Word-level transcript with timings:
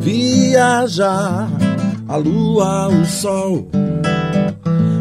viajar 0.00 1.48
a 2.08 2.16
lua, 2.16 2.88
o 2.88 3.04
sol, 3.04 3.68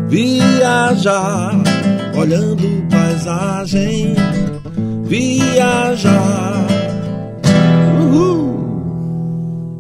viajar 0.08 1.56
olhando 2.16 2.88
paisagem, 2.90 4.14
viajar. 5.04 6.50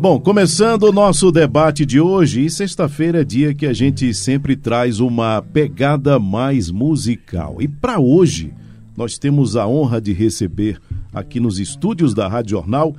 Bom, 0.01 0.17
começando 0.17 0.83
o 0.83 0.93
nosso 0.93 1.29
debate 1.29 1.85
de 1.85 1.99
hoje, 1.99 2.45
e 2.45 2.49
sexta-feira 2.49 3.19
é 3.19 3.23
dia 3.25 3.53
que 3.53 3.65
a 3.65 3.73
gente 3.73 4.13
sempre 4.13 4.55
traz 4.55 5.01
uma 5.01 5.41
pegada 5.41 6.17
mais 6.17 6.71
musical. 6.71 7.57
E 7.59 7.67
para 7.67 7.99
hoje, 7.99 8.53
nós 8.95 9.17
temos 9.17 9.57
a 9.57 9.67
honra 9.67 9.99
de 9.99 10.13
receber 10.13 10.79
aqui 11.13 11.37
nos 11.37 11.59
estúdios 11.59 12.13
da 12.13 12.29
Rádio 12.29 12.51
Jornal 12.51 12.95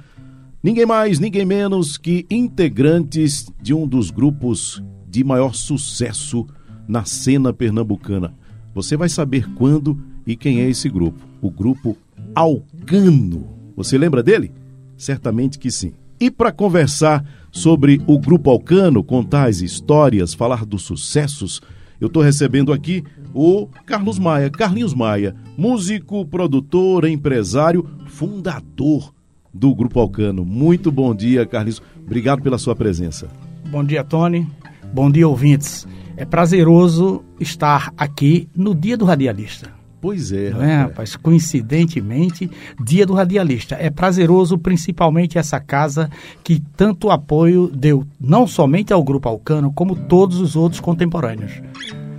ninguém 0.63 0.87
mais, 0.87 1.19
ninguém 1.19 1.45
menos 1.45 1.97
que 1.97 2.27
integrantes 2.31 3.51
de 3.61 3.75
um 3.75 3.87
dos 3.87 4.11
grupos 4.11 4.83
de 5.09 5.25
maior 5.25 5.55
sucesso 5.55 6.47
na 6.87 7.05
cena 7.05 7.53
pernambucana. 7.53 8.35
Você 8.75 8.97
vai 8.97 9.09
saber 9.09 9.49
quando 9.55 9.99
e 10.27 10.37
quem 10.37 10.61
é 10.61 10.69
esse 10.69 10.89
grupo. 10.89 11.21
O 11.41 11.51
grupo 11.51 11.97
Alcano. 12.35 13.49
Você 13.77 13.99
lembra 13.99 14.23
dele? 14.23 14.53
Certamente 14.97 15.59
que 15.59 15.71
sim. 15.71 15.93
E 16.21 16.31
para 16.31 16.53
conversar 16.53 17.25
sobre 17.51 18.01
o 18.07 18.19
Grupo 18.19 18.51
Alcano, 18.51 19.03
contar 19.03 19.49
as 19.49 19.63
histórias, 19.63 20.35
falar 20.35 20.67
dos 20.67 20.83
sucessos, 20.83 21.63
eu 22.01 22.09
estou 22.09 22.23
recebendo 22.23 22.73
aqui 22.73 23.03
o 23.35 23.67
Carlos 23.87 24.19
Maia, 24.19 24.51
Carlinhos 24.51 24.95
Maia, 24.95 25.35
músico, 25.57 26.27
produtor, 26.27 27.07
empresário, 27.07 27.89
fundador 28.07 29.15
do 29.53 29.75
Grupo 29.75 30.01
Alcano. 30.01 30.45
Muito 30.45 30.91
bom 30.91 31.15
dia, 31.15 31.47
Carlinhos. 31.47 31.83
Obrigado 32.05 32.43
pela 32.43 32.59
sua 32.59 32.75
presença. 32.75 33.29
Bom 33.71 33.85
dia, 33.85 34.03
Tony. 34.05 34.47
Bom 34.93 35.11
dia, 35.11 35.29
ouvintes. 35.29 35.87
É 36.17 36.25
prazeroso 36.25 37.23
estar 37.39 37.93
aqui 37.97 38.49
no 38.55 38.75
Dia 38.75 38.97
do 38.97 39.05
Radialista. 39.05 39.71
Pois 40.01 40.33
é, 40.33 40.51
Não 40.51 40.63
é, 40.63 40.77
rapaz? 40.77 41.15
Coincidentemente, 41.15 42.51
Dia 42.83 43.05
do 43.05 43.13
Radialista. 43.13 43.77
É 43.79 43.91
prazeroso, 43.91 44.57
principalmente 44.57 45.39
essa 45.39 45.61
casa 45.61 46.11
que 46.43 46.61
tanto 46.77 47.11
apoio 47.11 47.69
deu, 47.69 48.07
não 48.19 48.47
somente 48.47 48.93
ao 48.93 49.05
Grupo 49.05 49.29
Alcano, 49.29 49.73
como 49.73 49.95
todos 49.95 50.41
os 50.41 50.57
outros 50.57 50.81
contemporâneos. 50.81 51.53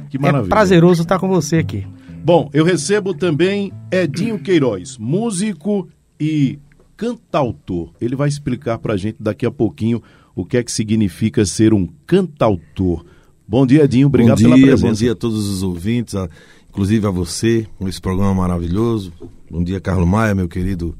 Que 0.09 0.19
maravilha. 0.19 0.47
É 0.47 0.49
prazeroso 0.49 1.01
estar 1.01 1.17
com 1.17 1.27
você 1.27 1.57
aqui. 1.57 1.87
Bom, 2.23 2.49
eu 2.53 2.63
recebo 2.63 3.15
também 3.15 3.73
Edinho 3.91 4.37
Queiroz, 4.37 4.97
músico 4.99 5.87
e 6.19 6.59
cantautor. 7.01 7.89
Ele 7.99 8.15
vai 8.15 8.29
explicar 8.29 8.77
pra 8.77 8.95
gente 8.95 9.17
daqui 9.19 9.43
a 9.43 9.49
pouquinho 9.49 10.03
o 10.35 10.45
que 10.45 10.57
é 10.57 10.63
que 10.63 10.71
significa 10.71 11.43
ser 11.47 11.73
um 11.73 11.89
cantautor. 12.05 13.03
Bom 13.47 13.65
dia, 13.65 13.85
Edinho. 13.85 14.05
Obrigado 14.05 14.37
bom 14.37 14.43
dia, 14.43 14.49
pela 14.49 14.61
presença. 14.67 14.87
Bom 14.87 14.93
dia 14.93 15.11
a 15.13 15.15
todos 15.15 15.49
os 15.49 15.63
ouvintes, 15.63 16.13
a, 16.13 16.29
inclusive 16.69 17.07
a 17.07 17.09
você, 17.09 17.65
com 17.79 17.87
esse 17.87 17.99
programa 17.99 18.35
maravilhoso. 18.35 19.11
Bom 19.49 19.63
dia, 19.63 19.81
Carlos 19.81 20.07
Maia, 20.07 20.35
meu 20.35 20.47
querido 20.47 20.95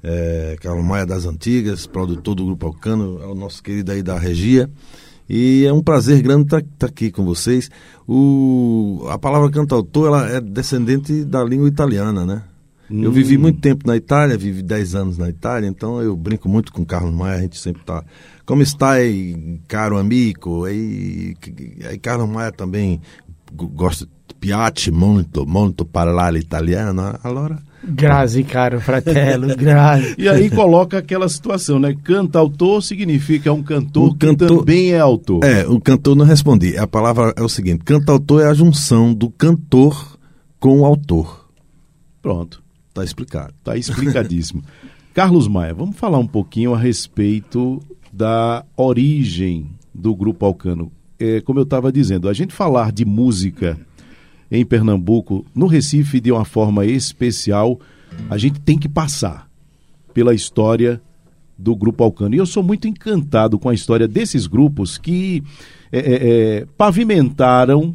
é, 0.00 0.56
Carlos 0.60 0.84
Maia 0.84 1.04
das 1.04 1.26
Antigas, 1.26 1.88
produtor 1.88 2.36
do 2.36 2.46
Grupo 2.46 2.66
Alcano, 2.66 3.20
é 3.20 3.26
o 3.26 3.34
nosso 3.34 3.60
querido 3.64 3.90
aí 3.90 4.00
da 4.00 4.16
Regia. 4.16 4.70
E 5.28 5.64
é 5.66 5.72
um 5.72 5.82
prazer 5.82 6.22
grande 6.22 6.44
estar, 6.44 6.60
estar 6.60 6.86
aqui 6.86 7.10
com 7.10 7.24
vocês. 7.24 7.68
O, 8.06 9.04
a 9.08 9.18
palavra 9.18 9.50
cantautor 9.50 10.06
ela 10.06 10.28
é 10.28 10.40
descendente 10.40 11.24
da 11.24 11.42
língua 11.42 11.66
italiana, 11.66 12.24
né? 12.24 12.42
Eu 12.92 13.08
Hum. 13.10 13.12
vivi 13.12 13.38
muito 13.38 13.60
tempo 13.60 13.86
na 13.86 13.96
Itália, 13.96 14.36
vivi 14.36 14.62
10 14.62 14.94
anos 14.94 15.16
na 15.18 15.28
Itália, 15.28 15.66
então 15.68 16.00
eu 16.02 16.14
brinco 16.16 16.48
muito 16.48 16.72
com 16.72 16.82
o 16.82 16.86
Carlos 16.86 17.14
Maia, 17.14 17.38
a 17.38 17.40
gente 17.42 17.58
sempre 17.58 17.82
tá. 17.84 18.04
Como 18.44 18.60
está 18.62 18.92
aí, 18.92 19.60
caro 19.66 19.96
amigo? 19.96 20.68
E, 20.68 21.34
e 21.92 21.98
Carlos 21.98 22.28
Maia 22.28 22.52
também 22.52 23.00
go- 23.52 23.68
gosta, 23.68 24.06
piace 24.38 24.90
molto, 24.90 25.46
molto 25.46 25.84
parlare 25.84 26.38
italiano, 26.38 27.18
allora. 27.22 27.58
Grazie, 27.84 28.44
caro 28.44 28.80
fratello, 28.80 29.54
grazie. 29.56 30.14
E 30.18 30.28
aí 30.28 30.50
coloca 30.50 30.98
aquela 30.98 31.28
situação, 31.28 31.78
né? 31.80 31.96
Cantautor 32.04 32.80
significa 32.82 33.52
um 33.52 33.62
cantor 33.62 34.10
O 34.10 34.12
que 34.14 34.26
cantor- 34.26 34.58
também 34.58 34.92
é 34.92 34.98
autor. 35.00 35.42
É, 35.44 35.66
o 35.66 35.80
cantor 35.80 36.14
não 36.14 36.24
respondi. 36.24 36.76
A 36.76 36.86
palavra 36.86 37.32
é 37.36 37.42
o 37.42 37.48
seguinte: 37.48 37.82
cantautor 37.84 38.40
é 38.42 38.46
a 38.48 38.54
junção 38.54 39.12
do 39.14 39.30
cantor 39.30 40.16
com 40.60 40.80
o 40.80 40.84
autor. 40.84 41.48
Pronto, 42.20 42.62
Tá 42.92 43.02
explicado. 43.04 43.54
tá 43.64 43.76
explicadíssimo. 43.76 44.62
Carlos 45.14 45.46
Maia, 45.46 45.74
vamos 45.74 45.96
falar 45.96 46.18
um 46.18 46.26
pouquinho 46.26 46.74
a 46.74 46.78
respeito 46.78 47.80
da 48.12 48.64
origem 48.76 49.70
do 49.94 50.14
Grupo 50.14 50.44
Alcano. 50.46 50.90
É, 51.18 51.40
como 51.40 51.58
eu 51.58 51.64
estava 51.64 51.92
dizendo, 51.92 52.28
a 52.28 52.32
gente 52.32 52.52
falar 52.52 52.92
de 52.92 53.04
música 53.04 53.78
em 54.50 54.64
Pernambuco, 54.64 55.46
no 55.54 55.66
Recife, 55.66 56.20
de 56.20 56.32
uma 56.32 56.44
forma 56.44 56.84
especial, 56.84 57.78
a 58.28 58.36
gente 58.36 58.60
tem 58.60 58.78
que 58.78 58.88
passar 58.88 59.48
pela 60.12 60.34
história 60.34 61.00
do 61.56 61.76
Grupo 61.76 62.04
Alcano. 62.04 62.34
E 62.34 62.38
eu 62.38 62.46
sou 62.46 62.62
muito 62.62 62.88
encantado 62.88 63.58
com 63.58 63.68
a 63.68 63.74
história 63.74 64.08
desses 64.08 64.46
grupos 64.46 64.98
que 64.98 65.42
é, 65.90 65.98
é, 65.98 66.04
é, 66.60 66.66
pavimentaram 66.76 67.94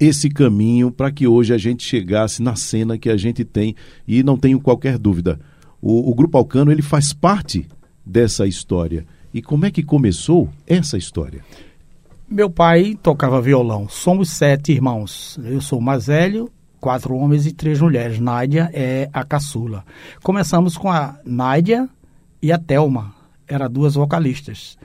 esse 0.00 0.30
caminho 0.30 0.90
para 0.90 1.12
que 1.12 1.28
hoje 1.28 1.52
a 1.52 1.58
gente 1.58 1.84
chegasse 1.84 2.42
na 2.42 2.56
cena 2.56 2.96
que 2.96 3.10
a 3.10 3.16
gente 3.18 3.44
tem 3.44 3.76
e 4.08 4.22
não 4.22 4.38
tenho 4.38 4.58
qualquer 4.58 4.96
dúvida. 4.96 5.38
O, 5.80 6.10
o 6.10 6.14
Grupo 6.14 6.38
Alcano 6.38 6.72
ele 6.72 6.80
faz 6.80 7.12
parte 7.12 7.68
dessa 8.04 8.46
história. 8.46 9.06
E 9.32 9.42
como 9.42 9.66
é 9.66 9.70
que 9.70 9.82
começou 9.82 10.48
essa 10.66 10.96
história? 10.96 11.44
Meu 12.28 12.48
pai 12.48 12.98
tocava 13.02 13.42
violão. 13.42 13.88
Somos 13.88 14.30
sete 14.30 14.72
irmãos. 14.72 15.38
Eu 15.44 15.60
sou 15.60 15.78
o 15.78 15.82
mais 15.82 16.06
velho, 16.06 16.50
quatro 16.80 17.14
homens 17.14 17.46
e 17.46 17.52
três 17.52 17.80
mulheres. 17.80 18.18
Nádia 18.18 18.70
é 18.72 19.10
a 19.12 19.22
caçula. 19.22 19.84
Começamos 20.22 20.78
com 20.78 20.90
a 20.90 21.18
Nádia 21.24 21.88
e 22.42 22.50
a 22.50 22.58
Thelma. 22.58 23.14
Eram 23.46 23.70
duas 23.70 23.94
vocalistas. 23.94 24.78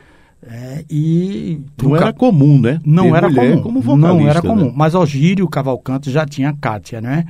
É, 0.48 0.86
e 0.90 1.60
Não 1.82 1.96
era 1.96 2.14
comum, 2.14 2.60
né? 2.60 2.80
Não 2.86 3.12
Ter 3.12 3.16
era 3.16 3.34
comum. 3.34 3.62
como 3.62 3.82
vocalista, 3.82 4.14
não 4.14 4.30
era 4.30 4.42
né? 4.42 4.48
comum. 4.48 4.74
Mas 4.76 4.94
Algírio 4.94 5.48
Cavalcante 5.48 6.12
já 6.12 6.26
tinha 6.26 6.54
Kátia, 6.54 7.02
né? 7.02 7.26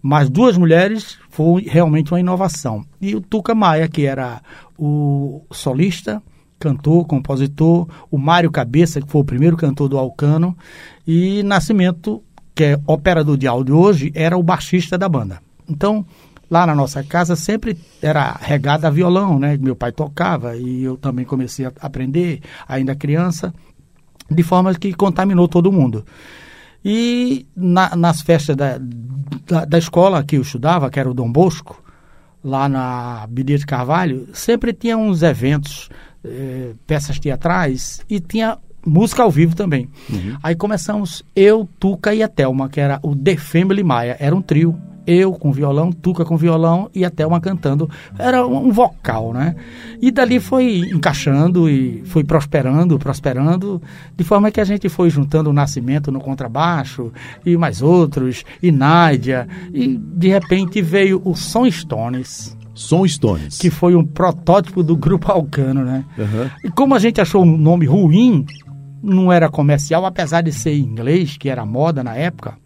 Mas 0.00 0.30
duas 0.30 0.56
mulheres 0.56 1.18
foi 1.28 1.62
realmente 1.62 2.12
uma 2.12 2.20
inovação. 2.20 2.84
E 3.00 3.14
o 3.14 3.20
Tuca 3.20 3.54
Maia, 3.54 3.88
que 3.88 4.06
era 4.06 4.40
o 4.78 5.42
solista, 5.50 6.22
cantor, 6.58 7.06
compositor, 7.06 7.88
o 8.10 8.16
Mário 8.16 8.50
Cabeça, 8.50 9.00
que 9.00 9.10
foi 9.10 9.20
o 9.20 9.24
primeiro 9.24 9.56
cantor 9.56 9.88
do 9.88 9.98
Alcano, 9.98 10.56
e 11.06 11.42
Nascimento, 11.42 12.22
que 12.54 12.64
é 12.64 12.80
operador 12.86 13.36
de 13.36 13.46
áudio 13.46 13.76
hoje, 13.76 14.10
era 14.14 14.36
o 14.38 14.42
baixista 14.42 14.96
da 14.96 15.08
banda. 15.08 15.40
Então, 15.68 16.06
lá 16.50 16.66
na 16.66 16.74
nossa 16.74 17.02
casa 17.02 17.34
sempre 17.36 17.76
era 18.00 18.36
regada 18.40 18.86
a 18.88 18.90
violão, 18.90 19.38
né? 19.38 19.56
Meu 19.56 19.74
pai 19.76 19.92
tocava 19.92 20.56
e 20.56 20.84
eu 20.84 20.96
também 20.96 21.24
comecei 21.24 21.66
a 21.66 21.72
aprender, 21.80 22.40
ainda 22.68 22.94
criança, 22.94 23.52
de 24.30 24.42
forma 24.42 24.74
que 24.74 24.92
contaminou 24.92 25.48
todo 25.48 25.72
mundo. 25.72 26.04
E 26.84 27.46
na- 27.56 27.96
nas 27.96 28.20
festas 28.22 28.54
da, 28.56 28.78
da, 29.46 29.64
da 29.64 29.78
escola 29.78 30.22
que 30.22 30.36
eu 30.36 30.42
estudava, 30.42 30.88
que 30.90 31.00
era 31.00 31.10
o 31.10 31.14
Dom 31.14 31.30
Bosco, 31.30 31.82
lá 32.44 32.68
na 32.68 33.26
Bidia 33.28 33.58
de 33.58 33.66
Carvalho, 33.66 34.28
sempre 34.32 34.72
tinha 34.72 34.96
uns 34.96 35.22
eventos, 35.22 35.88
eh, 36.24 36.74
peças 36.86 37.18
teatrais 37.18 38.00
e 38.08 38.20
tinha 38.20 38.56
música 38.86 39.24
ao 39.24 39.30
vivo 39.32 39.56
também. 39.56 39.88
Aí 40.42 40.54
começamos 40.54 41.24
eu, 41.34 41.68
Tuca 41.80 42.14
e 42.14 42.22
a 42.22 42.28
Thelma, 42.28 42.68
que 42.68 42.78
era 42.80 43.00
o 43.02 43.16
The 43.16 43.36
Family 43.36 43.82
Maia, 43.82 44.16
era 44.20 44.34
um 44.34 44.40
trio. 44.42 44.80
Eu 45.06 45.32
com 45.32 45.52
violão, 45.52 45.92
Tuca 45.92 46.24
com 46.24 46.36
violão 46.36 46.90
e 46.94 47.04
a 47.04 47.10
Thelma 47.10 47.40
cantando. 47.40 47.88
Era 48.18 48.46
um 48.46 48.70
vocal, 48.72 49.32
né? 49.32 49.54
E 50.00 50.10
dali 50.10 50.40
foi 50.40 50.80
encaixando 50.92 51.68
e 51.68 52.02
foi 52.06 52.24
prosperando, 52.24 52.98
prosperando, 52.98 53.80
de 54.16 54.24
forma 54.24 54.50
que 54.50 54.60
a 54.60 54.64
gente 54.64 54.88
foi 54.88 55.10
juntando 55.10 55.50
o 55.50 55.52
Nascimento 55.52 56.10
no 56.10 56.20
contrabaixo 56.20 57.12
e 57.44 57.56
mais 57.56 57.82
outros, 57.82 58.44
e 58.62 58.72
Nádia, 58.72 59.48
e 59.72 59.96
de 59.96 60.28
repente 60.28 60.82
veio 60.82 61.20
o 61.24 61.34
Som 61.34 61.70
Stones 61.70 62.56
Som 62.76 63.08
Stones. 63.08 63.58
que 63.58 63.70
foi 63.70 63.96
um 63.96 64.04
protótipo 64.04 64.82
do 64.82 64.94
grupo 64.96 65.32
Alcano, 65.32 65.82
né? 65.82 66.04
Aham. 66.18 66.50
E 66.62 66.70
como 66.70 66.94
a 66.94 66.98
gente 66.98 67.20
achou 67.20 67.42
um 67.42 67.56
nome 67.56 67.86
ruim, 67.86 68.44
não 69.02 69.32
era 69.32 69.48
comercial, 69.48 70.04
apesar 70.04 70.42
de 70.42 70.52
ser 70.52 70.74
em 70.74 70.82
inglês, 70.82 71.36
que 71.38 71.48
era 71.48 71.64
moda 71.64 72.04
na 72.04 72.14
época, 72.14 72.58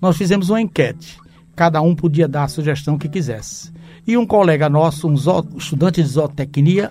nós 0.00 0.16
fizemos 0.16 0.50
uma 0.50 0.60
enquete. 0.60 1.16
Cada 1.58 1.82
um 1.82 1.92
podia 1.92 2.28
dar 2.28 2.44
a 2.44 2.48
sugestão 2.48 2.96
que 2.96 3.08
quisesse. 3.08 3.72
E 4.06 4.16
um 4.16 4.24
colega 4.24 4.68
nosso, 4.68 5.08
um 5.08 5.16
zo- 5.16 5.44
estudante 5.56 6.00
de 6.00 6.08
zootecnia, 6.08 6.88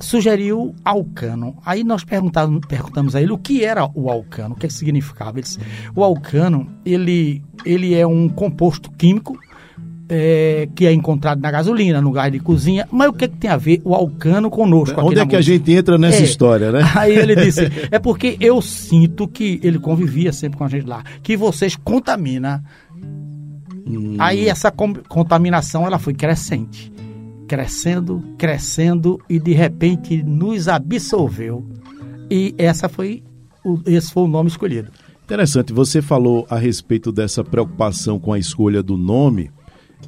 sugeriu 0.00 0.74
alcano. 0.84 1.56
Aí 1.64 1.82
nós 1.82 2.04
perguntamos, 2.04 2.60
perguntamos 2.68 3.16
a 3.16 3.22
ele 3.22 3.32
o 3.32 3.38
que 3.38 3.64
era 3.64 3.88
o 3.94 4.10
alcano, 4.10 4.54
o 4.54 4.58
que 4.58 4.68
significava. 4.68 5.38
Ele 5.38 5.42
disse, 5.42 5.58
o 5.94 6.04
alcano, 6.04 6.68
ele, 6.84 7.42
ele 7.64 7.94
é 7.94 8.06
um 8.06 8.28
composto 8.28 8.90
químico 8.92 9.38
é, 10.08 10.68
que 10.76 10.86
é 10.86 10.92
encontrado 10.92 11.40
na 11.40 11.50
gasolina, 11.50 12.00
no 12.00 12.12
gás 12.12 12.30
de 12.30 12.38
cozinha. 12.38 12.86
Mas 12.92 13.08
o 13.08 13.12
que, 13.14 13.26
que 13.26 13.36
tem 13.38 13.50
a 13.50 13.56
ver 13.56 13.80
o 13.84 13.94
alcano 13.94 14.50
conosco? 14.50 15.00
Onde 15.00 15.18
é 15.18 15.26
que 15.26 15.34
a 15.34 15.38
música? 15.38 15.42
gente 15.42 15.72
entra 15.72 15.96
nessa 15.96 16.20
É. 16.20 16.24
história, 16.24 16.70
né? 16.70 16.80
Aí 16.94 17.16
ele 17.16 17.34
disse, 17.34 17.62
é 17.90 17.98
porque 17.98 18.36
eu 18.38 18.60
sinto 18.60 19.26
que 19.26 19.58
ele 19.64 19.78
convivia 19.78 20.30
sempre 20.32 20.58
com 20.58 20.64
a 20.64 20.68
gente 20.68 20.86
lá, 20.86 21.02
que 21.22 21.36
vocês 21.38 21.74
contaminam. 21.74 22.60
Hum. 23.86 24.16
Aí 24.18 24.48
essa 24.48 24.70
contaminação 24.70 25.86
ela 25.86 25.98
foi 25.98 26.12
crescente, 26.12 26.92
crescendo, 27.46 28.22
crescendo 28.36 29.18
e 29.28 29.38
de 29.38 29.52
repente 29.52 30.22
nos 30.22 30.68
absorveu. 30.68 31.64
E 32.30 32.54
essa 32.58 32.88
foi 32.88 33.22
o, 33.64 33.80
esse 33.86 34.12
foi 34.12 34.24
o 34.24 34.28
nome 34.28 34.48
escolhido. 34.48 34.90
Interessante, 35.24 35.72
você 35.72 36.00
falou 36.00 36.46
a 36.48 36.56
respeito 36.56 37.10
dessa 37.10 37.42
preocupação 37.42 38.18
com 38.18 38.32
a 38.32 38.38
escolha 38.38 38.82
do 38.82 38.96
nome 38.96 39.50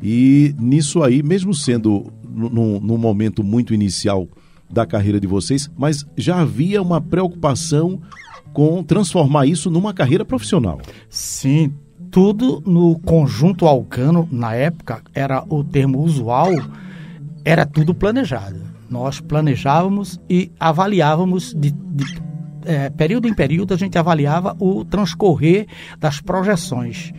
e 0.02 0.54
nisso 0.58 1.02
aí, 1.02 1.22
mesmo 1.22 1.52
sendo 1.54 2.12
num, 2.28 2.78
num 2.80 2.96
momento 2.96 3.42
muito 3.42 3.74
inicial 3.74 4.28
da 4.70 4.86
carreira 4.86 5.18
de 5.18 5.26
vocês, 5.26 5.68
mas 5.76 6.06
já 6.16 6.40
havia 6.40 6.80
uma 6.82 7.00
preocupação 7.00 8.00
com 8.52 8.82
transformar 8.82 9.46
isso 9.46 9.70
numa 9.70 9.94
carreira 9.94 10.24
profissional. 10.24 10.80
Sim, 11.08 11.72
tudo 12.10 12.62
no 12.66 12.98
conjunto 12.98 13.66
alcano, 13.66 14.28
na 14.30 14.54
época, 14.54 15.02
era 15.14 15.44
o 15.48 15.62
termo 15.62 16.00
usual, 16.00 16.50
era 17.44 17.66
tudo 17.66 17.94
planejado. 17.94 18.60
Nós 18.88 19.20
planejávamos 19.20 20.20
e 20.28 20.50
avaliávamos, 20.58 21.54
de, 21.54 21.70
de, 21.70 22.04
eh, 22.64 22.90
período 22.90 23.28
em 23.28 23.34
período, 23.34 23.74
a 23.74 23.76
gente 23.76 23.98
avaliava 23.98 24.56
o 24.58 24.84
transcorrer 24.84 25.66
das 25.98 26.20
projeções 26.20 27.12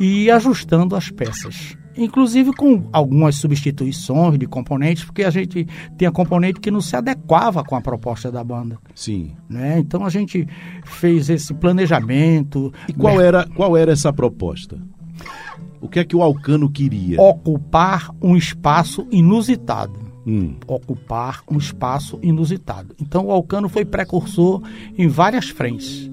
e 0.00 0.24
ia 0.24 0.36
ajustando 0.36 0.94
as 0.94 1.10
peças. 1.10 1.76
Inclusive 1.96 2.52
com 2.52 2.84
algumas 2.92 3.36
substituições 3.36 4.38
de 4.38 4.46
componentes, 4.46 5.04
porque 5.04 5.22
a 5.22 5.30
gente 5.30 5.66
tinha 5.96 6.10
componente 6.10 6.60
que 6.60 6.70
não 6.70 6.80
se 6.80 6.96
adequava 6.96 7.62
com 7.62 7.76
a 7.76 7.80
proposta 7.80 8.30
da 8.32 8.42
banda. 8.42 8.78
Sim. 8.94 9.32
Né? 9.48 9.78
Então 9.78 10.04
a 10.04 10.10
gente 10.10 10.46
fez 10.84 11.30
esse 11.30 11.54
planejamento. 11.54 12.72
E 12.88 12.92
qual 12.92 13.20
era, 13.20 13.46
qual 13.54 13.76
era 13.76 13.92
essa 13.92 14.12
proposta? 14.12 14.78
O 15.80 15.88
que 15.88 16.00
é 16.00 16.04
que 16.04 16.16
o 16.16 16.22
Alcano 16.22 16.70
queria? 16.70 17.20
ocupar 17.20 18.10
um 18.20 18.36
espaço 18.36 19.06
inusitado. 19.10 20.04
Hum, 20.26 20.56
Ocupar 20.66 21.42
um 21.50 21.58
espaço 21.58 22.18
inusitado. 22.22 22.94
Então 22.98 23.26
o 23.26 23.30
Alcano 23.30 23.68
foi 23.68 23.84
precursor 23.84 24.62
em 24.96 25.06
várias 25.06 25.50
frentes. 25.50 26.10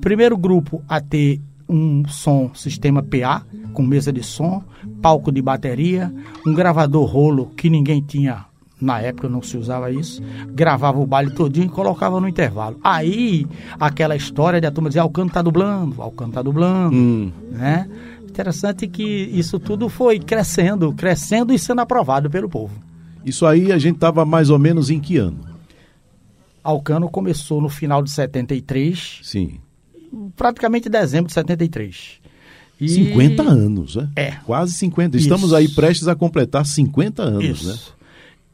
Primeiro 0.00 0.36
grupo 0.38 0.82
a 0.88 0.98
ter 0.98 1.40
um 1.70 2.06
som 2.08 2.50
sistema 2.54 3.02
PA, 3.02 3.44
com 3.72 3.82
mesa 3.82 4.12
de 4.12 4.22
som, 4.22 4.62
palco 5.00 5.30
de 5.30 5.40
bateria, 5.40 6.12
um 6.46 6.52
gravador 6.52 7.06
rolo 7.06 7.52
que 7.56 7.70
ninguém 7.70 8.00
tinha. 8.00 8.44
Na 8.80 8.98
época 9.00 9.28
não 9.28 9.42
se 9.42 9.58
usava 9.58 9.90
isso, 9.90 10.22
gravava 10.48 10.98
o 10.98 11.06
baile 11.06 11.30
todinho 11.34 11.66
e 11.66 11.68
colocava 11.68 12.18
no 12.18 12.26
intervalo. 12.26 12.78
Aí, 12.82 13.46
aquela 13.78 14.16
história 14.16 14.60
de 14.60 14.66
a 14.66 14.70
turma 14.70 14.88
dizer, 14.88 15.00
Alcano 15.00 15.30
tá 15.30 15.42
dublando, 15.42 16.00
Alcano 16.00 16.32
tá 16.32 16.40
dublando, 16.42 16.96
hum. 16.96 17.30
né? 17.50 17.88
Interessante 18.26 18.88
que 18.88 19.02
isso 19.02 19.58
tudo 19.58 19.88
foi 19.88 20.18
crescendo, 20.18 20.92
crescendo 20.94 21.52
e 21.52 21.58
sendo 21.58 21.82
aprovado 21.82 22.30
pelo 22.30 22.48
povo. 22.48 22.74
Isso 23.24 23.44
aí 23.44 23.70
a 23.70 23.78
gente 23.78 23.96
estava 23.96 24.24
mais 24.24 24.48
ou 24.48 24.58
menos 24.58 24.88
em 24.88 24.98
que 24.98 25.18
ano? 25.18 25.40
Alcano 26.64 27.08
começou 27.08 27.60
no 27.60 27.68
final 27.68 28.02
de 28.02 28.10
73, 28.10 29.20
Sim. 29.22 29.60
Praticamente 30.36 30.88
em 30.88 30.90
dezembro 30.90 31.26
de 31.28 31.34
73. 31.34 32.20
E... 32.80 32.88
50 32.88 33.42
anos, 33.42 33.96
né? 33.96 34.08
É. 34.16 34.30
Quase 34.46 34.72
50. 34.72 35.16
Estamos 35.16 35.46
Isso. 35.46 35.54
aí 35.56 35.68
prestes 35.68 36.08
a 36.08 36.14
completar 36.14 36.64
50 36.64 37.22
anos, 37.22 37.64
né? 37.64 37.72
Isso. 37.74 37.96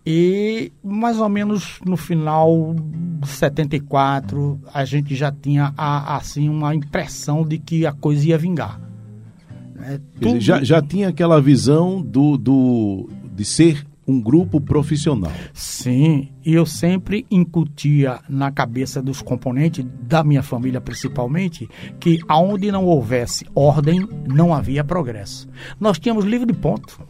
E 0.09 0.71
mais 0.85 1.19
ou 1.19 1.29
menos 1.29 1.81
no 1.85 1.97
final 1.97 2.77
de 3.21 3.29
74, 3.29 4.61
a 4.73 4.85
gente 4.85 5.17
já 5.17 5.33
tinha 5.33 5.75
a- 5.77 6.17
assim 6.17 6.49
uma 6.49 6.75
impressão 6.75 7.45
de 7.45 7.59
que 7.59 7.85
a 7.85 7.93
coisa 7.93 8.25
ia 8.29 8.39
vingar. 8.39 8.81
Né? 9.75 10.01
Quer 10.21 10.27
dizer, 10.29 10.41
já, 10.41 10.63
já 10.65 10.83
tinha 10.83 11.09
aquela 11.09 11.41
visão 11.41 12.01
do, 12.01 12.37
do, 12.37 13.09
de 13.35 13.45
ser 13.45 13.85
um 14.07 14.21
grupo 14.21 14.61
profissional. 14.61 15.33
Sim, 15.53 16.29
e 16.45 16.55
eu 16.55 16.65
sempre 16.65 17.27
incutia 17.31 18.21
na 18.29 18.51
cabeça 18.51 19.03
dos 19.03 19.21
componentes, 19.21 19.85
da 20.03 20.23
minha 20.23 20.43
família 20.43 20.81
principalmente, 20.81 21.69
que 21.99 22.21
aonde 22.29 22.71
não 22.71 22.85
houvesse 22.85 23.47
ordem, 23.55 24.07
não 24.27 24.55
havia 24.55 24.85
progresso. 24.85 25.49
Nós 25.81 25.99
tínhamos 25.99 26.25
livro 26.25 26.47
de 26.47 26.53
ponto, 26.53 27.01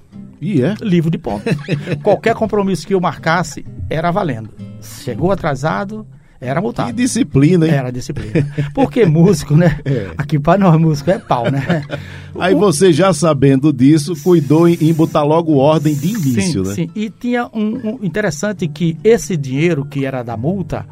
E 0.41 0.63
é. 0.63 0.75
livro 0.81 1.11
de 1.11 1.19
ponto. 1.19 1.45
Qualquer 2.03 2.35
compromisso 2.35 2.87
que 2.87 2.95
eu 2.95 3.01
marcasse 3.01 3.65
era 3.91 4.11
valendo. 4.11 4.51
Chegou 4.81 5.31
atrasado, 5.33 6.07
era 6.41 6.61
Que 6.61 6.65
multado. 6.65 6.93
disciplina, 6.93 7.67
hein? 7.67 7.73
Era 7.73 7.91
disciplina. 7.93 8.47
Porque 8.75 9.05
músico, 9.07 9.57
né? 9.57 9.81
É. 9.87 10.11
Aqui 10.19 10.39
para 10.39 10.59
nós 10.59 10.81
músico 10.81 11.11
é 11.11 11.19
pau, 11.19 11.51
né? 11.51 11.83
Aí 12.39 12.55
você 12.55 12.93
já 12.93 13.13
sabendo 13.13 13.73
disso, 13.73 14.15
cuidou 14.23 14.69
em, 14.69 14.93
botar 14.93 15.23
logo 15.23 15.55
ordem 15.57 15.95
de 15.95 16.09
início, 16.09 16.65
sim, 16.65 16.69
né? 16.69 16.75
Sim, 16.75 16.91
e 16.95 17.09
tinha 17.09 17.47
um, 17.55 17.95
um 17.95 17.99
interessante 18.05 18.67
que 18.69 18.97
esse 19.03 19.37
dinheiro 19.37 19.85
que 19.87 20.05
era 20.05 20.23
da 20.23 20.37
multa, 20.37 20.87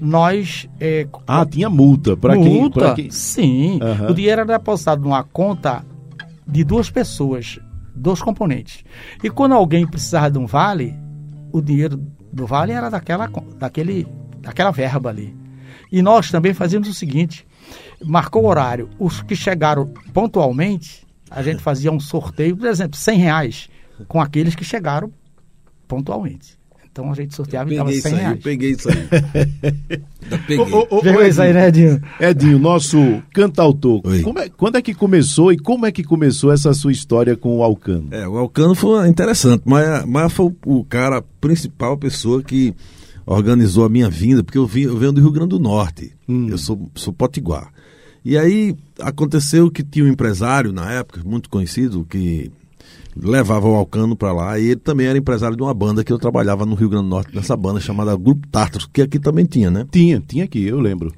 nós 0.00 0.68
é, 0.80 1.06
Ah, 1.26 1.46
tinha 1.46 1.70
multa 1.70 2.16
para 2.16 2.34
quem, 2.34 2.44
multa, 2.60 2.94
quem. 2.94 3.10
sim, 3.10 3.78
Aham. 3.82 4.10
o 4.10 4.14
dinheiro 4.14 4.42
era 4.42 4.58
depositado 4.58 5.02
numa 5.02 5.22
conta 5.24 5.84
de 6.46 6.64
duas 6.64 6.90
pessoas, 6.90 7.58
dois 7.94 8.20
componentes. 8.20 8.84
E 9.22 9.30
quando 9.30 9.52
alguém 9.54 9.86
precisava 9.86 10.30
de 10.30 10.38
um 10.38 10.46
vale, 10.46 10.94
o 11.52 11.60
dinheiro 11.62 12.00
do 12.32 12.46
vale 12.46 12.72
era 12.72 12.90
daquela, 12.90 13.30
daquele, 13.58 14.06
daquela 14.40 14.70
verba 14.70 15.10
ali. 15.10 15.34
E 15.92 16.02
nós 16.02 16.30
também 16.30 16.54
fazíamos 16.54 16.88
o 16.88 16.94
seguinte: 16.94 17.46
marcou 18.04 18.44
o 18.44 18.48
horário, 18.48 18.88
os 18.98 19.22
que 19.22 19.34
chegaram 19.36 19.92
pontualmente, 20.12 21.06
a 21.30 21.42
gente 21.42 21.62
fazia 21.62 21.90
um 21.92 22.00
sorteio, 22.00 22.56
por 22.56 22.68
exemplo, 22.68 22.96
100 22.98 23.18
reais 23.18 23.68
com 24.08 24.20
aqueles 24.20 24.54
que 24.54 24.64
chegaram 24.64 25.12
pontualmente. 25.86 26.58
Então 26.92 27.10
a 27.12 27.14
gente 27.14 27.34
sorteava 27.36 27.72
e 27.72 27.76
dava 27.76 27.88
Peguei 27.90 28.02
100 28.02 28.10
isso 28.12 28.16
aí, 28.18 28.24
eu 28.24 28.28
reais. 28.28 28.42
peguei 28.42 28.70
isso 28.72 28.88
aí. 28.88 28.96
Ainda 30.24 30.38
peguei. 30.38 30.58
Ô, 30.58 30.86
ô, 30.90 30.98
ô, 30.98 31.00
Viu 31.00 31.26
isso 31.26 31.40
aí, 31.40 31.50
Edinho, 31.50 31.60
né, 31.60 31.68
Edinho? 31.68 32.02
Edinho, 32.20 32.58
nosso 32.58 33.22
cantautor, 33.32 34.02
é- 34.42 34.48
quando 34.56 34.76
é 34.76 34.82
que 34.82 34.92
começou 34.92 35.52
e 35.52 35.56
como 35.58 35.86
é 35.86 35.92
que 35.92 36.02
começou 36.02 36.52
essa 36.52 36.74
sua 36.74 36.90
história 36.90 37.36
com 37.36 37.58
o 37.58 37.62
Alcano? 37.62 38.08
É, 38.10 38.26
o 38.26 38.36
Alcano 38.36 38.74
foi 38.74 39.06
interessante, 39.08 39.62
mas, 39.64 40.04
mas 40.04 40.32
foi 40.32 40.46
o, 40.46 40.78
o 40.80 40.84
cara, 40.84 41.18
a 41.18 41.22
principal 41.40 41.96
pessoa 41.96 42.42
que 42.42 42.74
organizou 43.34 43.84
a 43.84 43.88
minha 43.88 44.10
vinda, 44.10 44.42
porque 44.42 44.58
eu, 44.58 44.66
vim, 44.66 44.82
eu 44.82 44.96
venho 44.96 45.12
do 45.12 45.20
Rio 45.20 45.30
Grande 45.30 45.50
do 45.50 45.58
Norte, 45.60 46.12
eu 46.28 46.58
sou, 46.58 46.90
sou 46.94 47.12
potiguar. 47.12 47.72
E 48.24 48.36
aí 48.36 48.76
aconteceu 49.00 49.70
que 49.70 49.82
tinha 49.82 50.04
um 50.04 50.08
empresário 50.08 50.72
na 50.72 50.90
época, 50.92 51.22
muito 51.24 51.48
conhecido, 51.48 52.04
que 52.04 52.50
levava 53.16 53.68
o 53.68 53.74
Alcano 53.74 54.16
para 54.16 54.32
lá, 54.32 54.58
e 54.58 54.66
ele 54.66 54.76
também 54.80 55.06
era 55.06 55.16
empresário 55.18 55.56
de 55.56 55.62
uma 55.62 55.72
banda 55.72 56.02
que 56.04 56.12
eu 56.12 56.18
trabalhava 56.18 56.66
no 56.66 56.74
Rio 56.74 56.88
Grande 56.88 57.04
do 57.04 57.10
Norte, 57.10 57.34
nessa 57.34 57.56
banda 57.56 57.80
chamada 57.80 58.16
Grupo 58.16 58.46
Tartaros, 58.48 58.88
que 58.92 59.02
aqui 59.02 59.18
também 59.18 59.44
tinha, 59.46 59.70
né? 59.70 59.86
Tinha, 59.90 60.20
tinha 60.26 60.44
aqui, 60.44 60.64
eu 60.64 60.80
lembro. 60.80 61.12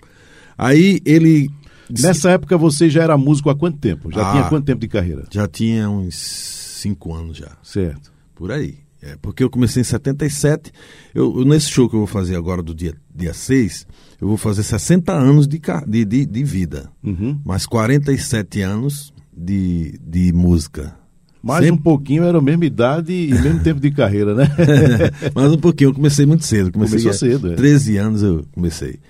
Aí 0.57 1.01
ele 1.05 1.51
disse- 1.91 2.07
Nessa 2.07 2.31
época 2.31 2.57
você 2.59 2.89
já 2.91 3.03
era 3.03 3.17
músico 3.17 3.49
há 3.51 3.55
quanto 3.57 3.79
tempo? 3.79 4.11
Já 4.13 4.29
Ah. 4.29 4.33
tinha 4.33 4.49
quanto 4.49 4.65
tempo 4.67 4.81
de 4.81 4.89
carreira? 4.89 5.25
já 5.31 5.49
tinha 5.49 5.89
uns 5.89 6.15
cinco 6.15 7.15
anos 7.15 7.37
já. 7.39 7.53
Certo. 7.63 8.13
Por 8.35 8.53
aí. 8.53 8.77
É, 9.03 9.17
porque 9.21 9.43
eu 9.43 9.51
comecei 9.51 9.81
em 9.81 9.85
77. 9.85 10.71
Eu, 11.15 11.39
eu- 11.41 11.45
nesse 11.45 11.69
show 11.71 11.89
que 11.89 11.95
eu 11.97 12.01
vou 12.01 12.07
fazer 12.07 12.37
agora 12.37 12.63
do 12.63 12.73
dia, 12.75 12.95
dia 13.15 13.35
6, 13.35 13.85
eu 14.21 14.29
vou 14.29 14.37
fazer 14.37 14.63
60 14.63 15.13
anos 15.13 15.49
de, 15.49 15.61
de, 15.89 16.05
de, 16.05 16.25
de 16.27 16.45
vida. 16.45 16.89
Uhum. 17.03 17.41
Mais 17.45 17.67
47 17.67 18.61
anos 18.63 19.13
de, 19.37 19.99
de 20.07 20.33
música. 20.33 20.95
Mais 21.43 21.65
Sempre- 21.65 21.81
um 21.81 21.83
pouquinho 21.83 22.23
era 22.23 22.39
a 22.39 22.43
mesma 22.43 22.65
idade 22.65 23.13
e 23.13 23.31
mesmo 23.35 23.59
tempo 23.65 23.81
de 23.81 23.91
carreira, 23.91 24.33
né? 24.37 24.49
Mais 25.35 25.51
um 25.51 25.59
pouquinho, 25.59 25.91
eu 25.91 25.95
comecei 25.95 26.25
muito 26.25 26.45
cedo. 26.45 26.71
Comecei 26.71 27.01
Começou 27.01 27.29
cedo, 27.29 27.53
é. 27.53 27.57
13 27.57 27.97
anos 27.97 28.23
eu 28.23 28.45
comecei. 28.53 29.01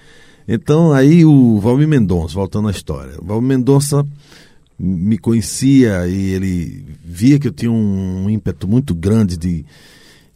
Então, 0.48 0.92
aí 0.92 1.24
o 1.26 1.60
Valmir 1.60 1.86
Mendonça, 1.86 2.32
voltando 2.34 2.68
à 2.68 2.70
história. 2.70 3.12
O 3.20 3.24
Valmir 3.26 3.58
Mendonça 3.58 4.02
me 4.78 5.18
conhecia 5.18 6.06
e 6.08 6.30
ele 6.30 6.84
via 7.04 7.38
que 7.38 7.48
eu 7.48 7.52
tinha 7.52 7.70
um 7.70 8.28
ímpeto 8.28 8.66
muito 8.66 8.94
grande 8.94 9.36
de, 9.36 9.64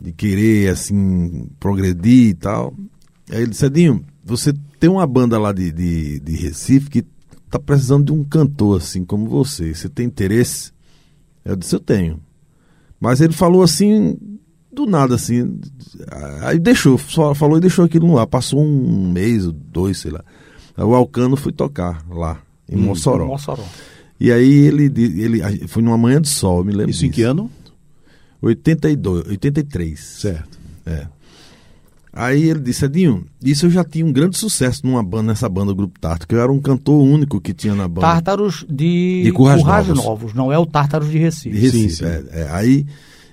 de 0.00 0.12
querer, 0.12 0.70
assim, 0.70 1.48
progredir 1.58 2.30
e 2.30 2.34
tal. 2.34 2.74
Aí 3.30 3.38
ele 3.38 3.50
disse, 3.50 3.66
Edinho, 3.66 4.04
você 4.24 4.52
tem 4.78 4.90
uma 4.90 5.06
banda 5.06 5.38
lá 5.38 5.52
de, 5.52 5.72
de, 5.72 6.20
de 6.20 6.36
Recife 6.36 6.90
que 6.90 7.04
tá 7.50 7.58
precisando 7.58 8.06
de 8.06 8.12
um 8.12 8.22
cantor 8.24 8.78
assim 8.78 9.04
como 9.04 9.28
você. 9.28 9.74
Você 9.74 9.88
tem 9.88 10.06
interesse? 10.06 10.72
Eu 11.44 11.56
disse, 11.56 11.74
eu 11.74 11.80
tenho. 11.80 12.20
Mas 13.00 13.20
ele 13.20 13.32
falou 13.32 13.62
assim, 13.62 14.16
do 14.72 14.86
nada, 14.86 15.14
assim. 15.14 15.58
Aí 16.42 16.58
deixou, 16.58 16.98
só 16.98 17.34
falou 17.34 17.56
e 17.56 17.60
deixou 17.60 17.84
aquilo 17.84 18.06
no 18.06 18.18
ar. 18.18 18.26
Passou 18.26 18.60
um 18.60 19.10
mês, 19.10 19.50
dois, 19.50 19.98
sei 19.98 20.10
lá. 20.10 20.24
Aí 20.76 20.84
o 20.84 20.94
Alcano 20.94 21.36
foi 21.36 21.52
tocar 21.52 22.04
lá, 22.08 22.40
em 22.68 22.76
Mossoró. 22.76 23.26
Mossoró. 23.26 23.64
E 24.18 24.32
aí 24.32 24.50
ele, 24.66 24.84
ele 24.84 25.68
foi 25.68 25.82
numa 25.82 25.98
manhã 25.98 26.20
de 26.20 26.28
sol, 26.28 26.58
eu 26.60 26.64
me 26.64 26.72
lembro 26.72 26.90
Isso 26.90 27.04
em 27.04 27.10
que 27.10 27.22
ano? 27.22 27.50
82, 28.40 29.26
83. 29.28 29.98
Certo. 30.00 30.58
É. 30.84 31.06
Aí 32.12 32.44
ele 32.48 32.60
disse, 32.60 32.84
Edinho, 32.86 33.26
isso 33.42 33.66
eu 33.66 33.70
já 33.70 33.84
tinha 33.84 34.04
um 34.06 34.12
grande 34.12 34.38
sucesso 34.38 34.86
numa 34.86 35.02
banda, 35.02 35.24
nessa 35.24 35.48
banda 35.50 35.66
do 35.66 35.74
Grupo 35.74 36.00
Tártaro, 36.00 36.26
que 36.26 36.34
eu 36.34 36.40
era 36.40 36.50
um 36.50 36.60
cantor 36.60 37.02
único 37.02 37.38
que 37.40 37.52
tinha 37.52 37.74
na 37.74 37.86
banda. 37.86 38.06
Tártaros 38.06 38.64
de, 38.70 39.22
De 39.24 39.32
Currais 39.32 39.62
Novos. 39.62 39.96
Novos. 40.04 40.34
não 40.34 40.50
é 40.50 40.58
o 40.58 40.64
Tártaros 40.64 41.10
de 41.10 41.18
Recife. 41.18 41.50
De 41.50 41.58
Recife, 41.58 41.90
Sim, 41.90 41.94
sim. 41.96 42.04
é, 42.06 42.24
é. 42.32 42.48
Aí, 42.52 42.86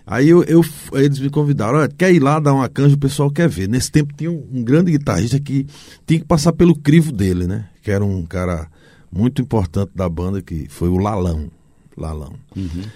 aí 0.06 0.28
eu, 0.28 0.44
eu- 0.44 0.66
eles 0.96 1.18
me 1.20 1.30
convidaram, 1.30 1.80
olha, 1.80 1.88
quer 1.88 2.12
ir 2.14 2.20
lá 2.20 2.42
dar 2.42 2.54
uma 2.54 2.68
canja, 2.68 2.96
o 2.96 3.00
pessoal 3.00 3.32
quer 3.32 3.48
ver. 3.48 3.70
Nesse 3.70 3.90
tempo 3.90 4.14
tinha 4.18 4.30
um, 4.30 4.46
um 4.52 4.62
grande 4.62 4.92
guitarrista 4.92 5.40
que 5.40 5.66
tinha 6.06 6.20
que 6.20 6.26
passar 6.26 6.52
pelo 6.52 6.76
crivo 6.76 7.14
dele, 7.14 7.48
né? 7.48 7.66
Que 7.82 7.90
era 7.90 8.04
um 8.04 8.26
cara 8.26 8.68
muito 9.14 9.42
importante 9.42 9.92
da 9.96 10.10
banda, 10.10 10.42
que 10.42 10.68
foi 10.70 10.90
o 10.90 10.98
Lalão. 10.98 11.50
Lalão. 11.96 12.34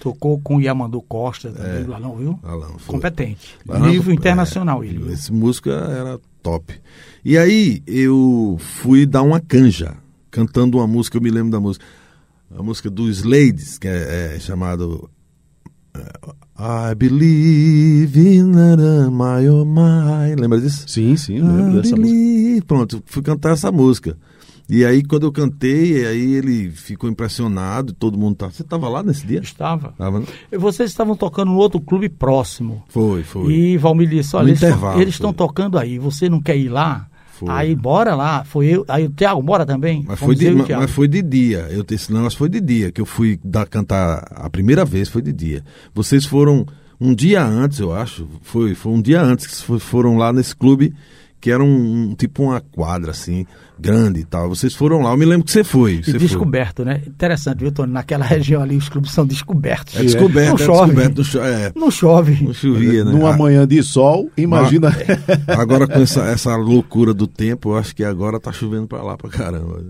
Tocou 0.01 0.39
com 0.39 0.55
o 0.55 0.62
Yamandu 0.62 1.01
Costa 1.03 1.51
também, 1.51 1.83
lá 1.83 2.00
não 2.00 2.15
viu? 2.15 2.39
Lalão 2.41 2.79
foi. 2.79 2.95
Competente. 2.95 3.55
Lalão, 3.67 3.89
Nível 3.89 4.12
é, 4.12 4.15
internacional 4.15 4.83
ele. 4.83 5.12
Esse 5.12 5.31
música 5.31 5.71
era 5.71 6.19
top. 6.41 6.74
E 7.24 7.38
aí 7.38 7.83
eu 7.86 8.57
fui 8.59 9.05
dar 9.05 9.21
uma 9.21 9.39
canja, 9.39 9.95
cantando 10.31 10.77
uma 10.77 10.88
música, 10.88 11.17
eu 11.17 11.21
me 11.21 11.29
lembro 11.29 11.51
da 11.51 11.59
música. 11.59 11.86
A 12.57 12.63
música 12.63 12.89
do 12.89 13.07
Slades, 13.09 13.77
que 13.77 13.88
é, 13.88 14.36
é 14.36 14.39
chamado 14.39 15.09
é, 15.93 16.91
I 16.91 16.95
Believe 16.95 18.19
in 18.19 18.53
a 18.55 19.12
My 19.12 19.47
Oh 19.50 19.65
My. 19.65 20.36
Lembra 20.39 20.59
disso? 20.59 20.86
Sim, 20.88 21.15
sim, 21.17 21.39
lembro 21.39 21.79
I 21.79 21.81
dessa 21.81 21.95
música. 21.95 22.01
believe. 22.01 22.62
Pronto, 22.62 23.03
fui 23.05 23.21
cantar 23.21 23.51
essa 23.51 23.71
música. 23.71 24.17
E 24.69 24.83
aí, 24.83 25.01
quando 25.01 25.24
eu 25.25 25.31
cantei, 25.31 26.05
aí 26.05 26.33
ele 26.36 26.69
ficou 26.71 27.09
impressionado, 27.09 27.93
todo 27.93 28.17
mundo. 28.17 28.36
Você 28.51 28.63
tava 28.63 28.89
lá 28.89 29.01
nesse 29.01 29.25
dia? 29.25 29.39
Estava. 29.39 29.93
Tava, 29.97 30.19
né? 30.19 30.25
Vocês 30.51 30.89
estavam 30.89 31.15
tocando 31.15 31.51
no 31.51 31.57
outro 31.57 31.79
clube 31.79 32.09
próximo. 32.09 32.83
Foi, 32.89 33.24
foi. 33.24 33.53
E 33.53 33.77
Valmir 33.77 34.09
disse, 34.09 34.36
olha, 34.36 34.43
No 34.45 34.50
eles 34.50 34.62
intervalo, 34.62 35.01
eles 35.01 35.13
estão 35.13 35.31
tocando 35.31 35.77
aí, 35.79 35.97
você 35.97 36.27
não 36.29 36.41
quer 36.41 36.57
ir 36.57 36.67
lá? 36.69 37.07
Foi. 37.31 37.50
Aí 37.50 37.75
bora 37.75 38.13
lá. 38.15 38.43
Foi 38.43 38.65
eu. 38.65 38.83
Aí 38.89 39.05
o 39.05 39.09
Thiago, 39.12 39.41
bora 39.41 39.65
também? 39.65 40.03
Mas 40.05 40.19
foi, 40.19 40.36
de, 40.36 40.45
eu 40.47 40.55
o 40.55 40.57
ma- 40.57 40.63
Thiago. 40.65 40.81
mas 40.81 40.91
foi 40.91 41.07
de 41.07 41.21
dia. 41.21 41.67
Eu, 41.69 41.86
esse 41.91 42.12
negócio 42.12 42.38
foi 42.38 42.50
de 42.50 42.59
dia, 42.59 42.91
que 42.91 43.00
eu 43.00 43.05
fui 43.05 43.39
dar, 43.43 43.67
cantar 43.67 44.27
a 44.31 44.50
primeira 44.50 44.83
vez, 44.83 45.07
foi 45.07 45.21
de 45.21 45.31
dia. 45.31 45.63
Vocês 45.93 46.25
foram 46.25 46.65
um 47.00 47.13
dia 47.15 47.41
antes, 47.45 47.79
eu 47.79 47.93
acho. 47.93 48.27
Foi, 48.41 48.74
foi 48.75 48.91
um 48.91 49.01
dia 49.01 49.21
antes 49.21 49.45
que 49.47 49.55
vocês 49.55 49.83
foram 49.83 50.17
lá 50.17 50.33
nesse 50.33 50.55
clube, 50.55 50.93
que 51.39 51.51
era 51.51 51.63
um, 51.63 52.09
um- 52.09 52.15
tipo 52.15 52.41
uma 52.43 52.59
quadra, 52.59 53.12
assim, 53.12 53.45
grande 53.79 54.19
e 54.22 54.24
tal. 54.25 54.50
Vocês 54.50 54.74
foram 54.74 55.00
lá, 55.01 55.12
eu 55.12 55.17
me 55.17 55.25
lembro 55.25 55.46
que 55.46 55.51
você 55.51 55.63
foi. 55.63 55.93
E 55.96 56.03
Você 56.03 56.12
foi. 56.12 56.19
descoberto, 56.19 56.84
né? 56.86 57.01
Interessante, 57.05 57.60
viu, 57.60 57.72
Tony? 57.72 57.91
Naquela 57.93 58.25
região 58.25 58.62
ali 58.62 58.75
os 58.77 58.89
clubes 58.89 59.12
são 59.12 59.25
descobertos. 59.25 59.96
É 59.96 60.01
descoberto, 60.03 60.50
Não 60.50 60.55
é 60.55 60.65
chove. 60.65 60.86
descoberto. 60.93 61.17
Não, 61.17 61.24
cho- 61.24 61.39
é, 61.41 61.72
Não 61.75 61.91
chove. 61.91 62.43
não 62.43 62.53
chovia, 62.53 63.05
né? 63.05 63.12
Numa 63.12 63.34
Ah, 63.34 63.38
manhã 63.38 63.67
de 63.67 63.81
sol, 63.84 64.29
imagina. 64.38 64.89
Agora 65.48 65.88
com 65.88 66.00
essa, 66.01 66.22
essa 66.25 66.55
loucura 66.55 67.13
do 67.13 67.27
tempo, 67.27 67.69
eu 67.72 67.77
acho 67.77 67.96
que 67.96 68.03
agora 68.03 68.39
tá 68.39 68.51
chovendo 68.51 68.88
pra 68.88 69.01
lá 69.03 69.15
pra 69.17 69.29
caramba. 69.29 69.84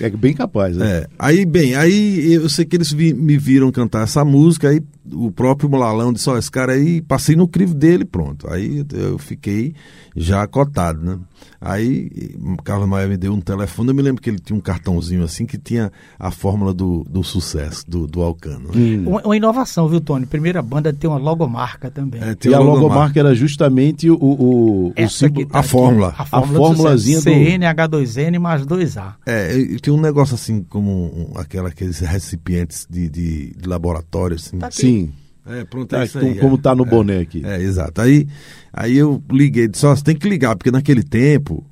É 0.00 0.08
bem 0.10 0.32
capaz, 0.34 0.76
né? 0.76 0.86
É, 0.88 1.06
aí 1.18 1.44
bem, 1.44 1.74
aí 1.74 2.32
eu 2.32 2.48
sei 2.48 2.64
que 2.64 2.76
eles 2.76 2.92
vi- 2.92 3.12
me 3.14 3.36
viram 3.36 3.70
cantar 3.72 4.02
essa 4.04 4.24
música, 4.24 4.68
aí 4.68 4.80
o 5.12 5.30
próprio 5.32 5.68
Molalão 5.68 6.12
disse, 6.12 6.28
ó, 6.30 6.36
esse 6.38 6.50
cara 6.50 6.72
aí, 6.72 7.00
passei 7.00 7.34
no 7.34 7.48
crivo 7.48 7.74
dele, 7.74 8.04
pronto. 8.04 8.46
Aí 8.52 8.84
eu 8.92 9.18
fiquei 9.18 9.74
já 10.16 10.42
acotado, 10.42 11.00
né? 11.02 11.18
Aí 11.60 12.10
o 12.40 12.62
Carlos 12.62 12.88
Maia 12.88 13.07
me 13.08 13.16
deu 13.16 13.32
um 13.32 13.40
telefone, 13.40 13.88
eu 13.90 13.94
me 13.94 14.02
lembro 14.02 14.20
que 14.22 14.30
ele 14.30 14.38
tinha 14.38 14.56
um 14.56 14.60
cartãozinho 14.60 15.22
assim 15.24 15.46
que 15.46 15.56
tinha 15.58 15.90
a 16.18 16.30
fórmula 16.30 16.72
do, 16.74 17.04
do 17.08 17.24
sucesso, 17.24 17.84
do, 17.88 18.06
do 18.06 18.20
Alcano. 18.22 18.68
né? 18.74 19.02
Uma, 19.06 19.22
uma 19.22 19.36
inovação, 19.36 19.88
viu, 19.88 20.00
Tony? 20.00 20.26
Primeira 20.26 20.60
banda 20.62 20.92
tem 20.92 21.08
uma 21.08 21.18
logomarca 21.18 21.90
também. 21.90 22.20
É, 22.22 22.34
tem 22.34 22.52
E 22.52 22.54
a 22.54 22.58
logomarca 22.58 23.18
era 23.18 23.34
justamente 23.34 24.10
o, 24.10 24.14
o, 24.16 24.92
o 24.96 25.08
símbolo. 25.08 25.46
tá 25.46 25.58
a 25.58 25.60
aqui, 25.60 25.68
fórmula. 25.70 26.14
A 26.16 26.22
A 26.22 26.24
fórmula 26.26 26.58
formulazinha 26.58 27.18
do- 27.18 27.24
CNH2N 27.30 28.38
mais 28.38 28.62
2A. 28.66 29.14
É, 29.26 29.54
eu 29.56 29.80
tinha 29.80 29.94
um 29.94 30.00
negócio 30.00 30.34
assim, 30.34 30.62
como 30.62 30.90
um- 30.90 31.38
aquela, 31.38 31.68
aqueles 31.68 31.98
recipientes 32.00 32.86
de, 32.88 33.08
de, 33.08 33.54
de 33.56 33.68
laboratório, 33.68 34.36
assim. 34.36 34.58
Tá 34.58 34.66
aqui. 34.68 34.76
Sim. 34.76 35.12
É, 35.50 35.64
pronto, 35.64 35.88
Tá, 35.88 36.02
é 36.02 36.04
isso 36.04 36.18
como, 36.18 36.30
aí. 36.32 36.38
como 36.38 36.54
é. 36.56 36.58
tá 36.58 36.74
no 36.74 36.84
É. 36.84 36.88
boné 36.90 37.18
aqui. 37.20 37.42
É, 37.42 37.58
exato. 37.62 38.02
Aí, 38.02 38.28
aí 38.70 38.98
eu 38.98 39.22
liguei, 39.30 39.66
disse, 39.66 39.86
ó, 39.86 39.96
você 39.96 40.04
tem 40.04 40.14
que 40.14 40.28
ligar, 40.28 40.54
porque 40.54 40.70
naquele 40.70 41.02
tempo 41.02 41.64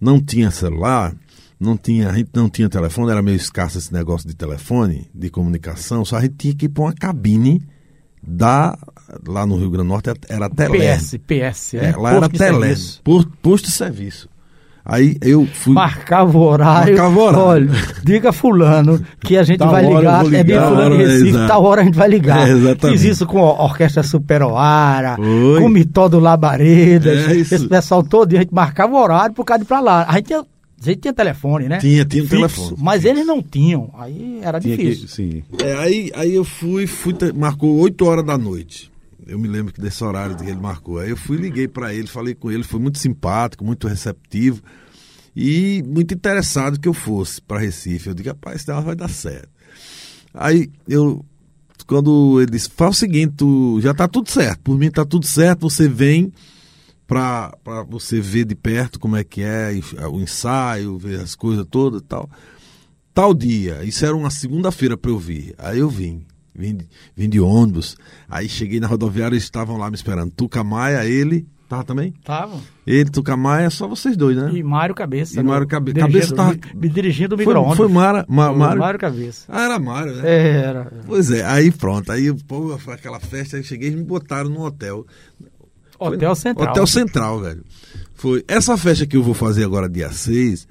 não 0.00 0.20
tinha 0.20 0.50
celular, 0.50 1.14
não 1.58 1.76
tinha, 1.76 2.10
a 2.10 2.12
gente 2.16 2.30
não 2.34 2.48
tinha 2.48 2.68
telefone, 2.68 3.10
era 3.10 3.22
meio 3.22 3.36
escasso 3.36 3.78
esse 3.78 3.92
negócio 3.92 4.28
de 4.28 4.34
telefone, 4.34 5.08
de 5.14 5.28
comunicação, 5.30 6.04
só 6.04 6.16
a 6.16 6.20
gente 6.20 6.34
tinha 6.36 6.54
que 6.54 6.66
ir 6.66 6.68
para 6.68 6.84
uma 6.84 6.92
cabine 6.92 7.62
da, 8.22 8.78
lá 9.26 9.46
no 9.46 9.56
Rio 9.56 9.70
Grande 9.70 9.88
do 9.88 9.92
Norte, 9.92 10.10
era 10.28 10.48
Telé. 10.50 10.96
PS, 10.96 11.16
PS, 11.26 11.74
É, 11.74 11.82
né? 11.82 11.96
lá 11.96 12.10
era 12.10 12.20
Posto 12.20 12.32
de 12.32 12.38
Telé, 12.38 12.74
posto 13.42 13.64
de 13.66 13.70
serviço. 13.72 14.28
Aí 14.90 15.18
eu 15.20 15.46
fui... 15.46 15.74
Marcava 15.74 16.38
o 16.38 16.40
horário. 16.40 16.94
Marcava 16.96 17.18
o 17.18 17.22
horário. 17.22 17.44
Olha, 17.70 17.82
diga 18.02 18.32
fulano 18.32 18.98
que 19.20 19.36
a 19.36 19.42
gente 19.42 19.58
Tal 19.58 19.70
vai 19.70 19.84
hora 19.84 19.92
eu 19.94 19.98
ligar. 19.98 20.24
É 20.24 20.28
bem 20.30 20.42
ligar. 20.56 20.68
fulano 20.68 20.96
de 20.96 21.02
É, 21.02 21.06
Recife, 21.06 21.28
exato. 21.28 21.46
tal 21.48 21.64
hora 21.64 21.80
a 21.82 21.84
gente 21.84 21.94
vai 21.94 22.08
ligar. 22.08 22.48
É, 22.48 22.50
exatamente. 22.52 22.98
Fiz 22.98 23.10
isso 23.10 23.26
com 23.26 23.38
a 23.38 23.64
Orquestra 23.64 24.02
Superoara, 24.02 25.16
Foi. 25.16 25.60
com 25.60 25.66
o 25.66 25.68
Mitó 25.68 26.08
do 26.08 26.18
Labaredas. 26.18 27.28
É. 27.28 27.36
Esse 27.36 27.68
pessoal 27.68 28.02
todo, 28.02 28.34
a 28.34 28.38
gente 28.40 28.54
marcava 28.54 28.94
o 28.94 29.02
horário 29.02 29.34
por 29.34 29.44
causa 29.44 29.58
de 29.58 29.64
ir 29.66 29.68
pra 29.68 29.80
lá. 29.80 30.06
A 30.08 30.14
gente 30.14 30.26
tinha, 30.28 30.38
a 30.40 30.84
gente 30.84 31.00
tinha 31.00 31.12
telefone, 31.12 31.68
né? 31.68 31.78
Tinha, 31.78 32.04
tinha 32.06 32.22
um 32.22 32.26
Fixo, 32.26 32.36
telefone. 32.56 32.76
Mas 32.80 33.04
eles 33.04 33.26
não 33.26 33.42
tinham. 33.42 33.90
Aí 33.98 34.40
era 34.42 34.58
Tinha 34.58 34.74
difícil. 34.76 35.06
que, 35.06 35.12
sim. 35.12 35.42
É, 35.62 35.74
aí, 35.74 36.10
aí 36.14 36.34
eu 36.34 36.44
fui, 36.44 36.86
fui 36.86 37.14
marcou 37.36 37.78
8 37.78 38.06
horas 38.06 38.24
da 38.24 38.38
noite. 38.38 38.90
Eu 39.28 39.38
me 39.38 39.46
lembro 39.46 39.72
que 39.72 39.80
desse 39.80 40.02
horário 40.02 40.36
que 40.36 40.44
ele 40.44 40.58
marcou. 40.58 40.98
Aí 40.98 41.10
eu 41.10 41.16
fui, 41.16 41.36
liguei 41.36 41.68
para 41.68 41.92
ele, 41.94 42.06
falei 42.08 42.34
com 42.34 42.50
ele, 42.50 42.62
foi 42.64 42.80
muito 42.80 42.98
simpático, 42.98 43.64
muito 43.64 43.86
receptivo 43.86 44.62
e 45.36 45.84
muito 45.86 46.14
interessado 46.14 46.80
que 46.80 46.88
eu 46.88 46.94
fosse 46.94 47.40
para 47.40 47.60
Recife. 47.60 48.08
Eu 48.08 48.14
digo, 48.14 48.30
rapaz, 48.30 48.64
negócio 48.66 48.86
vai 48.86 48.96
dar 48.96 49.08
certo. 49.08 49.50
Aí 50.32 50.70
eu, 50.88 51.24
quando 51.86 52.40
ele 52.40 52.50
disse, 52.50 52.70
faz 52.74 52.96
o 52.96 52.98
seguinte, 52.98 53.34
tu, 53.36 53.78
já 53.80 53.92
tá 53.92 54.08
tudo 54.08 54.30
certo, 54.30 54.60
por 54.60 54.78
mim 54.78 54.90
tá 54.90 55.04
tudo 55.04 55.26
certo, 55.26 55.68
você 55.68 55.88
vem 55.88 56.32
para 57.06 57.52
você 57.88 58.20
ver 58.20 58.44
de 58.44 58.54
perto 58.54 58.98
como 58.98 59.16
é 59.16 59.24
que 59.24 59.42
é 59.42 59.74
e- 59.74 59.82
o 60.10 60.20
ensaio, 60.20 60.98
ver 60.98 61.20
as 61.20 61.34
coisas 61.34 61.66
todas 61.70 62.00
e 62.00 62.04
tal 62.04 62.28
tal 63.14 63.34
dia, 63.34 63.82
isso 63.82 64.04
era 64.06 64.14
uma 64.14 64.30
segunda-feira 64.30 64.96
para 64.96 65.10
eu 65.10 65.18
vir. 65.18 65.52
Aí 65.58 65.80
eu 65.80 65.90
vim, 65.90 66.24
vim, 66.58 66.74
de- 66.76 66.88
vim 67.16 67.28
de 67.28 67.40
ônibus. 67.40 67.96
Aí 68.28 68.48
cheguei 68.48 68.80
na 68.80 68.86
rodoviária, 68.86 69.34
eles 69.34 69.44
estavam 69.44 69.76
lá 69.76 69.88
me 69.88 69.96
esperando. 69.96 70.30
Tuca 70.32 70.62
Maia, 70.64 71.04
ele, 71.06 71.46
tava 71.68 71.84
também? 71.84 72.12
Tava. 72.24 72.58
Ele, 72.86 73.08
Tuca 73.10 73.36
Maia, 73.36 73.70
só 73.70 73.86
vocês 73.86 74.16
dois, 74.16 74.36
né? 74.36 74.50
E 74.52 74.62
Mário 74.62 74.94
Cabeça. 74.94 75.34
E 75.34 75.36
né? 75.36 75.42
Mário 75.44 75.66
Cabe- 75.66 75.92
Cabeça 75.94 76.34
tava- 76.34 76.56
me, 76.74 76.88
dirigindo 76.88 77.34
o 77.34 77.38
Foi, 77.38 77.46
micro-ondas. 77.46 77.76
foi 77.76 77.88
Mara, 77.88 78.24
Ma, 78.28 78.52
Mário? 78.52 78.80
Mário 78.80 78.98
Cabeça. 78.98 79.44
Ah, 79.48 79.62
era 79.64 79.78
Mário, 79.78 80.14
né? 80.16 80.22
É, 80.24 80.56
era. 80.62 80.92
Pois 81.06 81.30
é, 81.30 81.44
aí 81.44 81.70
pronto, 81.70 82.10
aí 82.10 82.32
pô, 82.44 82.76
foi 82.78 82.94
aquela 82.94 83.20
festa, 83.20 83.56
aí 83.56 83.62
cheguei 83.62 83.90
e 83.90 83.96
me 83.96 84.02
botaram 84.04 84.50
num 84.50 84.62
hotel. 84.62 85.06
Foi- 85.98 86.16
Hotel 86.16 86.34
Central. 86.34 86.70
Hotel 86.70 86.86
Central, 86.86 87.40
velho. 87.40 87.64
Foi 88.14 88.44
essa 88.48 88.76
festa 88.76 89.06
que 89.06 89.16
eu 89.16 89.22
vou 89.22 89.34
fazer 89.34 89.64
agora 89.64 89.88
dia 89.88 90.10
6, 90.10 90.66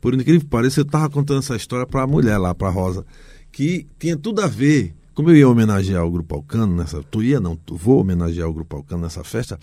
por 0.00 0.14
incrível 0.14 0.40
que 0.40 0.46
pareça, 0.46 0.80
eu 0.80 0.84
tava 0.84 1.08
contando 1.10 1.38
essa 1.40 1.54
história 1.56 1.86
pra 1.86 2.06
mulher 2.06 2.38
lá, 2.38 2.54
pra 2.54 2.68
Rosa, 2.70 3.04
que 3.52 3.86
tinha 3.98 4.16
tudo 4.16 4.40
a 4.42 4.46
ver. 4.46 4.94
Como 5.14 5.30
eu 5.30 5.36
ia 5.36 5.48
homenagear 5.48 6.04
o 6.04 6.10
Grupo 6.10 6.36
Alcano 6.36 6.74
nessa, 6.76 7.02
tu 7.10 7.22
ia 7.22 7.40
não, 7.40 7.56
tu 7.56 7.76
vou 7.76 8.00
homenagear 8.00 8.48
o 8.48 8.52
Grupo 8.52 8.76
Alcano 8.76 9.02
nessa 9.02 9.22
festa. 9.24 9.58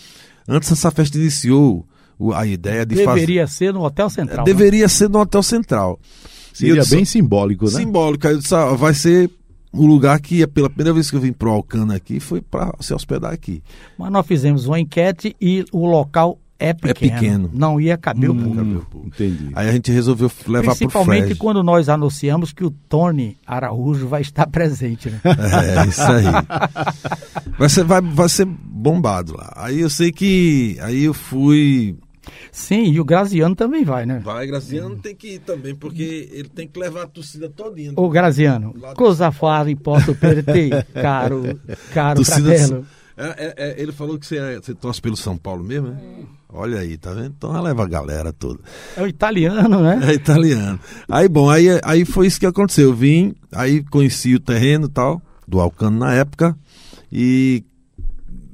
Antes 0.48 0.72
essa 0.72 0.92
festa 0.92 1.18
iniciou 1.18 1.86
o- 2.20 2.34
a 2.34 2.46
ideia 2.46 2.86
de 2.86 2.96
fazer 3.04 3.22
Deveria 3.22 3.48
ser 3.48 3.74
no 3.74 3.84
Hotel 3.84 4.10
Central. 4.10 4.38
né? 4.40 4.44
deveria 4.44 4.88
ser 4.90 5.10
no 5.10 5.20
Hotel 5.20 5.42
Central. 5.44 6.00
Seria 6.54 6.82
disse- 6.82 6.96
bem 6.96 7.06
simbólico, 7.06 7.66
né? 7.66 7.72
simbólico. 7.72 8.28
Aí 8.28 8.34
eu 8.34 8.40
disse, 8.40 8.54
ah, 8.56 8.74
vai 8.74 8.94
ser 8.94 9.30
o 9.72 9.86
lugar 9.86 10.20
que, 10.20 10.46
pela 10.48 10.70
primeira 10.70 10.94
vez 10.94 11.10
que 11.10 11.16
eu 11.16 11.22
vim 11.22 11.32
pro 11.34 11.52
Alcano 11.52 11.94
aqui, 11.94 12.20
foi 12.20 12.42
para 12.42 12.74
se 12.80 12.94
hospedar 12.94 13.32
aqui. 13.32 13.62
Mas 13.98 14.12
nós 14.12 14.26
fizemos 14.26 14.66
uma 14.66 14.80
enquete 14.80 15.36
e 15.40 15.64
o 15.72 15.86
local 15.86 16.40
é 16.60 16.74
pequeno. 16.74 17.12
pequeno. 17.20 17.50
Não 17.54 17.80
ia 17.80 17.98
caber 17.98 18.30
o 18.30 18.34
Hum, 18.34 18.44
público. 18.44 19.02
entendi. 19.06 19.50
Aí 19.54 19.70
a 19.70 19.72
gente 19.72 19.92
resolveu 19.92 20.32
levar 20.48 20.72
pro 20.72 20.76
Principalmente 20.78 21.24
Fred. 21.26 21.36
quando 21.40 21.62
nós 21.64 21.88
anunciamos 21.90 22.52
que 22.52 22.64
o 22.66 22.72
Tony 22.72 23.38
Araújo 23.46 24.08
vai 24.08 24.22
estar 24.22 24.48
presente, 24.50 25.10
né? 25.10 25.22
É, 25.24 25.88
isso 25.88 26.02
aí. 26.02 26.24
Vai 27.58 27.70
ser, 27.70 27.84
vai, 27.84 28.02
vai 28.02 28.30
ser 28.30 28.46
bombado 28.46 29.36
lá. 29.36 29.54
Aí 29.56 29.80
eu 29.82 29.90
sei 29.90 30.12
que. 30.12 30.78
Aí 30.82 31.04
eu 31.04 31.14
fui. 31.14 31.96
Sim, 32.52 32.92
e 32.92 33.00
o 33.00 33.06
Graziano 33.06 33.56
também 33.56 33.84
vai, 33.86 34.06
né? 34.06 34.20
Vai, 34.24 34.46
Graciano 34.48 34.98
tem 34.98 35.16
que 35.16 35.36
ir 35.36 35.40
também, 35.40 35.74
porque 35.76 36.28
ele 36.32 36.50
tem 36.50 36.68
que 36.68 36.78
levar 36.80 37.04
a 37.04 37.08
torcida 37.08 37.48
todinha. 37.50 37.94
Ô 37.96 38.10
Graziano, 38.10 38.74
coisa 38.96 39.32
fácil 39.32 39.78
posso 39.78 40.14
perder, 40.16 40.86
caro, 40.94 41.58
caro 41.94 42.16
Torcida- 42.24 42.58
fratelo. 42.58 42.86
É, 43.20 43.26
é, 43.26 43.54
é, 43.70 43.82
ele 43.82 43.92
falou 43.92 44.20
que 44.20 44.26
você, 44.28 44.38
é- 44.38 44.56
você 44.62 44.76
torce 44.76 45.02
pelo 45.02 45.16
São 45.18 45.38
Paulo 45.38 45.64
mesmo, 45.64 45.88
né? 45.88 45.98
Olha 46.50 46.80
aí, 46.80 46.98
tá 46.98 47.14
vendo? 47.14 47.34
Então 47.38 47.50
ela 47.50 47.62
leva 47.62 47.84
a 47.84 47.88
galera 47.88 48.32
toda. 48.32 48.60
É 48.96 49.02
o 49.02 49.08
italiano, 49.08 49.82
né? 49.82 50.00
É 50.04 50.14
italiano. 50.14 50.80
Aí, 51.10 51.28
bom, 51.28 51.50
aí, 51.50 51.68
aí 51.84 52.06
foi 52.06 52.28
isso 52.28 52.40
que 52.40 52.46
aconteceu. 52.46 52.90
Eu 52.90 52.94
vim, 52.94 53.36
aí 53.52 53.84
conheci 53.84 54.34
o 54.36 54.40
terreno 54.40 54.86
e 54.86 54.90
tal, 54.90 55.22
do 55.48 55.60
Alcano 55.60 56.00
na 56.00 56.14
época, 56.14 56.58
e 57.12 57.64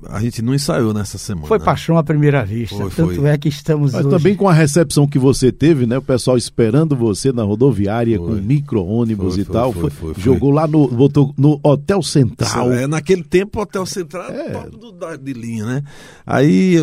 a 0.09 0.19
gente 0.19 0.41
não 0.41 0.53
ensaiou 0.53 0.93
nessa 0.93 1.17
semana. 1.17 1.47
Foi 1.47 1.59
paixão 1.59 1.97
à 1.97 2.03
primeira 2.03 2.43
vista. 2.45 2.75
Foi, 2.75 2.89
Tanto 2.89 3.15
foi. 3.15 3.29
é 3.29 3.37
que 3.37 3.47
estamos 3.49 3.93
Mas 3.93 4.05
hoje. 4.05 4.15
também 4.17 4.35
com 4.35 4.47
a 4.47 4.53
recepção 4.53 5.07
que 5.07 5.17
você 5.19 5.51
teve, 5.51 5.85
né? 5.85 5.97
O 5.97 6.01
pessoal 6.01 6.37
esperando 6.37 6.95
você 6.95 7.31
na 7.31 7.43
rodoviária 7.43 8.17
Foi. 8.17 8.27
com 8.27 8.33
micro-ônibus 8.41 9.37
e 9.37 9.43
foi, 9.45 9.53
tal. 9.53 9.73
foi, 9.73 9.89
foi, 9.89 10.13
foi. 10.13 10.23
Jogou 10.23 10.51
lá 10.51 10.67
no. 10.67 10.87
Botou 10.87 11.33
no 11.37 11.59
Hotel 11.63 12.01
Central. 12.01 12.71
É, 12.73 12.87
naquele 12.87 13.23
tempo, 13.23 13.59
o 13.59 13.61
Hotel 13.63 13.85
Central 13.85 14.29
É. 14.31 14.45
era 14.47 14.59
top 14.63 14.77
do, 14.77 14.91
da- 14.91 15.15
de 15.15 15.33
linha, 15.33 15.65
né? 15.65 15.83
Aí, 16.25 16.75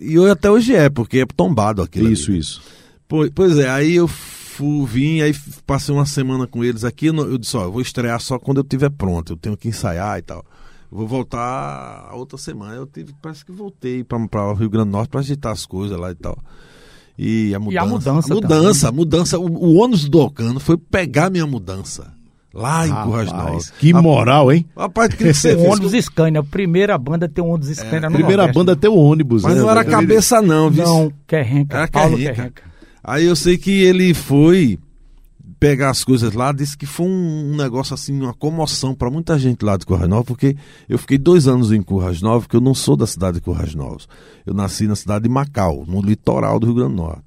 e 0.00 0.14
eu 0.14 0.30
até 0.30 0.50
hoje 0.50 0.74
é, 0.74 0.88
porque 0.88 1.18
é 1.20 1.26
tombado 1.26 1.82
aquilo. 1.82 2.10
Isso, 2.10 2.30
ali. 2.30 2.38
isso. 2.40 2.62
Pois, 3.08 3.30
pois 3.34 3.58
é, 3.58 3.68
aí 3.68 3.94
eu 3.96 4.08
fui, 4.08 4.86
vim, 4.86 5.20
aí 5.20 5.34
passei 5.66 5.94
uma 5.94 6.06
semana 6.06 6.46
com 6.46 6.64
eles 6.64 6.84
aqui. 6.84 7.06
Eu 7.06 7.36
disse: 7.38 7.56
Ó, 7.56 7.64
eu 7.64 7.72
vou 7.72 7.80
estrear 7.80 8.20
só 8.20 8.38
quando 8.38 8.58
eu 8.58 8.62
estiver 8.62 8.90
pronto, 8.90 9.32
eu 9.34 9.36
tenho 9.36 9.56
que 9.56 9.68
ensaiar 9.68 10.18
e 10.18 10.22
tal. 10.22 10.44
Vou 10.94 11.06
voltar 11.08 12.06
a 12.10 12.14
outra 12.14 12.36
semana. 12.36 12.74
Eu 12.74 12.86
tive, 12.86 13.14
parece 13.22 13.42
que 13.44 13.50
voltei 13.50 14.04
para 14.04 14.18
o 14.18 14.52
Rio 14.54 14.68
Grande 14.68 14.90
do 14.90 14.92
Norte 14.92 15.08
para 15.08 15.20
agitar 15.20 15.50
as 15.52 15.64
coisas 15.64 15.98
lá 15.98 16.10
e 16.10 16.14
tal. 16.14 16.36
E 17.18 17.54
a 17.54 17.58
mudança. 17.58 17.86
mudança 17.86 18.32
a 18.32 18.34
mudança, 18.36 18.88
a 18.88 18.92
mudança. 18.92 19.38
O, 19.38 19.46
o 19.46 19.74
ônus 19.76 20.06
do 20.08 20.20
Ocano 20.20 20.60
foi 20.60 20.76
pegar 20.76 21.30
minha 21.30 21.46
mudança. 21.46 22.12
Lá 22.54 22.86
em 22.86 22.90
Currais 22.92 23.32
Novas. 23.32 23.70
que 23.70 23.94
A- 23.94 24.02
moral, 24.02 24.52
hein? 24.52 24.66
Rapaz, 24.76 25.14
que 25.14 25.32
você 25.32 25.54
Um 25.54 25.56
visse. 25.56 25.68
ônibus 25.68 26.04
Scania, 26.04 26.40
a 26.40 26.44
primeira 26.44 26.98
banda 26.98 27.26
tem 27.26 27.42
um 27.42 27.48
ônibus 27.48 27.70
Scania 27.78 28.10
no 28.10 28.16
Primeira 28.16 28.42
Nordeste. 28.42 28.58
banda 28.58 28.72
até 28.72 28.88
o 28.90 28.94
ônibus. 28.94 29.42
Mas 29.44 29.54
né? 29.54 29.62
não 29.62 29.70
era 29.70 29.82
cabeça, 29.82 30.42
não, 30.42 30.68
viu? 30.70 30.84
Não, 30.84 31.12
Querrenca, 31.26 31.78
Era 31.78 31.88
Paulo 31.88 32.16
Querrenca. 32.18 32.34
Querrenca. 32.34 32.62
Aí 33.02 33.24
eu 33.24 33.34
sei 33.34 33.56
que 33.56 33.70
ele 33.82 34.12
foi 34.12 34.78
pegar 35.62 35.90
as 35.90 36.02
coisas 36.02 36.32
lá, 36.34 36.50
disse 36.50 36.76
que 36.76 36.86
foi 36.86 37.06
um, 37.06 37.54
negócio 37.56 37.94
assim, 37.94 38.20
uma 38.20 38.34
comoção 38.34 38.96
para 38.96 39.08
muita 39.08 39.38
gente 39.38 39.64
lá 39.64 39.76
de 39.76 39.86
Currais 39.86 40.08
Novos, 40.10 40.26
porque 40.26 40.56
eu 40.88 40.98
fiquei 40.98 41.16
dois 41.16 41.46
anos 41.46 41.70
em 41.70 41.80
Currais 41.80 42.20
Novos, 42.20 42.46
porque 42.46 42.56
eu 42.56 42.60
não 42.60 42.74
sou 42.74 42.96
da 42.96 43.06
cidade 43.06 43.34
de 43.36 43.42
Currais 43.42 43.72
Novos. 43.72 44.08
Eu 44.44 44.54
nasci 44.54 44.88
na 44.88 44.96
cidade 44.96 45.22
de 45.22 45.28
Macau, 45.30 45.84
no 45.86 46.02
litoral 46.02 46.58
do 46.58 46.66
Rio 46.66 46.74
Grande 46.74 46.96
do 46.96 47.02
Norte. 47.02 47.22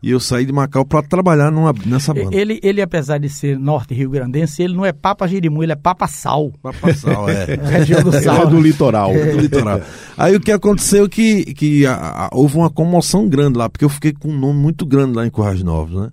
E 0.00 0.10
eu 0.12 0.20
saí 0.20 0.44
de 0.46 0.52
Macau 0.52 0.84
para 0.84 1.02
trabalhar 1.02 1.50
numa, 1.50 1.72
nessa 1.84 2.14
banda. 2.14 2.36
Ele, 2.36 2.60
ele, 2.62 2.80
apesar 2.80 3.18
de 3.18 3.28
ser 3.28 3.58
norte 3.58 3.94
rio-grandense, 3.94 4.62
ele 4.62 4.74
não 4.76 4.84
é 4.86 4.92
Papa 4.92 5.26
Jirimu, 5.26 5.62
ele 5.62 5.72
é 5.72 5.76
Papa 5.76 6.06
Sal. 6.06 6.52
Pra 6.62 6.72
passar, 6.72 7.28
é. 7.30 7.54
Região 7.78 8.00
do 8.04 8.10
é 8.14 8.20
Sal. 8.22 8.46
do 8.48 8.60
litoral. 8.60 9.12
do 9.12 9.40
litoral. 9.40 9.80
Aí 10.16 10.36
o 10.36 10.40
que 10.40 10.52
aconteceu 10.52 11.08
que, 11.08 11.52
que 11.54 11.84
a- 11.86 11.94
a- 12.26 12.30
houve 12.32 12.56
uma 12.56 12.70
comoção 12.70 13.28
grande 13.28 13.58
lá, 13.58 13.68
porque 13.68 13.84
eu 13.84 13.88
fiquei 13.88 14.12
com 14.12 14.28
um 14.28 14.38
nome 14.38 14.58
muito 14.60 14.86
grande 14.86 15.14
lá 15.16 15.26
em 15.26 15.30
Currais 15.30 15.62
Novos, 15.64 16.00
né? 16.00 16.10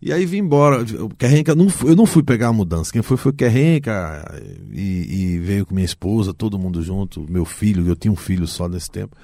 E 0.00 0.12
aí 0.12 0.26
vim 0.26 0.38
embora. 0.38 0.82
O 1.02 1.08
Querrenca, 1.08 1.54
não, 1.54 1.68
eu 1.84 1.96
não 1.96 2.06
fui 2.06 2.22
pegar 2.22 2.48
a 2.48 2.52
mudança. 2.52 2.92
Quem 2.92 3.02
foi 3.02 3.16
foi 3.16 3.32
o 3.32 3.34
Querrenca 3.34 4.24
e, 4.70 5.34
e 5.34 5.38
veio 5.38 5.66
com 5.66 5.74
minha 5.74 5.84
esposa, 5.84 6.34
todo 6.34 6.58
mundo 6.58 6.82
junto, 6.82 7.26
meu 7.30 7.44
filho, 7.44 7.86
eu 7.86 7.96
tinha 7.96 8.12
um 8.12 8.16
filho 8.16 8.46
só 8.46 8.68
nesse 8.68 8.90
tempo. 8.90 9.16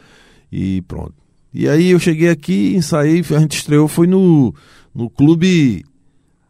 E 0.50 0.82
pronto. 0.82 1.14
E 1.52 1.68
aí 1.68 1.90
eu 1.90 1.98
cheguei 1.98 2.30
aqui, 2.30 2.74
ensaiei, 2.74 3.20
a 3.20 3.38
gente 3.40 3.56
estreou, 3.56 3.86
foi 3.86 4.06
no, 4.06 4.54
no 4.94 5.10
clube, 5.10 5.84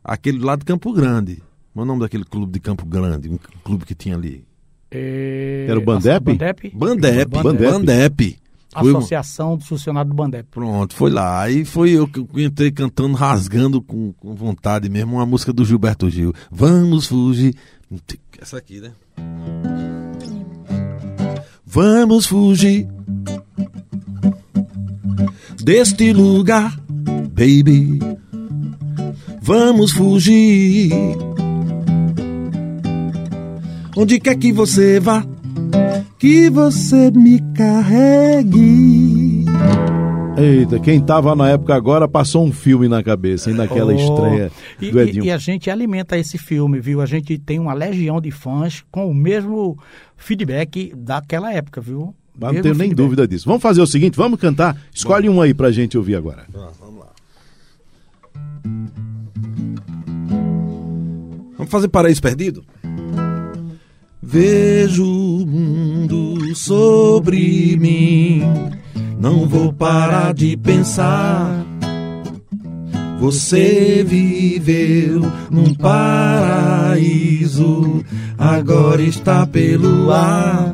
aquele 0.05 0.39
lá 0.39 0.55
de 0.55 0.65
Campo 0.65 0.93
Grande. 0.93 1.43
Qual 1.73 1.83
é 1.83 1.85
o 1.85 1.87
nome 1.87 2.01
daquele 2.01 2.25
clube 2.25 2.53
de 2.53 2.61
Campo 2.61 2.87
Grande? 2.87 3.29
Um 3.29 3.39
clube 3.65 3.85
que 3.85 3.95
tinha 3.95 4.15
ali. 4.15 4.45
É, 4.91 5.67
Era 5.69 5.79
o 5.79 5.83
Bandep? 5.83 6.25
Bandep? 6.25 6.71
Bandep. 6.75 7.31
Bandep. 7.31 7.73
Bandep. 7.73 8.42
Associação 8.75 9.57
do 9.57 9.65
Funcionário 9.65 10.11
do 10.11 10.15
Bandep. 10.15 10.49
Pronto, 10.51 10.95
foi 10.95 11.11
lá. 11.11 11.43
Aí 11.43 11.65
foi 11.65 11.91
eu 11.91 12.09
que 12.09 12.25
entrei 12.43 12.71
cantando, 12.71 13.15
rasgando 13.15 13.83
com, 13.83 14.13
com 14.15 14.35
vontade 14.35 14.89
mesmo, 14.89 15.17
uma 15.17 15.27
música 15.27 15.53
do 15.53 15.65
Gilberto 15.65 16.09
Gil. 16.09 16.33
Vamos 16.51 17.07
fugir. 17.07 17.55
Essa 18.41 18.59
aqui, 18.59 18.81
né? 18.81 18.93
Vamos 21.65 22.27
fugir 22.27 22.89
deste 25.63 26.13
lugar, 26.13 26.79
baby. 27.33 27.99
Vamos 29.41 29.93
fugir. 29.93 30.91
Onde 33.97 34.19
quer 34.19 34.37
que 34.37 34.53
você 34.53 34.99
vá, 34.99 35.25
que 36.19 36.49
você 36.51 37.11
me 37.11 37.41
carregue. 37.55 39.45
Eita, 40.37 40.79
quem 40.81 40.99
tava 41.01 41.35
na 41.37 41.51
época 41.51 41.75
agora 41.75 42.09
passou 42.09 42.45
um 42.45 42.51
filme 42.53 42.89
na 42.89 43.03
cabeça, 43.03 43.51
hein, 43.51 43.57
naquela 43.57 43.93
Oh. 43.93 43.97
estreia 43.97 44.51
E, 44.81 44.91
do 44.91 44.99
e- 44.99 45.03
Edinho. 45.03 45.25
e 45.27 45.31
a 45.31 45.37
gente 45.37 45.69
alimenta 45.71 46.17
esse 46.17 46.39
filme, 46.39 46.81
viu? 46.81 47.01
A 47.03 47.07
gente 47.07 47.37
tem 47.39 47.59
uma 47.59 47.75
legião 47.75 48.21
de 48.21 48.31
fãs 48.31 48.83
com 48.91 49.11
o 49.11 49.15
mesmo 49.15 49.79
feedback 50.17 50.93
daquela 50.97 51.53
época, 51.53 51.81
viu? 51.81 52.15
Mas 52.39 52.55
não 52.55 52.63
tenho 52.63 52.75
nem 52.75 52.89
feedback. 52.89 52.97
dúvida 53.05 53.29
disso. 53.29 53.45
Vamos 53.47 53.61
fazer 53.63 53.83
o 53.83 53.87
seguinte, 53.87 54.17
vamos 54.17 54.41
cantar. 54.41 54.75
Escolhe 54.93 55.29
um 55.29 55.41
aí 55.41 55.53
pra 55.53 55.71
gente 55.71 55.99
ouvir 55.99 56.17
agora. 56.17 56.47
vamos 56.81 57.01
lá. 57.01 57.13
Vamos 61.59 61.71
fazer 61.71 61.89
Paraíso 61.89 62.23
Perdido? 62.23 62.65
Vejo 64.25 65.05
o 65.05 65.45
mundo 65.45 66.55
sobre 66.55 67.77
mim, 67.77 68.41
não 69.19 69.49
vou 69.49 69.73
parar 69.73 70.33
de 70.33 70.57
pensar. 70.57 71.67
Você 73.19 74.05
viveu 74.07 75.23
num 75.51 75.75
paraíso, 75.75 77.05
agora 78.39 79.03
está 79.03 79.45
pelo 79.45 80.13
ar. 80.13 80.73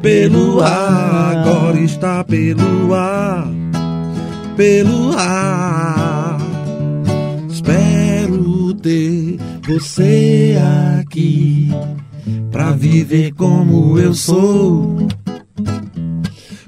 Pelo 0.00 0.62
ar, 0.62 1.36
agora 1.36 1.78
está 1.78 2.24
pelo 2.24 2.94
ar. 2.94 3.46
Pelo 4.56 5.12
ar. 5.18 6.38
Espero 7.50 8.72
ter 8.74 9.36
você 9.66 10.56
aqui 10.98 11.70
pra 12.50 12.72
viver 12.72 13.32
como 13.34 13.98
eu 13.98 14.14
sou. 14.14 15.08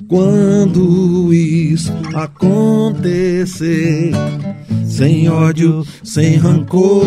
Quando 0.08 1.32
isso 1.32 1.92
acontecer, 2.14 4.10
sem 4.84 5.28
ódio, 5.28 5.84
sem 6.02 6.36
rancor. 6.36 7.04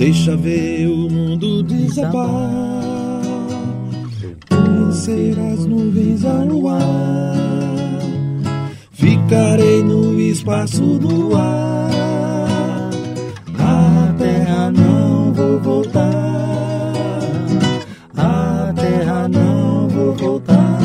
Deixa 0.00 0.34
ver 0.34 0.86
o 0.88 1.10
mundo 1.10 1.62
desabar. 1.62 2.89
Conhecer 5.00 5.38
as 5.40 5.64
nuvens 5.64 6.24
ao 6.26 6.68
ar. 6.68 7.34
Ficarei 8.92 9.82
no 9.82 10.20
espaço 10.20 10.98
do 10.98 11.34
ar. 11.34 11.90
A 13.58 14.12
terra 14.18 14.70
não 14.70 15.32
vou 15.32 15.58
voltar. 15.60 16.92
A 18.14 18.74
terra 18.74 19.26
não 19.26 19.88
vou 19.88 20.14
voltar. 20.16 20.78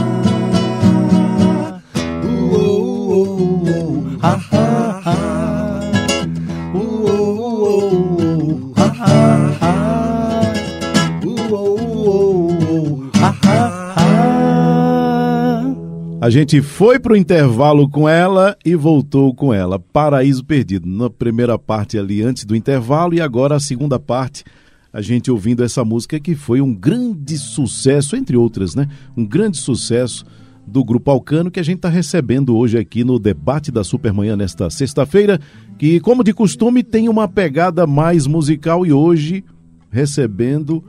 Uou, 2.24 3.10
uou, 3.10 3.68
uou, 3.68 4.04
ah, 4.22 4.40
ah, 4.40 4.58
ah. 4.58 4.65
A 16.26 16.30
gente 16.32 16.60
foi 16.60 16.98
pro 16.98 17.16
intervalo 17.16 17.88
com 17.88 18.10
ela 18.10 18.58
e 18.66 18.74
voltou 18.74 19.32
com 19.32 19.54
ela. 19.54 19.78
Paraíso 19.78 20.44
Perdido. 20.44 20.90
Na 20.90 21.08
primeira 21.08 21.56
parte 21.60 22.00
ali 22.00 22.24
antes 22.24 22.46
do 22.46 22.56
intervalo 22.56 23.14
e 23.14 23.22
agora 23.22 23.58
a 23.58 23.60
segunda 23.60 24.00
parte 24.00 24.44
a 24.92 25.02
gente 25.02 25.30
ouvindo 25.30 25.64
essa 25.64 25.86
música 25.86 26.20
que 26.20 26.34
foi 26.34 26.62
um 26.62 26.74
grande 26.74 27.38
sucesso, 27.38 28.16
entre 28.16 28.36
outras, 28.36 28.74
né? 28.74 28.88
Um 29.16 29.24
grande 29.24 29.58
sucesso 29.58 30.26
do 30.66 30.84
Grupo 30.84 31.12
Alcano 31.12 31.52
que 31.52 31.60
a 31.60 31.64
gente 31.64 31.76
está 31.76 31.90
recebendo 31.90 32.58
hoje 32.58 32.80
aqui 32.80 33.04
no 33.04 33.20
debate 33.20 33.72
da 33.72 33.84
Supermanhã 33.84 34.36
nesta 34.36 34.68
sexta-feira, 34.72 35.40
que, 35.78 36.00
como 36.00 36.24
de 36.24 36.34
costume, 36.34 36.82
tem 36.82 37.08
uma 37.08 37.28
pegada 37.28 37.86
mais 37.86 38.26
musical 38.26 38.84
e 38.84 38.92
hoje 38.92 39.44
recebendo 39.92 40.84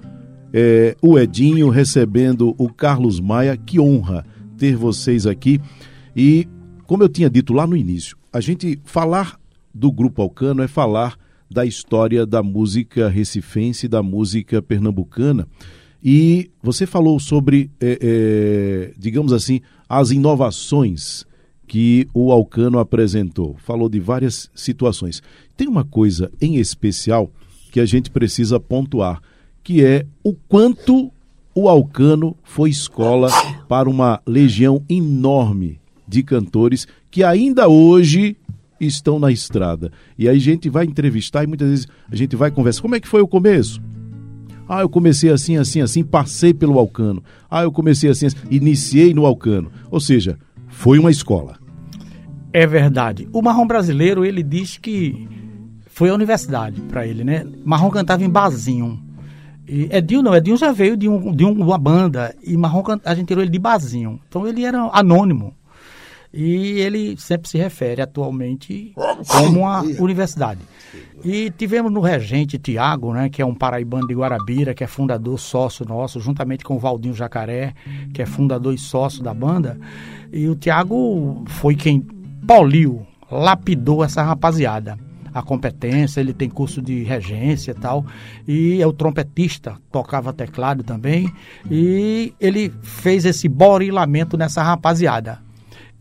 é, 0.51 0.97
o 1.03 1.19
Edinho, 1.19 1.69
recebendo 1.69 2.55
o 2.57 2.73
Carlos 2.73 3.21
Maia. 3.21 3.55
Que 3.55 3.79
honra 3.79 4.25
ter 4.57 4.77
vocês 4.77 5.27
aqui. 5.27 5.61
E, 6.17 6.47
como 6.87 7.03
eu 7.03 7.09
tinha 7.09 7.31
dito 7.31 7.53
lá 7.53 7.67
no 7.67 7.77
início, 7.77 8.17
a 8.33 8.41
gente 8.41 8.79
falar 8.85 9.39
do 9.75 9.93
Grupo 9.93 10.23
Alcano 10.23 10.63
é 10.63 10.69
falar 10.69 11.17
da 11.51 11.65
história 11.65 12.27
da 12.27 12.43
música 12.43 13.09
recifense, 13.09 13.87
da 13.87 14.03
música 14.03 14.61
pernambucana. 14.61 15.47
E 16.03 16.51
você 16.63 16.87
falou 16.87 17.19
sobre, 17.19 17.71
é, 17.81 17.99
é, 18.01 18.93
digamos 18.99 19.33
assim, 19.33 19.61
as 19.89 20.11
inovações 20.11 21.25
que 21.67 22.09
o 22.15 22.31
Alcano 22.31 22.79
apresentou. 22.79 23.57
Falou 23.59 23.89
de 23.89 23.99
várias 23.99 24.51
situações. 24.55 25.23
Tem 25.57 25.67
uma 25.67 25.85
coisa 25.85 26.31
em 26.41 26.57
especial 26.57 27.31
que 27.71 27.81
a 27.81 27.85
gente 27.85 28.11
precisa 28.11 28.61
pontuar, 28.61 29.21
que 29.63 29.85
é 29.85 30.07
o 30.23 30.33
quanto 30.33 31.13
o 31.57 31.71
Alcano 31.71 32.37
foi 32.45 32.69
escola 32.69 33.31
para 33.67 33.89
uma 33.89 34.21
legião 34.27 34.85
enorme 34.91 35.81
de 36.07 36.23
cantores 36.23 36.87
que 37.11 37.25
ainda 37.25 37.67
hoje 37.67 38.37
estão 38.79 39.19
na 39.19 39.33
estrada. 39.33 39.91
E 40.19 40.29
aí 40.29 40.37
a 40.37 40.41
gente 40.41 40.69
vai 40.69 40.85
entrevistar 40.85 41.45
e 41.45 41.47
muitas 41.47 41.71
vezes 41.71 41.89
a 42.13 42.15
gente 42.15 42.37
vai 42.37 42.51
conversar. 42.51 42.83
Como 42.83 42.95
é 42.95 43.01
que 43.01 43.09
foi 43.09 43.23
o 43.23 43.27
começo? 43.27 43.81
Ah, 44.69 44.83
eu 44.83 44.89
comecei 44.91 45.31
assim, 45.31 45.57
assim, 45.57 45.81
assim, 45.81 46.05
passei 46.05 46.53
pelo 46.53 46.79
Alcano. 46.79 47.25
Ah, 47.51 47.63
eu 47.63 47.73
comecei 47.73 48.11
assim, 48.11 48.27
assim 48.27 48.37
iniciei 48.51 49.15
no 49.15 49.25
Alcano. 49.25 49.73
Ou 49.91 49.99
seja, 49.99 50.39
foi 50.69 50.99
uma 50.99 51.11
escola. 51.11 51.59
É 52.53 52.67
verdade. 52.67 53.27
O 53.33 53.41
marrom 53.41 53.67
brasileiro, 53.67 54.27
ele 54.27 54.43
diz 54.43 54.77
que 54.77 55.27
foi 55.87 56.11
a 56.11 56.15
universidade 56.15 56.83
para 56.83 57.07
ele, 57.07 57.25
né? 57.25 57.47
Marrom 57.65 57.89
cantava 57.89 58.23
em 58.23 58.29
bazinho. 58.29 59.06
E 59.69 59.89
Edinho 59.91 60.23
não, 60.23 60.35
Edinho 60.35 60.57
já 60.57 60.73
veio 60.73 60.97
de, 60.97 61.09
um, 61.09 61.33
de 61.33 61.45
uma 61.45 61.79
banda 61.79 62.35
e 62.43 62.57
Marrom 62.57 62.85
a 63.05 63.15
gente 63.15 63.27
tirou 63.27 63.43
ele 63.43 63.51
de 63.51 63.59
bazinho. 63.59 64.21
Então 64.29 64.47
ele 64.47 64.65
era 64.65 64.89
anônimo. 64.93 65.55
E 66.33 66.81
ele 66.81 67.17
sempre 67.17 67.49
se 67.49 67.57
refere 67.57 68.03
atualmente 68.03 68.93
como 69.27 69.61
uma 69.61 69.81
universidade. 69.81 70.61
E 71.25 71.51
tivemos 71.51 71.91
no 71.91 72.01
regente 72.01 72.59
Tiago, 72.59 73.13
né, 73.15 73.31
que 73.31 73.41
é 73.41 73.47
um 73.47 73.55
paraibano 73.55 74.07
de 74.07 74.15
Guarabira, 74.15 74.75
que 74.75 74.85
é 74.85 74.87
fundador, 74.87 75.39
sócio 75.39 75.87
nosso, 75.87 76.21
juntamente 76.21 76.63
com 76.63 76.77
o 76.77 76.79
Valdinho 76.79 77.15
Jacaré, 77.15 77.73
que 78.13 78.21
é 78.21 78.27
fundador 78.27 78.75
e 78.75 78.79
sócio 78.79 79.23
da 79.23 79.33
banda. 79.33 79.79
E 80.31 80.47
o 80.47 80.55
Tiago 80.55 81.43
foi 81.47 81.75
quem 81.75 82.01
poliu, 82.47 83.07
lapidou 83.31 84.05
essa 84.05 84.23
rapaziada. 84.23 85.06
A 85.37 85.43
competência, 85.43 86.19
ele 86.19 86.33
tem 86.33 86.49
curso 86.49 86.81
de 86.81 87.03
regência 87.03 87.73
e 87.73 87.75
tal. 87.75 88.07
E 88.49 88.81
é 88.81 88.87
o 88.87 88.93
trompetista, 88.93 89.77
tocava 89.93 90.33
teclado 90.33 90.83
também. 90.83 91.31
E 91.71 92.33
ele 92.41 92.73
fez 92.83 93.27
esse 93.27 93.47
borilamento 93.47 94.39
nessa 94.39 94.63
rapaziada. 94.63 95.39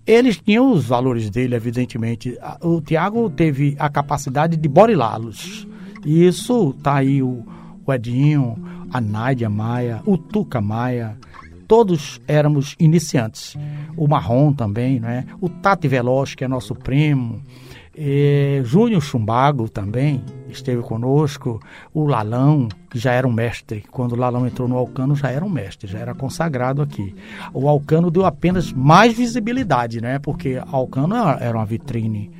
Eles 0.07 0.37
tinham 0.37 0.71
os 0.71 0.85
valores 0.85 1.29
dele, 1.29 1.53
evidentemente. 1.53 2.37
O 2.61 2.79
Tiago 2.79 3.29
teve 3.29 3.75
a 3.77 3.89
capacidade 3.89 4.55
de 4.55 4.69
borilá-los. 4.69 5.67
E 6.05 6.25
isso 6.25 6.71
tá 6.81 6.95
aí 6.95 7.21
o, 7.21 7.43
o 7.85 7.93
Edinho, 7.93 8.55
a 8.89 9.01
Nádia 9.01 9.49
Maia, 9.49 10.01
o 10.05 10.17
Tuca 10.17 10.61
Maia. 10.61 11.17
Todos 11.67 12.21
éramos 12.25 12.73
iniciantes. 12.79 13.57
O 13.97 14.07
Marrom 14.07 14.53
também, 14.53 14.97
né? 14.97 15.25
O 15.41 15.49
Tati 15.49 15.89
Veloz, 15.89 16.35
que 16.35 16.45
é 16.45 16.47
nosso 16.47 16.73
primo. 16.73 17.41
E 17.97 18.61
Júnior 18.65 19.01
Chumbago 19.01 19.69
também 19.69 20.21
esteve 20.49 20.81
conosco, 20.81 21.61
o 21.93 22.05
Lalão, 22.05 22.67
que 22.89 22.99
já 22.99 23.13
era 23.13 23.25
um 23.25 23.31
mestre, 23.31 23.85
quando 23.89 24.11
o 24.11 24.15
Lalão 24.17 24.45
entrou 24.45 24.67
no 24.67 24.75
Alcano 24.75 25.15
já 25.15 25.29
era 25.29 25.45
um 25.45 25.49
mestre, 25.49 25.89
já 25.89 25.99
era 25.99 26.13
consagrado 26.13 26.81
aqui. 26.81 27.15
O 27.53 27.69
Alcano 27.69 28.11
deu 28.11 28.25
apenas 28.25 28.73
mais 28.73 29.15
visibilidade, 29.15 30.01
né? 30.01 30.19
Porque 30.19 30.61
Alcano 30.69 31.15
era 31.15 31.57
uma 31.57 31.65
vitrine. 31.65 32.31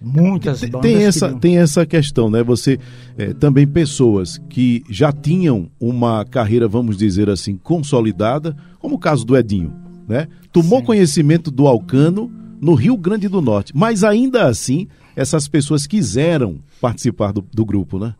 Muitas 0.00 0.60
bandas 0.62 0.80
tem 0.80 1.04
essa 1.04 1.26
queriam... 1.26 1.40
tem 1.40 1.58
essa 1.58 1.86
questão, 1.86 2.30
né? 2.30 2.42
Você 2.42 2.78
é, 3.18 3.34
também 3.34 3.66
pessoas 3.66 4.40
que 4.48 4.82
já 4.88 5.12
tinham 5.12 5.68
uma 5.78 6.24
carreira, 6.24 6.66
vamos 6.66 6.96
dizer 6.96 7.28
assim, 7.28 7.56
consolidada, 7.56 8.56
como 8.78 8.96
o 8.96 8.98
caso 8.98 9.26
do 9.26 9.36
Edinho, 9.36 9.74
né? 10.08 10.26
Tomou 10.52 10.80
Sim. 10.80 10.86
conhecimento 10.86 11.50
do 11.50 11.66
Alcano 11.66 12.30
no 12.60 12.74
Rio 12.74 12.96
Grande 12.96 13.28
do 13.28 13.40
Norte. 13.40 13.72
Mas 13.74 14.04
ainda 14.04 14.46
assim, 14.46 14.88
essas 15.14 15.48
pessoas 15.48 15.86
quiseram 15.86 16.58
participar 16.80 17.32
do, 17.32 17.42
do 17.52 17.64
grupo, 17.64 17.98
né? 17.98 18.14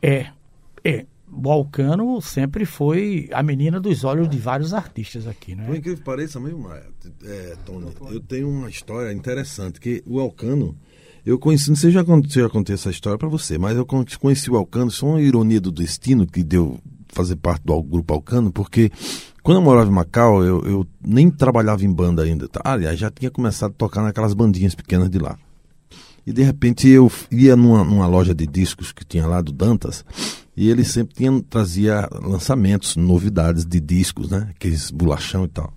É, 0.00 0.26
é. 0.84 1.06
O 1.30 1.50
Alcano 1.50 2.20
sempre 2.22 2.64
foi 2.64 3.28
a 3.32 3.42
menina 3.42 3.78
dos 3.78 4.02
olhos 4.02 4.30
de 4.30 4.38
vários 4.38 4.72
artistas 4.72 5.26
aqui, 5.26 5.54
né? 5.54 5.66
Por 5.66 5.76
incrível 5.76 5.98
que 5.98 6.04
pareça 6.04 6.40
mesmo, 6.40 6.72
é, 6.72 7.54
Tony, 7.66 7.86
eu 8.10 8.20
tenho 8.20 8.48
uma 8.48 8.70
história 8.70 9.12
interessante, 9.12 9.78
que 9.78 10.02
o 10.06 10.18
Alcano, 10.20 10.74
eu 11.26 11.38
conheci, 11.38 11.68
não 11.68 11.76
sei 11.76 11.90
se 11.90 11.94
já, 11.94 12.04
se 12.04 12.40
já 12.40 12.48
contei 12.48 12.74
essa 12.74 12.88
história 12.88 13.18
para 13.18 13.28
você, 13.28 13.58
mas 13.58 13.76
eu 13.76 13.86
conheci 14.18 14.50
o 14.50 14.56
Alcano, 14.56 14.88
isso 14.88 15.04
é 15.04 15.08
uma 15.10 15.20
ironia 15.20 15.60
do 15.60 15.70
destino 15.70 16.26
que 16.26 16.42
deu 16.42 16.80
fazer 17.08 17.36
parte 17.36 17.62
do 17.64 17.82
grupo 17.82 18.14
Alcano, 18.14 18.50
porque 18.50 18.90
quando 19.48 19.60
eu 19.60 19.62
morava 19.62 19.88
em 19.88 19.94
Macau, 19.94 20.44
eu, 20.44 20.60
eu 20.66 20.86
nem 21.02 21.30
trabalhava 21.30 21.82
em 21.82 21.90
banda 21.90 22.22
ainda. 22.22 22.46
Tá? 22.46 22.60
Aliás, 22.62 22.98
já 22.98 23.10
tinha 23.10 23.30
começado 23.30 23.70
a 23.70 23.74
tocar 23.74 24.02
naquelas 24.02 24.34
bandinhas 24.34 24.74
pequenas 24.74 25.08
de 25.08 25.18
lá. 25.18 25.38
E 26.26 26.34
de 26.34 26.42
repente 26.42 26.86
eu 26.86 27.10
ia 27.30 27.56
numa, 27.56 27.82
numa 27.82 28.06
loja 28.06 28.34
de 28.34 28.46
discos 28.46 28.92
que 28.92 29.06
tinha 29.06 29.26
lá 29.26 29.40
do 29.40 29.50
Dantas, 29.50 30.04
e 30.54 30.68
ele 30.68 30.84
sempre 30.84 31.14
tinha, 31.14 31.42
trazia 31.48 32.06
lançamentos, 32.20 32.94
novidades 32.94 33.64
de 33.64 33.80
discos, 33.80 34.28
né? 34.28 34.50
Aqueles 34.50 34.90
bolachão 34.90 35.46
e 35.46 35.48
tal. 35.48 35.72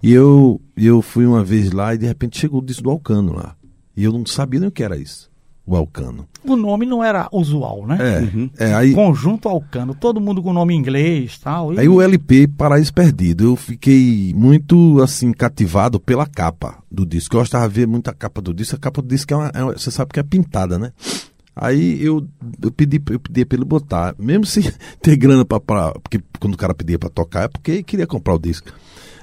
E 0.00 0.12
eu, 0.12 0.60
eu 0.76 1.02
fui 1.02 1.26
uma 1.26 1.42
vez 1.42 1.72
lá 1.72 1.96
e 1.96 1.98
de 1.98 2.06
repente 2.06 2.38
chegou 2.38 2.60
o 2.60 2.64
disco 2.64 2.84
do 2.84 2.90
Alcano 2.90 3.32
lá. 3.32 3.56
E 3.96 4.04
eu 4.04 4.12
não 4.12 4.24
sabia 4.24 4.60
nem 4.60 4.68
o 4.68 4.72
que 4.72 4.84
era 4.84 4.96
isso 4.96 5.28
o 5.66 5.76
Alcano. 5.76 6.28
O 6.44 6.54
nome 6.54 6.86
não 6.86 7.02
era 7.02 7.28
usual, 7.32 7.86
né? 7.86 7.98
É, 8.00 8.20
uhum. 8.20 8.50
é 8.56 8.74
aí... 8.74 8.94
Conjunto 8.94 9.48
Alcano, 9.48 9.94
todo 9.94 10.20
mundo 10.20 10.42
com 10.42 10.52
nome 10.52 10.74
inglês 10.74 11.38
tal, 11.38 11.74
e... 11.74 11.80
Aí 11.80 11.88
o 11.88 12.00
LP 12.00 12.46
Paraíso 12.46 12.94
Perdido, 12.94 13.44
eu 13.44 13.56
fiquei 13.56 14.32
muito, 14.34 15.02
assim, 15.02 15.32
cativado 15.32 15.98
pela 15.98 16.26
capa 16.26 16.78
do 16.90 17.04
disco. 17.04 17.34
Eu 17.34 17.40
gostava 17.40 17.68
de 17.68 17.74
ver 17.74 17.86
muito 17.86 18.08
a 18.08 18.14
capa 18.14 18.40
do 18.40 18.54
disco, 18.54 18.76
a 18.76 18.78
capa 18.78 19.02
do 19.02 19.08
disco 19.08 19.34
é, 19.34 19.36
uma, 19.36 19.50
é 19.52 19.62
uma, 19.64 19.72
você 19.72 19.90
sabe 19.90 20.12
que 20.12 20.20
é 20.20 20.22
pintada, 20.22 20.78
né? 20.78 20.92
Aí 21.54 22.02
eu, 22.04 22.26
eu 22.62 22.70
pedi 22.70 23.02
eu 23.10 23.18
pedi 23.18 23.44
para 23.46 23.56
ele 23.56 23.64
botar, 23.64 24.14
mesmo 24.18 24.44
sem 24.46 24.62
ter 25.00 25.16
grana 25.16 25.44
para 25.44 25.92
porque 25.92 26.20
quando 26.38 26.52
o 26.52 26.58
cara 26.58 26.74
pedia 26.74 26.98
para 26.98 27.08
tocar 27.08 27.44
é 27.44 27.48
porque 27.48 27.82
queria 27.82 28.06
comprar 28.06 28.34
o 28.34 28.38
disco. 28.38 28.70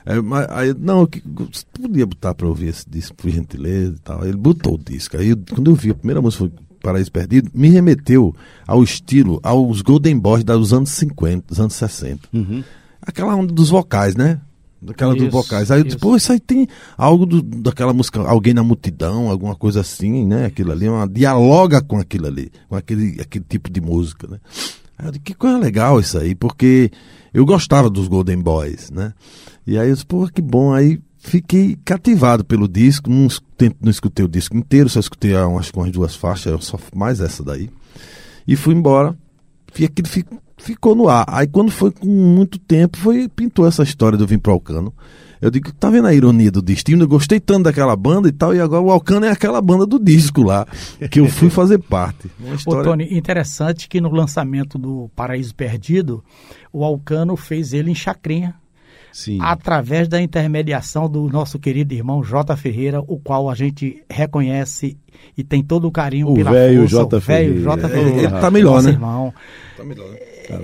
Aí, 0.06 0.18
aí, 0.50 0.76
não, 0.78 1.08
você 1.52 1.66
podia 1.72 2.06
botar 2.06 2.34
para 2.34 2.48
ouvir 2.48 2.68
esse 2.68 2.90
disco, 2.90 3.16
por 3.16 3.30
gentileza 3.30 3.96
e 3.96 4.00
tal. 4.00 4.26
Ele 4.26 4.38
botou 4.38 4.76
o 4.76 4.78
disco. 4.78 5.18
Aí, 5.18 5.36
quando 5.36 5.72
eu 5.72 5.76
vi 5.76 5.92
a 5.92 5.96
primeira 5.96 6.22
música, 6.22 6.46
foi 6.46 6.52
Paraíso 6.84 7.12
Perdido, 7.12 7.50
me 7.54 7.70
remeteu 7.70 8.36
ao 8.68 8.84
estilo, 8.84 9.40
aos 9.42 9.82
Golden 9.82 10.20
Boys 10.20 10.44
dos 10.44 10.74
anos 10.74 10.90
50, 10.90 11.46
dos 11.48 11.60
anos 11.60 11.74
60. 11.74 12.28
Uhum. 12.34 12.62
Aquela 13.02 13.34
onda 13.34 13.54
dos 13.54 13.70
vocais, 13.70 14.16
né? 14.16 14.42
Daquela 14.82 15.16
isso, 15.16 15.24
dos 15.24 15.32
vocais. 15.32 15.72
Aí 15.72 15.80
eu 15.80 15.86
disse, 15.86 15.98
pô, 15.98 16.14
isso 16.18 16.30
aí 16.34 16.42
tem 16.42 16.68
algo 16.98 17.26
do, 17.26 17.42
daquela 17.42 17.94
música, 17.94 18.20
alguém 18.20 18.54
na 18.54 18.64
multidão, 18.64 19.30
alguma 19.30 19.56
coisa 19.56 19.80
assim, 19.80 20.26
né? 20.26 20.46
Aquilo 20.46 20.74
ali, 20.74 20.90
uma, 20.90 21.08
dialoga 21.08 21.82
com 21.82 21.98
aquilo 21.98 22.28
ali, 22.28 22.52
com 22.68 22.76
aquele, 22.76 23.22
aquele 23.22 23.46
tipo 23.48 23.72
de 23.72 23.80
música, 23.80 24.28
né? 24.28 24.40
Aí 24.98 25.08
eu 25.08 25.14
que 25.14 25.34
coisa 25.34 25.58
legal 25.58 26.02
isso 26.02 26.18
aí, 26.18 26.36
porque 26.36 26.92
eu 27.34 27.46
gostava 27.46 27.90
dos 27.90 28.10
Golden 28.10 28.42
Boys, 28.42 28.92
né? 28.92 29.14
E 29.66 29.78
aí 29.78 29.90
eu 29.90 29.94
disse, 29.94 30.06
pô, 30.06 30.28
que 30.28 30.42
bom. 30.42 30.74
Aí 30.74 31.00
fiquei 31.18 31.78
cativado 31.86 32.44
pelo 32.44 32.68
disco, 32.68 33.10
não, 33.10 33.28
não 33.82 33.90
escutei 33.90 34.26
o 34.26 34.30
disco 34.30 34.58
inteiro, 34.58 34.90
só 34.90 35.00
escutei 35.00 35.32
que 35.32 35.48
umas 35.48 35.72
duas 35.92 36.16
faixas, 36.16 36.66
só 36.66 36.78
mais 36.94 37.22
essa 37.22 37.44
daí. 37.44 37.70
E 38.48 38.56
fui 38.56 38.74
embora. 38.74 39.18
E 39.78 39.86
aquilo 39.86 40.08
ficou 40.58 40.96
no 40.96 41.08
ar. 41.08 41.26
Aí 41.28 41.48
quando 41.48 41.72
foi 41.72 41.92
com 41.92 42.08
muito 42.08 42.60
tempo, 42.60 42.98
foi 42.98 43.28
pintou 43.28 43.66
essa 43.66 43.84
história 43.84 44.18
do 44.18 44.28
Vim 44.28 44.38
pro 44.38 44.52
Alcano. 44.52 44.94
Eu 45.42 45.52
digo, 45.52 45.74
tá 45.74 45.90
vendo 45.90 46.08
a 46.08 46.14
ironia 46.14 46.50
do 46.50 46.62
destino? 46.62 47.04
Eu 47.04 47.08
gostei 47.08 47.38
tanto 47.38 47.64
daquela 47.64 47.98
banda 47.98 48.30
e 48.30 48.32
tal, 48.32 48.56
e 48.56 48.62
agora 48.62 48.82
o 48.82 48.90
Alcano 48.90 49.26
é 49.26 49.30
aquela 49.30 49.62
banda 49.62 49.86
do 49.86 50.00
disco 50.00 50.42
lá, 50.42 50.66
que 51.12 51.20
eu 51.20 51.28
fui 51.28 51.50
fazer 51.50 51.80
parte. 51.80 52.32
Uma 52.40 52.56
história... 52.56 52.80
Ô, 52.80 52.84
Tony, 52.86 53.14
interessante 53.14 53.90
que 53.90 54.00
no 54.00 54.10
lançamento 54.10 54.78
do 54.78 55.10
Paraíso 55.14 55.54
Perdido, 55.54 56.24
o 56.72 56.86
Alcano 56.86 57.36
fez 57.36 57.74
ele 57.74 57.92
em 57.92 57.96
chacrinha 57.96 58.56
Sim. 59.14 59.38
através 59.40 60.08
da 60.10 60.20
intermediação 60.22 61.08
do 61.08 61.30
nosso 61.30 61.58
querido 61.60 61.94
irmão 61.94 62.22
J. 62.24 62.58
Ferreira, 62.58 63.00
o 63.08 63.18
qual 63.20 63.50
a 63.50 63.56
gente 63.56 64.04
reconhece 64.10 64.98
e 65.38 65.44
tem 65.44 65.64
todo 65.64 65.88
o 65.88 65.92
carinho 65.92 66.28
O 66.30 66.34
pela 66.34 66.52
velho 66.52 66.82
força, 66.82 66.96
J. 66.98 67.04
o 67.18 67.20
velho 67.22 67.22
Ferreira. 67.54 67.62
J. 67.62 67.86
É, 67.86 67.90
Ferreira. 67.90 68.20
ele 68.22 68.42
tá 68.42 68.52
melhor, 68.52 68.82
né? 68.84 68.90
Irmão. 68.92 69.34
Tá 69.78 69.84
melhor, 69.86 70.10
né? 70.10 70.18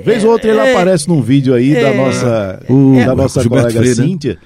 Vez 0.04 0.24
ou 0.26 0.32
outra 0.32 0.50
ele 0.50 0.60
É, 0.60 0.72
aparece 0.74 1.08
num 1.08 1.22
vídeo 1.22 1.54
aí 1.54 1.74
da 1.74 1.80
é, 1.90 1.98
nossa, 1.98 2.66
o- 2.70 2.96
da 3.06 3.16
nossa 3.16 3.42
Gilberto 3.42 3.68
colega 3.68 3.80
Freire, 3.80 4.00
né? 4.02 4.08
Cíntia. 4.08 4.38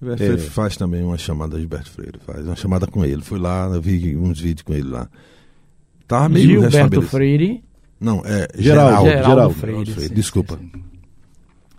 Gilberto 0.00 0.22
É. 0.22 0.26
Freire 0.26 0.42
faz 0.50 0.76
também 0.76 1.02
uma 1.02 1.18
chamada, 1.18 1.58
Gilberto 1.58 1.90
Freire 1.90 2.18
faz 2.24 2.46
uma 2.46 2.56
chamada 2.56 2.86
com 2.86 3.04
ele. 3.04 3.20
Fui 3.22 3.38
lá, 3.38 3.68
eu 3.74 3.82
vi 3.82 4.16
uns 4.16 4.40
vídeos 4.40 4.62
com 4.62 4.72
ele 4.72 4.88
lá. 4.88 5.08
Tava 6.06 6.28
meio 6.28 6.62
Gilberto. 6.62 7.02
Freire. 7.02 7.62
Não, 8.00 8.22
é 8.24 8.46
Geraldo, 8.56 9.08
Geraldo. 9.10 9.28
Geraldo 9.28 9.54
Freire. 9.54 9.92
sim, 10.00 10.14
Desculpa. 10.14 10.56
sim, 10.56 10.70
sim. 10.72 10.82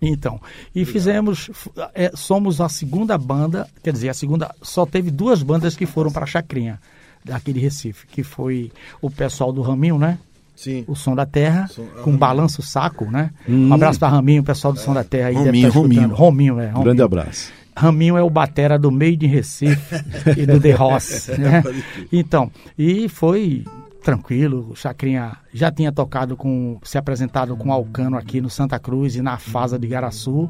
Então, 0.01 0.39
e 0.73 0.85
fizemos, 0.85 1.49
é, 1.93 2.11
somos 2.15 2.61
a 2.61 2.69
segunda 2.69 3.17
banda, 3.17 3.67
quer 3.83 3.91
dizer, 3.91 4.09
a 4.09 4.13
segunda, 4.13 4.53
só 4.61 4.85
teve 4.85 5.11
duas 5.11 5.43
bandas 5.43 5.75
que 5.75 5.85
foram 5.85 6.11
para 6.11 6.23
a 6.23 6.27
Chacrinha, 6.27 6.79
daqui 7.23 7.51
de 7.51 7.59
Recife, 7.59 8.07
que 8.07 8.23
foi 8.23 8.71
o 9.01 9.09
pessoal 9.09 9.51
do 9.51 9.61
Raminho, 9.61 9.97
né? 9.97 10.17
Sim. 10.55 10.83
O 10.87 10.95
Som 10.95 11.15
da 11.15 11.25
Terra, 11.25 11.67
Som- 11.67 11.85
com 12.03 12.15
balanço 12.17 12.61
saco, 12.61 13.05
né? 13.05 13.31
Hum. 13.47 13.69
Um 13.69 13.73
abraço 13.73 13.99
para 13.99 14.09
Raminho, 14.09 14.41
o 14.41 14.45
pessoal 14.45 14.73
do 14.73 14.79
Som 14.79 14.93
da 14.93 15.03
Terra 15.03 15.29
aí 15.29 15.35
Rominho. 15.35 15.71
Rominho. 15.71 16.07
Rominho, 16.13 16.59
é. 16.59 16.65
Rominho. 16.67 16.83
Grande 16.83 17.01
abraço. 17.01 17.51
Raminho 17.75 18.17
é 18.17 18.21
o 18.23 18.29
batera 18.29 18.77
do 18.77 18.91
meio 18.91 19.15
de 19.15 19.25
Recife 19.25 19.95
e 20.37 20.45
do 20.45 20.59
The 20.59 20.71
Ross, 20.71 21.29
né? 21.37 21.63
Então, 22.11 22.51
e 22.77 23.07
foi 23.07 23.63
tranquilo, 24.01 24.69
o 24.71 24.75
Chacrinha 24.75 25.37
já 25.53 25.71
tinha 25.71 25.91
tocado 25.91 26.35
com, 26.35 26.79
se 26.83 26.97
apresentado 26.97 27.55
com 27.55 27.71
Alcano 27.71 28.17
aqui 28.17 28.41
no 28.41 28.49
Santa 28.49 28.79
Cruz 28.79 29.15
e 29.15 29.21
na 29.21 29.37
Fasa 29.37 29.77
de 29.77 29.87
Garaçu. 29.87 30.49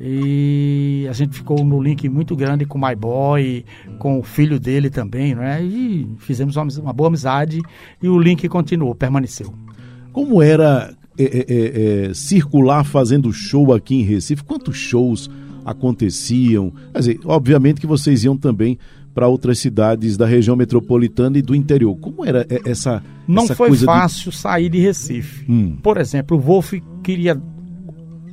E 0.00 1.06
a 1.10 1.12
gente 1.12 1.34
ficou 1.34 1.64
no 1.64 1.82
link 1.82 2.08
muito 2.08 2.36
grande 2.36 2.64
com 2.64 2.78
o 2.78 2.86
My 2.86 2.94
Boy, 2.94 3.64
com 3.98 4.20
o 4.20 4.22
filho 4.22 4.60
dele 4.60 4.90
também, 4.90 5.34
né? 5.34 5.60
E 5.60 6.08
fizemos 6.18 6.54
uma, 6.56 6.92
boa 6.92 7.08
amizade 7.08 7.60
e 8.00 8.08
o 8.08 8.16
link 8.16 8.48
continuou, 8.48 8.94
permaneceu. 8.94 9.52
Como 10.12 10.40
era 10.40 10.94
é, 11.18 11.24
é, 11.24 12.06
é, 12.08 12.14
circular 12.14 12.84
fazendo 12.84 13.32
show 13.32 13.74
aqui 13.74 13.96
em 13.96 14.04
Recife? 14.04 14.44
Quantos 14.44 14.76
shows 14.76 15.28
aconteciam? 15.70 16.72
Quer 16.92 16.98
dizer, 16.98 17.20
obviamente 17.24 17.80
que 17.80 17.86
vocês 17.86 18.24
iam 18.24 18.36
também 18.36 18.78
para 19.14 19.26
outras 19.26 19.58
cidades 19.58 20.16
da 20.16 20.26
região 20.26 20.54
metropolitana 20.54 21.38
e 21.38 21.42
do 21.42 21.54
interior. 21.54 21.96
Como 21.96 22.24
era 22.24 22.46
é, 22.48 22.60
essa 22.70 23.02
Não 23.26 23.44
essa 23.44 23.54
foi 23.56 23.68
coisa 23.68 23.80
de- 23.80 23.86
fácil 23.86 24.30
sair 24.30 24.68
de 24.68 24.78
Recife. 24.78 25.44
Hum. 25.50 25.76
Por 25.82 25.96
exemplo, 25.98 26.36
o 26.36 26.40
Wolf 26.40 26.74
queria 27.02 27.40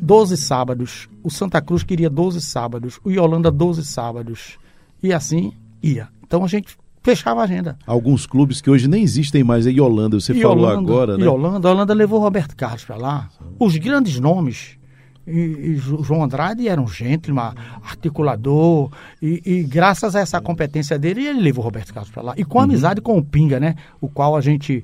12 0.02 0.38
sábados, 0.38 1.10
o 1.24 1.32
Santa 1.32 1.62
Cruz 1.62 1.82
queria 1.84 2.10
12 2.10 2.40
sábados, 2.42 3.00
o 3.04 3.10
Yolanda 3.10 3.50
12 3.50 3.84
sábados. 3.86 4.58
E 5.02 5.12
assim 5.14 5.54
ia. 5.82 6.08
Então 6.26 6.44
a 6.44 6.48
gente 6.48 6.76
fechava 7.02 7.42
a 7.42 7.44
agenda. 7.46 7.78
Alguns 7.88 8.26
clubes 8.26 8.62
que 8.62 8.70
hoje 8.70 8.88
nem 8.88 9.04
existem 9.04 9.44
mais 9.44 9.66
em 9.68 9.80
Holanda, 9.80 10.20
você 10.20 10.34
E 10.34 10.42
falou 10.42 10.66
Yolanda- 10.70 10.80
agora, 10.92 11.18
né? 11.18 11.26
E 11.26 11.28
Holanda, 11.28 11.94
levou 11.94 12.20
o 12.20 12.24
Roberto 12.24 12.56
Carlos 12.56 12.84
para 12.84 12.96
lá. 12.98 13.30
Os 13.60 13.76
grandes 13.78 14.20
nomes. 14.20 14.78
E, 15.28 15.40
e 15.40 15.76
João 15.76 16.24
Andrade 16.24 16.68
era 16.68 16.80
um 16.80 16.88
gentleman, 16.88 17.54
articulador, 17.84 18.92
e, 19.22 19.42
e 19.46 19.64
graças 19.64 20.16
a 20.16 20.20
essa 20.20 20.40
competência 20.40 20.98
dele, 21.00 21.26
ele 21.26 21.42
levou 21.42 21.64
o 21.64 21.66
Roberto 21.66 21.94
Carlos 21.94 22.12
para 22.12 22.22
lá. 22.22 22.34
E 22.38 22.44
Uhum. 22.44 22.50
com 22.50 22.60
amizade 22.60 23.02
com 23.02 23.18
o 23.18 23.24
Pinga, 23.24 23.60
né? 23.60 23.76
O 24.00 24.08
qual 24.08 24.36
a 24.36 24.42
gente 24.42 24.84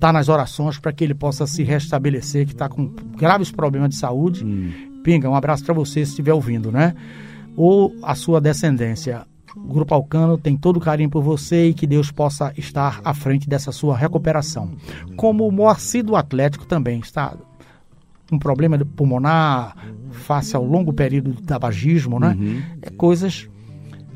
tá 0.00 0.12
nas 0.12 0.28
orações 0.28 0.78
para 0.78 0.92
que 0.92 1.04
ele 1.04 1.14
possa 1.14 1.46
se 1.46 1.62
restabelecer, 1.62 2.46
que 2.46 2.52
está 2.52 2.68
com 2.68 2.86
graves 3.16 3.50
problemas 3.50 3.90
de 3.90 3.96
saúde. 3.96 4.44
Hum. 4.44 5.00
Pinga, 5.02 5.28
um 5.30 5.34
abraço 5.34 5.64
para 5.64 5.74
você 5.74 6.04
se 6.04 6.10
estiver 6.10 6.32
ouvindo, 6.32 6.72
né? 6.72 6.94
Ou 7.56 7.94
a 8.02 8.14
sua 8.14 8.40
descendência. 8.40 9.24
O 9.56 9.72
Grupo 9.72 9.94
Alcano 9.94 10.36
tem 10.36 10.54
todo 10.54 10.76
o 10.76 10.80
carinho 10.80 11.08
por 11.08 11.22
você 11.22 11.68
e 11.68 11.74
que 11.74 11.86
Deus 11.86 12.10
possa 12.10 12.52
estar 12.58 13.00
à 13.02 13.14
frente 13.14 13.48
dessa 13.48 13.72
sua 13.72 13.96
recuperação. 13.96 14.72
Como 15.16 15.48
o 15.48 15.52
Moacir 15.52 16.04
do 16.04 16.14
Atlético 16.14 16.66
também 16.66 17.00
está 17.00 17.34
um 18.30 18.38
problema 18.38 18.78
pulmonar 18.84 19.76
face 20.10 20.56
ao 20.56 20.64
longo 20.64 20.92
período 20.92 21.32
do 21.32 21.42
tabagismo, 21.42 22.18
né? 22.18 22.36
É 22.82 22.90
coisas 22.90 23.48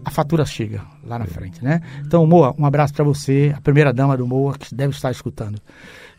a 0.04 0.10
fatura 0.10 0.44
chega 0.44 0.82
lá 1.04 1.18
na 1.18 1.26
frente, 1.26 1.62
né? 1.62 1.80
Então, 2.04 2.26
Moa, 2.26 2.54
um 2.58 2.64
abraço 2.64 2.94
para 2.94 3.04
você, 3.04 3.52
a 3.56 3.60
primeira 3.60 3.92
dama 3.92 4.16
do 4.16 4.26
Moa 4.26 4.56
que 4.56 4.74
deve 4.74 4.94
estar 4.94 5.10
escutando. 5.10 5.60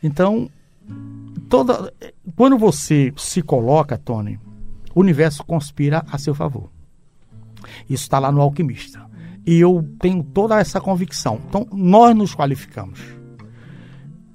Então, 0.04 0.50
toda 1.50 1.94
quando 2.36 2.58
você 2.58 3.14
se 3.18 3.42
coloca, 3.42 3.98
Tony, 3.98 4.40
o 4.94 5.00
universo 5.00 5.44
conspira 5.44 6.04
a 6.12 6.18
seu 6.18 6.36
favor. 6.36 6.70
Isso 7.90 8.04
está 8.04 8.20
lá 8.20 8.32
no 8.32 8.42
Alquimista. 8.42 9.10
E 9.46 9.60
eu 9.60 9.88
tenho 10.00 10.24
toda 10.24 10.60
essa 10.60 10.80
convicção. 10.80 11.40
Então, 11.48 11.68
nós 11.72 12.16
nos 12.16 12.36
qualificamos. 12.36 13.00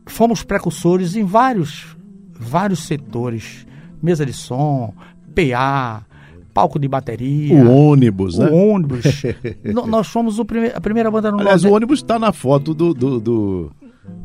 Fomos 0.06 0.42
precursores 0.42 1.14
em 1.16 1.24
vários, 1.24 1.95
vários 2.38 2.80
setores. 2.86 3.66
Mesa 4.02 4.24
de 4.26 4.32
som, 4.32 4.92
PA, 5.34 6.04
palco 6.52 6.78
de 6.78 6.86
bateria. 6.86 7.54
O 7.56 7.70
ônibus, 7.90 8.38
né? 8.38 8.48
o 8.50 8.54
ônibus. 8.72 9.04
Nós 9.88 10.06
fomos 10.08 10.38
o 10.38 10.44
prime- 10.44 10.72
a 10.74 10.80
primeira 10.80 11.10
banda 11.10 11.30
no 11.32 11.40
Aliás, 11.40 11.64
o 11.64 11.70
ônibus 11.72 12.00
está 12.00 12.18
na 12.18 12.32
foto 12.32 12.72
do, 12.74 12.92
do, 12.94 13.18
do- 13.20 13.72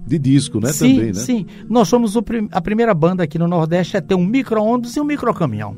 de 0.06 0.20
disco, 0.20 0.60
né? 0.60 0.72
sim, 0.72 0.96
também, 0.96 1.08
né? 1.08 1.14
sim. 1.14 1.46
Nós 1.70 1.88
somos 1.88 2.16
o 2.16 2.22
prim- 2.22 2.48
a 2.52 2.62
primeira 2.62 2.94
banda 2.94 3.24
aqui 3.24 3.40
no 3.40 3.48
Nordeste 3.48 3.98
a 3.98 4.02
ter 4.02 4.14
um 4.16 4.26
micro-ônibus 4.26 4.96
e 4.96 5.00
um 5.00 5.06
microcaminhão. 5.06 5.76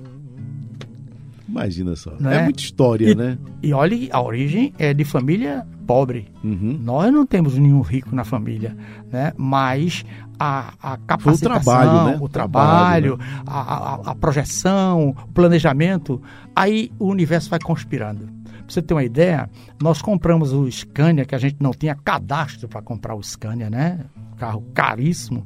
Imagina 1.47 1.95
só. 1.95 2.13
Não 2.19 2.31
é? 2.31 2.43
muita 2.43 2.61
história, 2.61 3.09
E, 3.11 3.15
né? 3.15 3.37
e 3.61 3.73
olhe, 3.73 4.09
a 4.11 4.21
origem 4.21 4.73
é 4.79 4.93
de 4.93 5.03
família 5.03 5.65
pobre. 5.85 6.27
Uhum. 6.43 6.79
Nós 6.81 7.11
não 7.13 7.25
temos 7.25 7.57
nenhum 7.57 7.81
rico 7.81 8.15
na 8.15 8.23
família, 8.23 8.75
né? 9.11 9.33
Mas 9.37 10.03
a, 10.43 10.93
a 10.93 10.97
capacitação, 10.97 11.63
trabalho, 11.63 12.12
né? 12.12 12.17
o 12.21 12.29
Trabalho, 12.29 13.17
trabalho, 13.17 13.43
a, 13.47 13.62
a- 14.10 14.12
a 14.12 14.15
projeção, 14.15 15.10
o 15.10 15.27
planejamento, 15.34 16.21
aí 16.56 16.91
o 16.99 17.08
universo 17.08 17.49
vai 17.49 17.60
conspirando. 17.60 18.25
Pra 18.25 18.65
você 18.67 18.82
ter 18.82 18.93
uma 18.93 19.03
ideia, 19.03 19.49
nós 19.82 20.01
compramos 20.01 20.53
o 20.53 20.69
Scania, 20.71 21.25
que 21.25 21.36
a 21.36 21.38
gente 21.38 21.58
não 21.60 21.71
tinha 21.71 21.95
cadastro 21.95 22.67
para 22.67 22.82
comprar 22.82 23.13
o 23.15 23.21
Scania, 23.21 23.69
né? 23.69 23.99
Carro 24.38 24.63
caríssimo, 24.73 25.45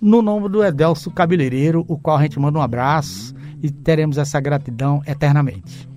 no 0.00 0.20
nome 0.22 0.48
do 0.48 0.62
Edelso 0.64 1.10
Cabeleireiro, 1.10 1.84
o 1.88 1.96
qual 1.98 2.16
a 2.16 2.22
gente 2.22 2.38
manda 2.38 2.58
um 2.58 2.62
abraço 2.62 3.34
e 3.62 3.70
teremos 3.70 4.18
essa 4.18 4.40
gratidão 4.40 5.02
eternamente. 5.06 5.88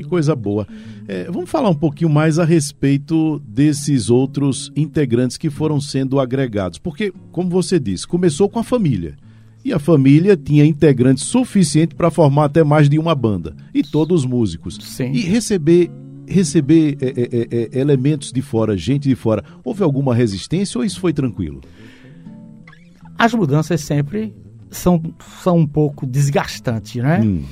Que 0.00 0.08
coisa 0.08 0.34
boa. 0.34 0.66
É, 1.06 1.24
vamos 1.24 1.50
falar 1.50 1.68
um 1.68 1.74
pouquinho 1.74 2.08
mais 2.08 2.38
a 2.38 2.44
respeito 2.44 3.38
desses 3.46 4.08
outros 4.08 4.72
integrantes 4.74 5.36
que 5.36 5.50
foram 5.50 5.78
sendo 5.78 6.18
agregados. 6.18 6.78
Porque, 6.78 7.12
como 7.30 7.50
você 7.50 7.78
disse, 7.78 8.06
começou 8.06 8.48
com 8.48 8.58
a 8.58 8.64
família. 8.64 9.16
E 9.62 9.74
a 9.74 9.78
família 9.78 10.38
tinha 10.38 10.64
integrantes 10.64 11.24
suficiente 11.24 11.94
para 11.94 12.10
formar 12.10 12.46
até 12.46 12.64
mais 12.64 12.88
de 12.88 12.98
uma 12.98 13.14
banda. 13.14 13.54
E 13.74 13.82
todos 13.82 14.24
músicos. 14.24 14.78
Sim. 14.80 15.12
E 15.12 15.20
receber, 15.20 15.90
receber 16.26 16.96
é, 17.02 17.08
é, 17.08 17.10
é, 17.10 17.68
é, 17.76 17.78
elementos 17.78 18.32
de 18.32 18.40
fora, 18.40 18.74
gente 18.78 19.06
de 19.06 19.14
fora, 19.14 19.44
houve 19.62 19.82
alguma 19.82 20.14
resistência 20.14 20.78
ou 20.78 20.84
isso 20.84 20.98
foi 20.98 21.12
tranquilo? 21.12 21.60
As 23.18 23.34
mudanças 23.34 23.82
sempre 23.82 24.34
são, 24.70 25.02
são 25.42 25.58
um 25.58 25.66
pouco 25.66 26.06
desgastantes, 26.06 27.02
né? 27.02 27.20
Hum, 27.20 27.42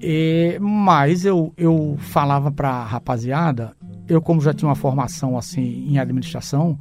E, 0.00 0.58
mas 0.60 1.24
eu, 1.24 1.52
eu 1.56 1.96
falava 1.98 2.50
para 2.52 2.70
a 2.70 2.84
rapaziada, 2.84 3.76
eu 4.08 4.22
como 4.22 4.40
já 4.40 4.54
tinha 4.54 4.68
uma 4.68 4.74
formação 4.74 5.36
assim 5.36 5.86
em 5.88 5.98
administração, 5.98 6.78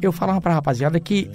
eu 0.00 0.12
falava 0.12 0.40
para 0.40 0.52
a 0.52 0.54
rapaziada 0.54 0.98
que 1.00 1.30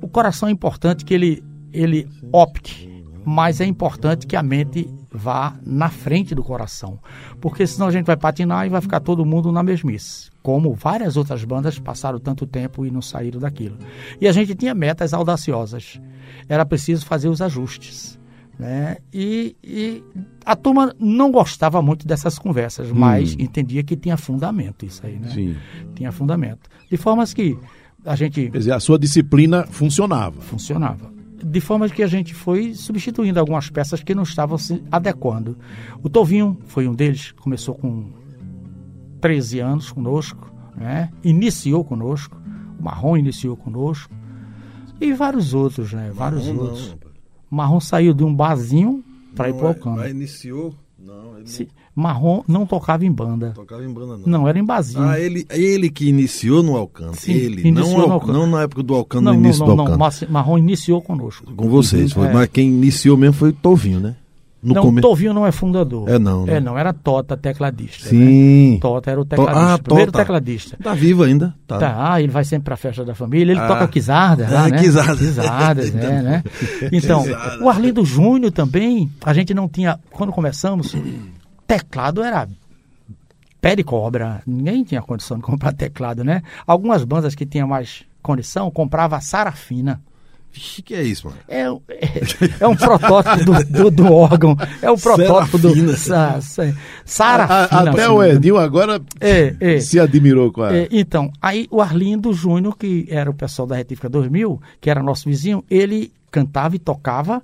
o 0.00 0.08
coração 0.08 0.48
é 0.48 0.52
importante 0.52 1.04
que 1.04 1.12
ele, 1.12 1.42
ele 1.72 2.08
opte, 2.32 2.88
mas 3.24 3.60
é 3.60 3.64
importante 3.64 4.26
que 4.26 4.36
a 4.36 4.42
mente 4.42 4.88
vá 5.10 5.58
na 5.64 5.88
frente 5.88 6.34
do 6.34 6.44
coração, 6.44 7.00
porque 7.40 7.66
senão 7.66 7.88
a 7.88 7.90
gente 7.90 8.06
vai 8.06 8.16
patinar 8.16 8.66
e 8.66 8.68
vai 8.68 8.80
ficar 8.80 9.00
todo 9.00 9.24
mundo 9.24 9.50
na 9.50 9.62
mesmice, 9.62 10.30
como 10.42 10.74
várias 10.74 11.16
outras 11.16 11.42
bandas 11.44 11.78
passaram 11.78 12.20
tanto 12.20 12.46
tempo 12.46 12.86
e 12.86 12.90
não 12.90 13.02
saíram 13.02 13.40
daquilo. 13.40 13.78
E 14.20 14.28
a 14.28 14.32
gente 14.32 14.54
tinha 14.54 14.74
metas 14.74 15.12
audaciosas, 15.12 16.00
era 16.48 16.64
preciso 16.64 17.04
fazer 17.04 17.28
os 17.28 17.42
ajustes. 17.42 18.16
Né? 18.58 18.96
E, 19.12 19.54
e 19.62 20.02
a 20.44 20.56
turma 20.56 20.94
não 20.98 21.30
gostava 21.30 21.82
muito 21.82 22.06
dessas 22.06 22.38
conversas, 22.38 22.90
mas 22.90 23.34
entendia 23.38 23.82
que 23.82 23.94
tinha 23.96 24.16
fundamento 24.16 24.86
isso 24.86 25.04
aí, 25.04 25.18
né? 25.18 25.28
sim. 25.28 25.56
Tinha 25.94 26.10
fundamento. 26.10 26.70
De 26.90 26.96
formas 26.96 27.34
que 27.34 27.56
a 28.04 28.16
gente 28.16 28.50
Quer 28.50 28.58
dizer, 28.58 28.72
a 28.72 28.80
sua 28.80 28.98
disciplina 28.98 29.66
funcionava. 29.66 30.40
funcionava. 30.40 31.12
De 31.44 31.60
forma 31.60 31.86
que 31.90 32.02
a 32.02 32.06
gente 32.06 32.32
foi 32.32 32.72
substituindo 32.72 33.38
algumas 33.38 33.68
peças 33.68 34.02
que 34.02 34.14
não 34.14 34.22
estavam 34.22 34.56
se 34.56 34.82
adequando. 34.90 35.58
O 36.02 36.08
Tovinho 36.08 36.56
foi 36.66 36.88
um 36.88 36.94
deles, 36.94 37.32
começou 37.32 37.74
com 37.74 38.10
13 39.20 39.60
anos 39.60 39.90
conosco, 39.92 40.50
né? 40.74 41.10
iniciou 41.22 41.84
conosco, 41.84 42.40
o 42.78 42.82
Marrom 42.82 43.16
iniciou 43.18 43.54
conosco, 43.56 44.14
e 44.98 45.12
vários 45.12 45.52
outros, 45.52 45.92
né? 45.92 46.10
Vários 46.14 46.46
Marrom 46.46 46.56
não, 46.56 46.64
outros. 46.64 46.88
rapaz. 46.88 47.05
Marrom 47.50 47.80
saiu 47.80 48.12
de 48.14 48.24
um 48.24 48.34
barzinho 48.34 49.02
para 49.34 49.48
ir 49.48 49.52
Não, 49.52 49.58
para 49.58 49.66
o 49.66 49.70
é- 49.70 49.74
Alcano. 49.74 49.96
mas 49.96 50.10
iniciou. 50.10 50.74
Não, 50.98 51.38
ele 51.38 51.46
Se- 51.46 51.68
Marrom 51.94 52.42
não 52.48 52.66
tocava 52.66 53.04
em 53.04 53.12
banda. 53.12 53.46
não 53.48 53.54
tocava 53.54 53.84
em 53.84 53.92
banda, 53.92 54.16
não. 54.18 54.26
Não, 54.26 54.48
era 54.48 54.58
em 54.58 54.64
basinho. 54.64 55.02
Ah, 55.04 55.20
ele, 55.20 55.46
ele 55.50 55.88
que 55.88 56.08
iniciou 56.08 56.62
no 56.62 56.76
Alcano. 56.76 57.14
Sim, 57.14 57.32
ele, 57.32 57.70
não, 57.70 57.88
no 57.90 58.00
Al- 58.02 58.12
Alcano. 58.12 58.32
não 58.32 58.46
na 58.46 58.62
época 58.62 58.82
do 58.82 58.94
Alcano, 58.94 59.24
não, 59.26 59.32
no 59.34 59.38
não, 59.40 59.44
início 59.46 59.60
não, 59.60 59.68
do 59.68 59.76
não. 59.76 59.84
Alcano. 59.84 59.98
Mas 60.00 60.22
Marrom 60.28 60.58
iniciou 60.58 61.00
conosco. 61.00 61.52
Com 61.54 61.68
vocês, 61.68 62.12
foi, 62.12 62.26
É. 62.26 62.32
mas 62.32 62.48
quem 62.48 62.68
iniciou 62.68 63.16
mesmo 63.16 63.34
foi 63.34 63.50
o 63.50 63.52
Tovinho, 63.52 64.00
né? 64.00 64.16
No 64.66 64.74
não, 64.74 64.82
come- 64.82 65.00
Tovinho 65.00 65.32
não 65.32 65.46
é 65.46 65.52
fundador. 65.52 66.08
É 66.08 66.18
não, 66.18 66.44
né? 66.44 66.54
É 66.56 66.60
não, 66.60 66.76
era 66.76 66.92
Tota, 66.92 67.36
tecladista. 67.36 68.04
né? 68.04 68.10
Sim. 68.10 68.78
Tota 68.80 69.10
era 69.10 69.20
o 69.20 69.24
To- 69.24 69.28
tecladista. 69.36 69.74
ah, 69.74 69.78
primeiro 69.78 70.10
Tota. 70.12 70.24
tecladista. 70.24 70.76
Tá 70.82 70.92
vivo 70.94 71.22
ainda. 71.22 71.54
Tá. 71.66 71.78
Tá, 71.78 72.20
ele 72.20 72.30
vai 72.32 72.44
sempre 72.44 72.64
pra 72.64 72.76
festa 72.76 73.04
da 73.04 73.14
família, 73.14 73.52
ele 73.52 73.60
Ah. 73.60 73.68
toca 73.68 73.88
Quizarda 73.88 74.46
Ah, 74.46 74.68
né? 74.68 74.78
Quizarda. 74.78 75.16
Quizadas, 75.16 75.94
é, 75.94 76.22
né? 76.22 76.42
Então, 76.92 77.22
Quizarda. 77.22 77.64
o 77.64 77.68
Arlindo 77.68 78.04
Júnior 78.04 78.50
também, 78.52 79.10
a 79.24 79.32
gente 79.32 79.54
não 79.54 79.68
tinha, 79.68 79.98
quando 80.10 80.32
começamos, 80.32 80.94
teclado 81.66 82.22
era 82.22 82.48
pé 83.60 83.74
de 83.76 83.82
cobra, 83.84 84.42
ninguém 84.46 84.84
tinha 84.84 85.02
condição 85.02 85.36
de 85.36 85.42
comprar 85.42 85.72
teclado, 85.72 86.22
né? 86.24 86.42
Algumas 86.66 87.02
bandas 87.04 87.34
que 87.34 87.44
tinham 87.46 87.66
mais 87.68 88.02
condição 88.22 88.70
comprava 88.70 89.16
a 89.16 89.20
Sarafina. 89.20 90.00
Vixe, 90.56 90.80
que 90.82 90.94
é 90.94 91.02
isso, 91.02 91.26
mano? 91.28 91.38
É, 91.46 91.62
é, 91.62 92.20
é 92.60 92.66
um 92.66 92.74
protótipo 92.74 93.44
do, 93.44 93.64
do, 93.64 93.90
do 93.90 94.12
órgão, 94.12 94.56
é 94.80 94.90
o 94.90 94.96
protótipo 94.96 95.58
do 95.58 95.92
sa, 95.96 96.40
sa, 96.40 96.62
A- 96.64 96.72
Sarafina. 97.04 97.90
até 97.90 98.08
o. 98.08 98.22
Edinho 98.24 98.56
agora 98.56 98.98
É, 99.20 99.54
é. 99.60 99.80
se 99.80 100.00
admirou 100.00 100.50
com 100.50 100.62
a. 100.62 100.74
É, 100.74 100.88
então, 100.90 101.30
aí 101.42 101.66
o 101.70 101.82
Arlindo 101.82 102.32
Júnior, 102.32 102.76
que 102.78 103.06
era 103.10 103.30
o 103.30 103.34
pessoal 103.34 103.68
da 103.68 103.76
Retífica 103.76 104.08
2000, 104.08 104.58
que 104.80 104.88
era 104.88 105.02
nosso 105.02 105.28
vizinho, 105.28 105.62
ele 105.70 106.10
cantava 106.30 106.74
e 106.74 106.78
tocava 106.78 107.42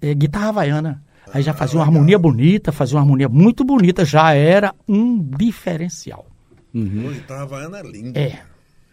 é, 0.00 0.14
guitarra 0.14 0.48
havaiana. 0.48 1.02
Aí 1.32 1.42
já 1.42 1.52
fazia 1.52 1.78
uma 1.78 1.84
harmonia 1.84 2.18
bonita, 2.18 2.72
fazia 2.72 2.96
uma 2.96 3.02
harmonia 3.02 3.28
muito 3.28 3.62
bonita, 3.64 4.04
já 4.04 4.32
era 4.34 4.72
um 4.88 5.18
diferencial. 5.18 6.26
Guitarra 6.74 7.42
Havaiana 7.42 7.78
é 7.78 7.82
linda. 7.82 8.18
É. 8.20 8.38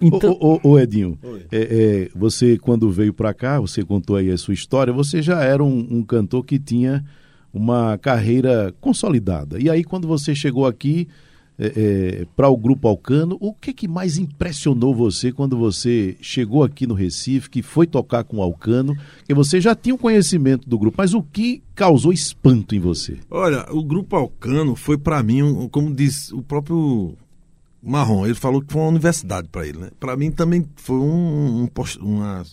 Então, 0.02 0.38
Ô, 0.40 0.60
ô, 0.64 0.70
ô, 0.72 0.80
Edinho, 0.80 1.18
é, 1.52 1.58
é, 1.62 2.10
você 2.16 2.58
quando 2.58 2.90
veio 2.90 3.14
para 3.14 3.34
cá, 3.34 3.60
você 3.60 3.84
contou 3.84 4.16
aí 4.16 4.32
a 4.32 4.38
sua 4.38 4.54
história, 4.54 4.92
você 4.92 5.22
já 5.22 5.44
era 5.44 5.64
um, 5.64 5.88
um 5.92 6.04
cantor 6.04 6.44
que 6.44 6.58
tinha 6.58 7.06
uma 7.54 7.98
carreira 7.98 8.74
consolidada. 8.82 9.60
E 9.60 9.70
aí 9.70 9.84
quando 9.84 10.08
você 10.08 10.34
chegou 10.34 10.66
aqui 10.66 11.08
para 12.36 12.50
o 12.50 12.58
Grupo 12.58 12.88
Alcano, 12.88 13.38
o 13.40 13.54
que, 13.54 13.72
que 13.72 13.88
mais 13.88 14.18
impressionou 14.18 14.96
você 14.96 15.32
quando 15.32 15.56
você 15.56 16.18
chegou 16.20 16.64
aqui 16.64 16.88
no 16.88 16.96
Recife, 16.96 17.50
que 17.50 17.62
foi 17.62 17.86
tocar 17.86 18.24
com 18.24 18.38
o 18.38 18.42
Alcano, 18.42 18.96
que 19.28 19.34
você 19.34 19.62
já 19.62 19.76
tinha 19.76 19.94
um 19.94 19.98
conhecimento 19.98 20.68
do 20.68 20.80
grupo, 20.80 20.96
mas 20.98 21.14
o 21.14 21.22
que 21.22 21.62
causou 21.76 22.12
espanto 22.12 22.74
em 22.74 22.80
você? 22.80 23.18
Olha, 23.30 23.66
o 23.72 23.84
Grupo 23.84 24.16
Alcano 24.16 24.76
foi 24.76 24.98
pra 24.98 25.22
mim, 25.22 25.68
como 25.72 25.94
diz 25.94 26.32
o 26.32 26.42
próprio 26.42 27.16
Marrom, 27.82 28.26
ele 28.26 28.36
falou 28.36 28.62
que 28.62 28.72
foi 28.72 28.82
uma 28.82 28.90
universidade 28.90 29.48
pra 29.50 29.66
ele, 29.66 29.80
né? 29.80 29.90
Pra 30.00 30.16
mim 30.16 30.32
também 30.32 30.66
foi 30.76 30.98
um, 30.98 31.64
um 31.64 31.70
uma, 32.02 32.44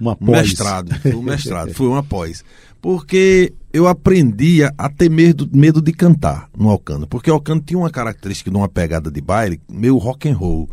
Uma 0.00 0.12
um 0.12 0.26
pós. 0.26 0.48
mestrado, 0.48 0.94
foi 1.00 1.14
um 1.14 1.22
mestrado, 1.22 1.72
foi 1.74 1.86
uma 1.86 2.02
pós. 2.02 2.42
Porque 2.80 3.52
eu 3.72 3.86
aprendi 3.86 4.62
a, 4.62 4.88
ter 4.88 5.10
medo, 5.10 5.48
medo 5.52 5.82
de 5.82 5.92
cantar 5.92 6.48
no 6.56 6.70
Alcano, 6.70 7.06
porque 7.06 7.30
o 7.30 7.34
Alcano 7.34 7.60
tinha 7.60 7.78
uma 7.78 7.90
característica 7.90 8.50
de 8.50 8.56
uma 8.56 8.68
pegada 8.68 9.10
de 9.10 9.20
baile, 9.20 9.60
meio 9.68 9.96
rock 9.98 10.28
and 10.28 10.36
roll. 10.36 10.68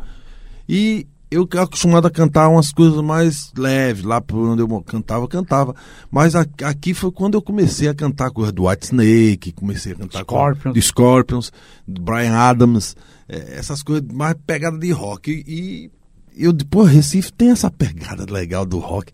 E 0.69 1.07
eu 1.31 1.47
acostumado 1.59 2.05
a 2.07 2.11
cantar 2.11 2.47
umas 2.49 2.71
coisas 2.71 3.01
mais 3.01 3.51
leves, 3.57 4.03
lá 4.03 4.21
por 4.21 4.37
onde 4.37 4.61
eu 4.61 4.81
cantava, 4.83 5.27
cantava. 5.27 5.75
Mas 6.11 6.35
a- 6.35 6.45
aqui 6.63 6.93
foi 6.93 7.11
quando 7.11 7.33
eu 7.35 7.41
comecei 7.41 7.87
a 7.87 7.93
cantar 7.95 8.31
coisa 8.31 8.51
do 8.51 8.67
White 8.67 8.85
Snake, 8.85 9.51
comecei 9.51 9.93
a 9.93 9.95
cantar 9.95 10.19
Scorpions. 10.21 10.73
com 10.75 10.81
Scorpions, 10.81 11.51
Brian 11.87 12.33
Adams, 12.35 12.95
eh, 13.27 13.55
essas 13.57 13.81
coisas 13.83 14.07
mais 14.11 14.35
pegada 14.45 14.77
de 14.77 14.91
rock. 14.91 15.31
E, 15.31 15.91
e 16.35 16.43
eu, 16.45 16.53
pô, 16.69 16.83
Recife 16.83 17.31
tem 17.33 17.49
essa 17.51 17.71
pegada 17.71 18.25
legal 18.31 18.65
do 18.65 18.77
rock. 18.79 19.11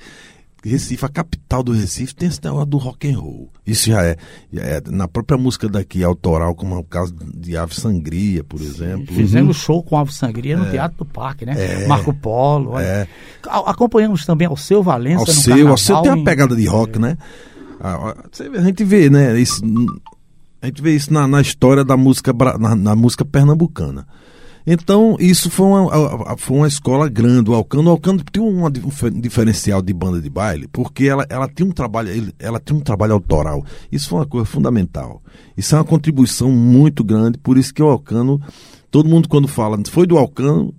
Recife, 0.64 1.04
a 1.04 1.10
capital 1.10 1.64
do 1.64 1.72
Recife, 1.72 2.14
tem 2.14 2.30
esse 2.30 2.40
negócio 2.44 2.68
do 2.68 2.78
rock 2.78 3.12
and 3.12 3.18
roll. 3.18 3.50
Isso 3.66 3.90
já 3.90 4.04
é, 4.04 4.16
já 4.54 4.62
é 4.62 4.82
na 4.88 5.08
própria 5.08 5.38
música 5.38 5.68
daqui 5.68 6.04
autoral, 6.04 6.54
como 6.54 6.76
é 6.76 6.78
o 6.78 6.84
caso 6.84 7.16
de 7.34 7.58
Ave 7.58 7.74
Sangria, 7.74 8.44
por 8.44 8.62
exemplo. 8.62 9.08
fizemos 9.14 9.58
show 9.58 9.82
com 9.82 9.98
Alves 9.98 10.16
Sangria 10.16 10.56
no 10.56 10.70
Teatro 10.70 11.00
do 11.00 11.06
Parque, 11.06 11.46
né? 11.46 11.56
É. 11.58 11.88
Marco 11.88 12.14
Polo. 12.14 12.78
É. 12.78 13.08
Acompanhamos 13.66 14.24
também 14.26 14.48
ao 14.48 14.56
seu 14.56 14.84
Valença 14.84 15.22
Ao 15.22 15.28
seu, 15.28 15.68
ao 15.68 15.78
seu 15.78 16.02
tem 16.04 16.12
uma 16.12 16.24
pegada 16.24 16.56
de 16.56 16.66
rock, 16.68 17.00
né? 17.00 17.18
A, 17.80 18.12
a- 18.12 18.62
gente 18.64 18.84
vê, 18.84 19.10
né? 19.10 19.40
Isso, 19.40 19.64
a 20.62 20.68
gente 20.68 20.82
vê 20.82 20.96
isso 20.96 21.12
na, 21.12 21.28
na 21.28 21.42
história 21.42 21.84
da 21.84 21.98
música, 21.98 22.32
na, 22.60 22.76
na 22.76 22.96
música 22.96 23.26
pernambucana. 23.26 24.06
Então, 24.66 25.18
isso 25.20 25.50
foi 25.50 25.66
uma, 25.66 26.38
foi 26.38 26.58
uma 26.58 26.68
escola 26.68 27.10
grande. 27.10 27.50
O 27.50 27.54
Alcano, 27.54 27.90
o 27.90 27.92
Alcano 27.92 28.24
tinha 28.32 28.44
um 28.46 28.70
dif- 28.70 29.10
diferencial 29.10 29.82
de 29.82 29.94
banda 29.94 30.22
de 30.22 30.30
baile, 30.30 30.68
porque 30.68 31.06
ela, 31.06 31.26
ela, 31.30 31.48
tinha 31.48 31.68
um 31.68 31.72
trabalho, 31.72 32.32
ela 32.38 32.60
tinha 32.60 32.78
um 32.78 32.82
trabalho 32.82 33.14
autoral. 33.14 33.66
Isso 33.92 34.10
foi 34.10 34.20
uma 34.20 34.26
coisa 34.26 34.46
fundamental. 34.46 35.22
Isso 35.58 35.76
é 35.76 35.78
uma 35.78 35.84
contribuição 35.86 36.52
muito 36.52 37.04
grande, 37.04 37.38
por 37.38 37.58
isso 37.58 37.74
que 37.74 37.82
o 37.82 37.90
Alcano, 37.90 38.40
todo 38.90 39.10
mundo 39.10 39.28
quando 39.28 39.48
fala, 39.48 39.80
foi 39.90 40.06
do 40.06 40.18
Alcano, 40.18 40.74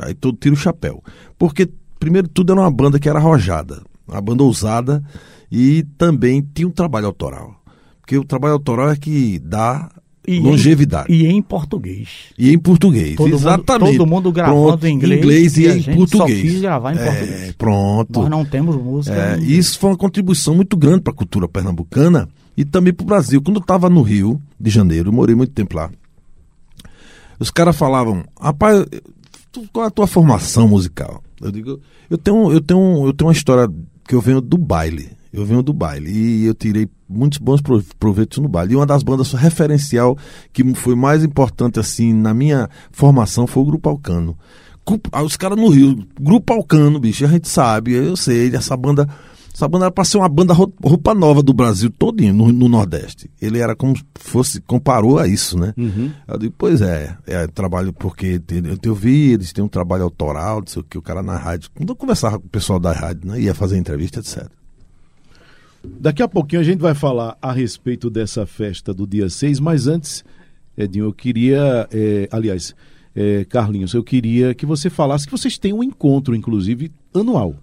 aí 0.00 0.14
todo 0.14 0.36
tira 0.36 0.54
o 0.54 0.58
chapéu. 0.58 1.02
Porque, 1.38 1.68
primeiro 1.98 2.28
tudo, 2.28 2.52
era 2.52 2.60
uma 2.60 2.70
banda 2.70 2.98
que 2.98 3.08
era 3.08 3.18
arrojada, 3.18 3.82
uma 4.06 4.20
banda 4.20 4.42
ousada 4.42 5.02
e 5.50 5.84
também 5.96 6.46
tinha 6.54 6.68
um 6.68 6.72
trabalho 6.72 7.06
autoral. 7.06 7.54
Porque 8.00 8.18
o 8.18 8.24
trabalho 8.24 8.54
autoral 8.54 8.90
é 8.90 8.96
que 8.96 9.38
dá 9.38 9.90
E 10.26 10.36
em- 10.36 10.40
longevidade. 10.42 11.12
E 11.12 11.26
em 11.26 11.42
português. 11.42 12.08
E 12.38 12.50
em 12.52 12.58
português, 12.58 13.14
Todo 13.16 13.26
mundo- 13.26 13.36
exatamente. 13.36 13.96
todo 13.98 14.08
mundo 14.08 14.32
gravando 14.32 14.66
Pronto, 14.68 14.86
em 14.86 14.94
inglês, 14.94 15.56
e, 15.58 15.62
e 15.64 15.68
a 15.68 15.76
em 15.76 15.82
português. 15.96 16.10
só 16.10 16.26
quis 16.26 16.60
gravar 16.60 16.94
em 16.94 16.98
É, 16.98 17.04
português. 17.04 17.52
pronto. 17.58 18.20
Nós 18.20 18.30
não 18.30 18.44
temos 18.44 18.76
música. 18.76 19.14
É, 19.14 19.34
em 19.34 19.42
inglês. 19.42 19.58
isso 19.66 19.78
foi 19.78 19.90
uma 19.90 19.96
contribuição 19.96 20.54
muito 20.54 20.76
grande 20.76 21.02
para 21.02 21.12
a 21.12 21.16
cultura 21.16 21.46
pernambucana 21.48 22.28
e 22.56 22.64
também 22.64 22.92
para 22.92 23.04
o 23.04 23.06
Brasil. 23.06 23.42
Quando 23.42 23.56
eu 23.56 23.60
estava 23.62 23.90
no 23.90 24.00
Rio 24.02 24.40
de 24.58 24.70
Janeiro, 24.70 25.12
morei 25.12 25.34
muito 25.34 25.52
tempo 25.52 25.76
lá. 25.76 25.90
Os 27.38 27.50
caras 27.50 27.76
falavam, 27.76 28.24
rapaz, 28.40 28.84
tu- 29.52 29.64
qual 29.72 29.84
é 29.84 29.88
a 29.88 29.90
tua 29.90 30.06
formação 30.06 30.68
musical? 30.68 31.22
Eu 31.40 31.50
digo, 31.50 31.80
eu 32.08 32.16
tenho, 32.16 32.52
eu 32.52 32.60
tenho, 32.60 33.06
eu 33.06 33.12
tenho 33.12 33.28
uma 33.28 33.32
história 33.34 33.68
que 34.08 34.14
eu 34.14 34.20
venho 34.20 34.40
do 34.40 34.56
baile. 34.56 35.10
Eu 35.32 35.44
venho 35.44 35.62
do 35.62 35.72
baile 35.72 36.10
e 36.10 36.44
eu 36.46 36.54
tirei 36.54 36.88
muitos 37.08 37.38
bons 37.38 37.60
pro- 37.60 37.82
proveitos 37.98 38.38
no 38.38 38.48
baile. 38.48 38.72
E 38.72 38.76
uma 38.76 38.86
das 38.86 39.02
bandas 39.02 39.32
referencial 39.32 40.16
que 40.52 40.74
foi 40.74 40.94
mais 40.94 41.22
importante 41.24 41.78
assim 41.80 42.12
na 42.12 42.32
minha 42.34 42.68
formação 42.92 43.46
foi 43.46 43.62
o 43.62 43.66
Grupo 43.66 43.88
Alcano. 43.88 44.36
Ah, 45.12 45.22
Os 45.22 45.36
caras 45.36 45.56
no 45.58 45.68
Rio, 45.68 46.06
Grupo 46.20 46.52
Alcano, 46.52 47.00
bicho, 47.00 47.24
a 47.24 47.28
gente 47.28 47.48
sabe, 47.48 47.92
eu 47.92 48.16
sei, 48.18 48.54
essa 48.54 48.76
banda, 48.76 49.08
essa 49.54 49.66
banda 49.66 49.86
era 49.86 49.90
pra 49.90 50.04
ser 50.04 50.18
uma 50.18 50.28
banda 50.28 50.52
ro- 50.52 50.70
roupa 50.82 51.14
nova 51.14 51.42
do 51.42 51.54
Brasil 51.54 51.88
todinho, 51.90 52.34
no, 52.34 52.52
no 52.52 52.68
Nordeste. 52.68 53.30
Ele 53.40 53.60
era 53.60 53.74
como 53.74 53.96
se 53.96 54.04
fosse, 54.16 54.60
comparou 54.60 55.18
a 55.18 55.26
isso, 55.26 55.58
né? 55.58 55.72
Eu 56.28 56.38
digo, 56.38 56.54
pois 56.58 56.82
é, 56.82 57.16
é 57.26 57.46
trabalho 57.46 57.94
porque 57.94 58.38
tem- 58.40 58.66
eu 58.66 58.76
te 58.76 58.90
ouvi, 58.90 59.32
eles 59.32 59.54
têm 59.54 59.64
um 59.64 59.68
trabalho 59.68 60.02
autoral, 60.04 60.60
não 60.60 60.66
sei 60.66 60.82
o 60.82 60.84
que, 60.84 60.98
o 60.98 61.02
cara 61.02 61.22
na 61.22 61.36
rádio. 61.38 61.70
Quando 61.74 61.88
eu 61.88 61.96
conversava 61.96 62.38
com 62.38 62.46
o 62.46 62.50
pessoal 62.50 62.78
da 62.78 62.92
rádio, 62.92 63.26
né? 63.30 63.40
Ia 63.40 63.54
fazer 63.54 63.78
entrevista, 63.78 64.20
etc. 64.20 64.48
Daqui 66.00 66.22
a 66.22 66.28
pouquinho 66.28 66.60
a 66.60 66.64
gente 66.64 66.80
vai 66.80 66.94
falar 66.94 67.36
a 67.40 67.52
respeito 67.52 68.08
dessa 68.10 68.46
festa 68.46 68.92
do 68.94 69.06
dia 69.06 69.28
6, 69.28 69.60
mas 69.60 69.86
antes, 69.86 70.24
Edinho, 70.76 71.06
eu 71.06 71.12
queria, 71.12 71.88
eh, 71.92 72.28
aliás, 72.30 72.74
eh, 73.14 73.44
Carlinhos, 73.48 73.94
eu 73.94 74.02
queria 74.02 74.54
que 74.54 74.66
você 74.66 74.88
falasse 74.90 75.26
que 75.26 75.32
vocês 75.32 75.58
têm 75.58 75.72
um 75.72 75.82
encontro, 75.82 76.34
inclusive, 76.34 76.90
anual, 77.14 77.54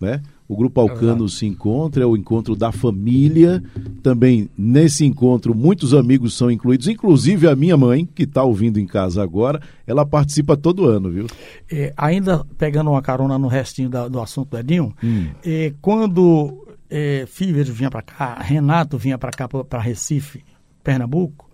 né? 0.00 0.20
O 0.48 0.56
Grupo 0.56 0.80
Alcano 0.80 1.28
se 1.28 1.46
encontra, 1.46 2.02
é 2.02 2.06
o 2.06 2.16
encontro 2.16 2.56
da 2.56 2.72
família. 2.72 3.62
Também 4.02 4.50
nesse 4.58 5.04
encontro, 5.04 5.54
muitos 5.54 5.94
amigos 5.94 6.34
são 6.34 6.50
incluídos, 6.50 6.88
inclusive 6.88 7.46
a 7.46 7.54
minha 7.54 7.76
mãe, 7.76 8.04
que 8.12 8.24
está 8.24 8.42
ouvindo 8.42 8.80
em 8.80 8.86
casa 8.86 9.22
agora, 9.22 9.60
ela 9.86 10.04
participa 10.04 10.56
todo 10.56 10.86
ano, 10.86 11.08
viu? 11.08 11.26
É, 11.70 11.92
ainda 11.96 12.44
pegando 12.58 12.90
uma 12.90 13.00
carona 13.00 13.38
no 13.38 13.46
restinho 13.46 13.88
da- 13.88 14.08
do 14.08 14.20
assunto 14.20 14.50
do 14.50 14.58
Edinho, 14.58 14.92
Hum. 15.04 15.28
é, 15.44 15.72
quando 15.80 16.66
é, 16.90 17.24
Fíveres 17.26 17.68
vinha 17.68 17.90
para 17.90 18.02
cá, 18.02 18.34
Renato 18.40 18.98
vinha 18.98 19.16
para 19.16 19.30
cá, 19.30 19.48
para 19.48 19.80
Recife, 19.80 20.44
Pernambuco, 20.82 21.48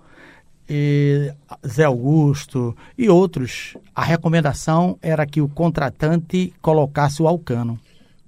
é, 0.68 1.34
Zé 1.66 1.84
Augusto 1.84 2.76
e 2.96 3.08
outros, 3.08 3.76
a 3.94 4.02
recomendação 4.02 4.98
era 5.00 5.26
que 5.26 5.40
o 5.40 5.48
contratante 5.48 6.52
colocasse 6.60 7.22
o 7.22 7.28
Alcano 7.28 7.78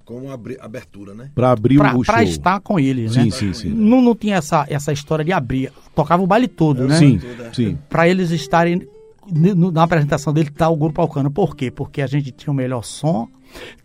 Como 0.04 0.30
abertura, 0.30 1.14
né? 1.14 1.30
Para 1.34 1.50
abrir 1.50 1.80
o 1.80 1.90
show. 1.90 2.04
para 2.04 2.22
estar 2.22 2.60
com 2.60 2.78
ele, 2.78 3.08
Sim, 3.08 3.24
né? 3.24 3.30
sim, 3.30 3.52
sim. 3.52 3.68
Não, 3.70 4.00
não 4.00 4.14
tinha 4.14 4.36
essa, 4.36 4.66
essa 4.68 4.92
história 4.92 5.24
de 5.24 5.32
abrir, 5.32 5.72
tocava 5.94 6.22
o 6.22 6.26
baile 6.26 6.46
todo, 6.46 6.86
né? 6.86 6.96
Sim, 6.96 7.20
sim. 7.52 7.78
para 7.88 8.08
eles 8.08 8.30
estarem 8.30 8.86
na 9.30 9.82
apresentação 9.82 10.32
dele 10.32 10.50
tá 10.50 10.68
o 10.68 10.76
grupo 10.76 11.00
Alcano. 11.02 11.30
Por 11.30 11.54
quê? 11.54 11.70
Porque 11.70 12.00
a 12.00 12.06
gente 12.06 12.32
tinha 12.32 12.50
o 12.50 12.56
melhor 12.56 12.82
som, 12.82 13.28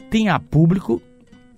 tinha 0.09 0.39
público 0.39 1.01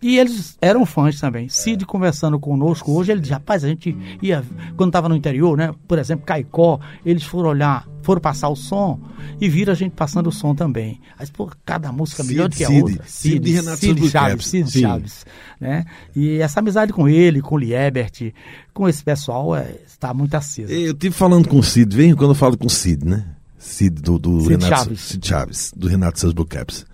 E 0.02 0.18
eles 0.20 0.58
eram 0.62 0.86
fãs 0.86 1.20
também. 1.20 1.50
Cid 1.50 1.86
conversando 1.86 2.40
conosco 2.40 2.92
hoje, 2.92 3.12
ele 3.12 3.22
diz, 3.22 3.32
rapaz, 3.32 3.64
a 3.64 3.68
gente 3.68 3.96
ia, 4.22 4.44
quando 4.78 4.90
estava 4.90 5.10
no 5.10 5.16
interior, 5.16 5.58
né? 5.58 5.74
Por 5.88 5.98
exemplo, 5.98 6.26
Caicó, 6.26 6.80
eles 7.06 7.24
foram 7.24 7.50
olhar, 7.50 7.88
foram 8.04 8.22
passar 8.22 8.50
o 8.50 8.56
som 8.56 9.00
e 9.42 9.50
viram 9.50 9.74
a 9.74 9.76
gente 9.76 9.94
passando 9.94 10.28
o 10.28 10.32
som 10.32 10.54
também. 10.54 11.00
Aí, 11.18 11.26
pô, 11.32 11.50
cada 11.66 11.92
música 11.92 12.22
Cid, 12.24 12.34
melhor 12.36 12.50
do 12.50 12.56
que 12.56 12.64
a 12.64 12.68
Cid, 12.68 12.82
outra. 12.84 13.04
Cid 13.08 13.40
de 13.40 13.52
Renato 13.54 13.78
Cid 13.78 14.10
Chaves. 14.10 14.46
Cid 14.48 14.72
Sim. 14.72 14.82
Chaves. 14.82 15.26
Né? 15.60 15.86
E 16.16 16.38
essa 16.38 16.60
amizade 16.60 16.94
com 16.94 17.08
ele, 17.10 17.42
com 17.42 17.56
o 17.56 17.58
Liebert, 17.58 18.32
com 18.74 18.88
esse 18.88 19.04
pessoal, 19.04 19.56
é, 19.56 19.76
está 19.88 20.14
muito 20.14 20.36
acesa. 20.36 20.72
Eu 20.72 20.94
tive 20.94 21.16
falando 21.16 21.48
com 21.48 21.58
o 21.58 21.64
Cid, 21.64 21.96
vem 21.96 22.14
quando 22.14 22.32
eu 22.32 22.36
falo 22.36 22.58
com 22.58 22.68
o 22.68 22.70
Cid, 22.70 23.06
né? 23.06 23.26
Cid 23.58 24.02
do, 24.02 24.20
do 24.20 24.42
Cid 24.42 24.50
Renato 24.52 24.68
Chaves. 24.84 25.00
Cid 25.02 25.28
Chaves, 25.28 25.74
do 25.76 25.88
Renato 25.88 26.20
Seus 26.20 26.34
Blue 26.34 26.46
Caps. 26.46 26.86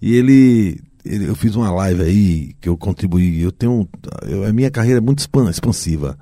E 0.00 0.14
ele- 0.14 0.80
eu 1.04 1.34
fiz 1.34 1.54
uma 1.56 1.70
live 1.72 2.02
aí 2.02 2.52
que 2.60 2.68
eu 2.68 2.76
contribuí. 2.76 3.40
Eu 3.42 3.52
tenho. 3.52 3.88
eu- 4.28 4.44
a 4.44 4.52
minha 4.52 4.70
carreira 4.70 4.98
é 4.98 5.00
muito 5.00 5.18
expan- 5.20 5.50
expansiva. 5.50 6.16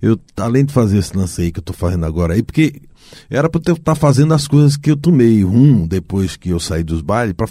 Eu, 0.00 0.18
além 0.36 0.64
de 0.64 0.72
fazer 0.72 0.98
esse 0.98 1.16
lance 1.16 1.40
aí 1.42 1.50
que 1.50 1.58
eu 1.58 1.62
tô 1.64 1.72
fazendo 1.72 2.06
agora 2.06 2.34
aí, 2.34 2.42
porque 2.42 2.80
era 3.28 3.48
pra 3.48 3.60
eu 3.66 3.74
estar 3.74 3.94
fazendo 3.94 4.32
as 4.34 4.46
coisas 4.46 4.76
que 4.76 4.90
eu 4.90 4.96
tomei 4.96 5.42
rum 5.42 5.86
depois 5.86 6.36
que 6.36 6.50
eu 6.50 6.60
saí 6.60 6.84
dos 6.84 7.00
bailes, 7.00 7.34
para 7.34 7.48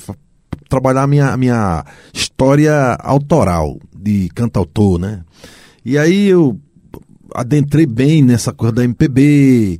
trabalhar 0.69 1.03
a 1.03 1.07
minha, 1.07 1.29
a 1.33 1.37
minha 1.37 1.83
história 2.13 2.95
autoral 3.01 3.77
de 3.97 4.29
cantautor, 4.35 4.97
né? 4.99 5.23
E 5.83 5.97
aí 5.97 6.27
eu 6.27 6.59
adentrei 7.35 7.85
bem 7.85 8.21
nessa 8.21 8.53
coisa 8.53 8.73
da 8.75 8.83
MPB 8.83 9.79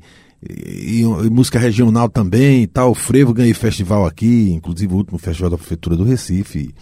e, 0.49 1.01
e 1.01 1.29
música 1.29 1.59
regional 1.59 2.09
também 2.09 2.63
e 2.63 2.67
tal. 2.67 2.93
Frevo 2.93 3.33
ganhei 3.33 3.53
festival 3.53 4.05
aqui, 4.05 4.51
inclusive 4.51 4.93
o 4.93 4.97
último 4.97 5.17
festival 5.17 5.51
da 5.51 5.57
prefeitura 5.57 5.95
do 5.95 6.03
Recife 6.03 6.73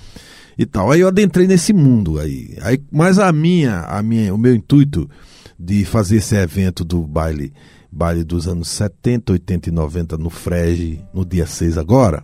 e 0.57 0.66
tal. 0.66 0.91
Aí 0.91 1.01
eu 1.01 1.07
adentrei 1.07 1.47
nesse 1.47 1.74
mundo 1.74 2.20
aí. 2.20 2.55
aí 2.61 2.82
mas 2.91 3.20
a 3.20 3.32
minha, 3.32 3.82
a 3.82 4.01
minha, 4.01 4.34
o 4.34 4.38
meu 4.38 4.55
intuito 4.55 5.09
de 5.59 5.86
fazer 5.86 6.18
esse 6.18 6.36
evento 6.36 6.84
do 6.84 7.01
baile 7.01 7.53
baile 7.95 8.26
dos 8.26 8.45
anos 8.45 8.68
70, 8.68 9.32
80 9.32 9.70
e 9.70 9.72
90 9.72 10.18
no 10.18 10.30
Frege, 10.30 10.99
no 11.13 11.24
dia 11.24 11.45
6 11.45 11.78
agora, 11.78 12.24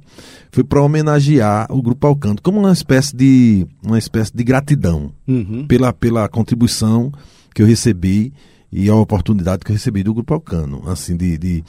foi 0.52 0.66
para 0.66 0.82
homenagear 0.82 1.66
o 1.70 1.82
grupo 1.82 2.06
Alcanto 2.06 2.42
como 2.42 2.60
uma 2.60 2.74
espécie 2.74 3.16
de 3.16 3.66
uma 3.82 3.98
espécie 3.98 4.36
de 4.36 4.44
gratidão 4.44 5.14
Uhum. 5.26 5.66
pela, 5.68 5.94
pela 5.94 6.28
contribuição 6.28 7.10
que 7.56 7.62
eu 7.62 7.66
recebi 7.66 8.34
e 8.72 8.90
a 8.90 8.96
oportunidade 8.96 9.64
que 9.66 9.72
eu 9.72 9.76
recebi 9.76 10.04
do 10.04 10.14
Grupo 10.14 10.34
Alcano, 10.34 10.82
assim, 10.90 11.16
de, 11.18 11.38
de, 11.38 11.64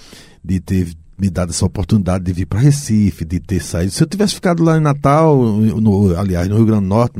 de 0.45 0.61
ter 0.61 0.89
me 1.19 1.29
dado 1.31 1.51
essa 1.51 1.65
oportunidade 1.67 2.25
de 2.25 2.33
vir 2.33 2.47
para 2.47 2.59
Recife, 2.61 3.25
de 3.25 3.39
ter 3.41 3.61
saído. 3.63 3.93
Se 3.93 4.03
eu 4.03 4.07
tivesse 4.07 4.35
ficado 4.35 4.63
lá 4.63 4.77
em 4.77 4.81
Natal, 4.81 5.37
no- 5.37 6.17
aliás, 6.17 6.49
no 6.49 6.57
Rio 6.57 6.67
Grande 6.67 6.83
do 6.83 6.89
Norte, 6.89 7.15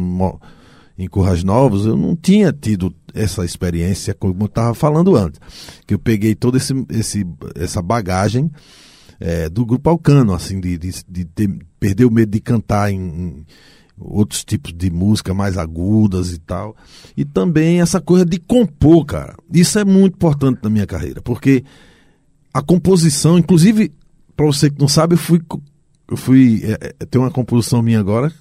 em 0.99 1.09
Currais 1.09 1.43
Novos, 1.45 1.87
eu 1.87 1.97
não 1.97 2.15
tinha 2.17 2.53
tido 2.53 2.95
essa 3.15 3.45
experiência, 3.45 4.15
como 4.15 4.35
eu 4.43 4.47
estava 4.47 4.75
falando 4.75 5.17
antes, 5.17 5.41
que 5.87 5.95
eu 5.95 5.99
peguei 5.99 6.35
toda 6.35 6.57
esse, 6.59 6.73
esse, 6.91 7.27
essa 7.55 7.81
bagagem 7.83 8.51
é, 9.21 9.49
do 9.49 9.65
grupo 9.65 9.89
Alcano, 9.91 10.33
assim, 10.33 10.61
de, 10.61 10.77
de, 10.79 10.91
de 11.09 11.25
ter- 11.25 11.59
perder 11.79 12.05
o 12.05 12.11
medo 12.11 12.31
de 12.31 12.41
cantar 12.41 12.91
em, 12.91 12.99
em 12.99 13.47
outros 13.99 14.45
tipos 14.45 14.73
de 14.73 14.91
música 14.91 15.33
mais 15.33 15.57
agudas 15.57 16.33
e 16.33 16.39
tal. 16.39 16.77
E 17.17 17.25
também 17.25 17.81
essa 17.81 18.01
coisa 18.01 18.25
de 18.25 18.39
compor, 18.39 19.05
cara. 19.05 19.37
Isso 19.53 19.79
é 19.79 19.85
muito 19.85 20.15
importante 20.15 20.61
na 20.63 20.71
minha 20.71 20.87
carreira, 20.87 21.21
porque 21.21 21.65
a 22.53 22.61
composição, 22.63 23.39
inclusive, 23.39 23.93
para 24.37 24.47
você 24.47 24.71
que 24.71 24.81
não 24.81 24.89
sabe, 24.89 25.15
eu 25.15 25.19
fui. 25.19 25.41
Eu 26.09 26.17
fui. 26.17 26.61
É, 26.65 26.95
é, 27.01 27.07
tem 27.07 27.21
uma 27.21 27.31
composição 27.31 27.81
minha 27.83 28.01
agora, 28.01 28.33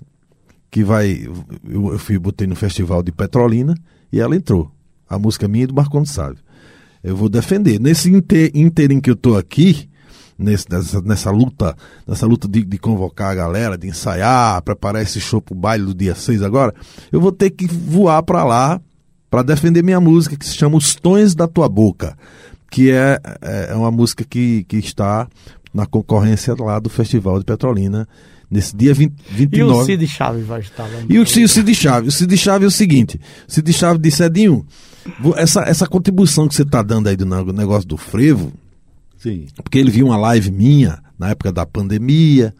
que 0.70 0.84
vai. 0.84 1.28
Eu, 1.64 1.94
eu 1.94 2.00
fui, 2.00 2.18
botei 2.18 2.48
no 2.48 2.56
festival 2.56 3.02
de 3.04 3.12
Petrolina 3.12 3.76
e 4.12 4.20
ela 4.20 4.36
entrou. 4.36 4.72
A 5.08 5.20
música 5.20 5.48
minha 5.48 5.66
e 5.66 5.68
do 5.68 5.74
Marconi 5.74 6.08
Sávio. 6.08 6.40
Eu 7.04 7.16
vou 7.16 7.28
defender. 7.28 7.80
Nesse 7.80 8.10
inte- 8.10 8.52
interim 8.54 9.02
que 9.02 9.10
eu 9.10 9.16
tô 9.16 9.36
aqui, 9.36 9.90
nesse, 10.42 10.66
nessa, 10.70 11.02
nessa 11.02 11.32
luta, 11.32 11.76
nessa 12.08 12.26
luta 12.26 12.48
de, 12.48 12.64
de 12.64 12.78
convocar 12.78 13.32
a 13.32 13.36
galera, 13.36 13.78
de 13.78 13.88
ensaiar, 13.88 14.62
preparar 14.64 15.02
esse 15.02 15.20
show 15.22 15.42
pro 15.42 15.56
baile 15.56 15.86
do 15.86 15.94
dia 15.94 16.16
6 16.16 16.42
agora, 16.42 16.74
eu 17.12 17.22
vou 17.22 17.32
ter 17.32 17.52
que 17.52 17.68
voar 17.68 18.24
para 18.24 18.44
lá 18.44 18.82
para 19.30 19.44
defender 19.44 19.84
minha 19.84 20.02
música 20.02 20.36
que 20.36 20.46
se 20.46 20.56
chama 20.56 20.78
Os 20.78 20.96
Tons 20.96 21.34
da 21.36 21.48
Tua 21.48 21.70
Boca, 21.70 22.18
que 22.70 22.92
é, 22.92 23.20
é 23.42 23.68
é 23.72 23.76
uma 23.76 23.92
música 23.92 24.26
que, 24.28 24.66
que 24.66 24.78
está 24.78 25.28
na 25.74 25.86
concorrência 25.86 26.54
lá 26.60 26.80
do 26.80 26.90
Festival 26.90 27.40
de 27.40 27.46
Petrolina, 27.46 28.06
nesse 28.50 28.76
dia 28.76 28.94
20, 28.94 29.14
E 29.32 29.34
29. 29.34 29.82
o 29.82 29.86
Cid 29.86 30.08
Chaves 30.08 30.46
vai 30.46 30.60
estar 30.60 30.84
lá. 30.84 31.00
E 31.08 31.18
o, 31.18 31.24
o 31.24 31.26
Cid 31.26 31.74
Chaves, 31.74 32.14
o 32.16 32.18
Cid 32.18 32.36
Chaves 32.38 32.66
é 32.66 32.68
o 32.68 32.72
seguinte, 32.72 33.22
o 33.48 33.52
Cid 33.52 33.72
Chaves 33.72 34.02
disse, 34.02 34.22
Edinho, 34.24 34.66
essa, 35.38 35.62
essa 35.62 35.88
contribuição 35.88 36.48
que 36.50 36.56
você 36.56 36.64
está 36.64 36.82
dando 36.82 37.08
aí 37.08 37.16
do 37.16 37.26
ne- 37.26 37.54
negócio 37.54 37.88
do 37.88 37.96
frevo, 37.96 38.52
Sim. 39.22 39.46
porque 39.64 39.78
ele 39.78 39.92
viu 39.92 40.08
uma 40.08 40.18
live 40.18 40.52
minha 40.52 41.00
na 41.20 41.30
época 41.30 41.52
da 41.52 41.66
pandemia. 41.66 42.54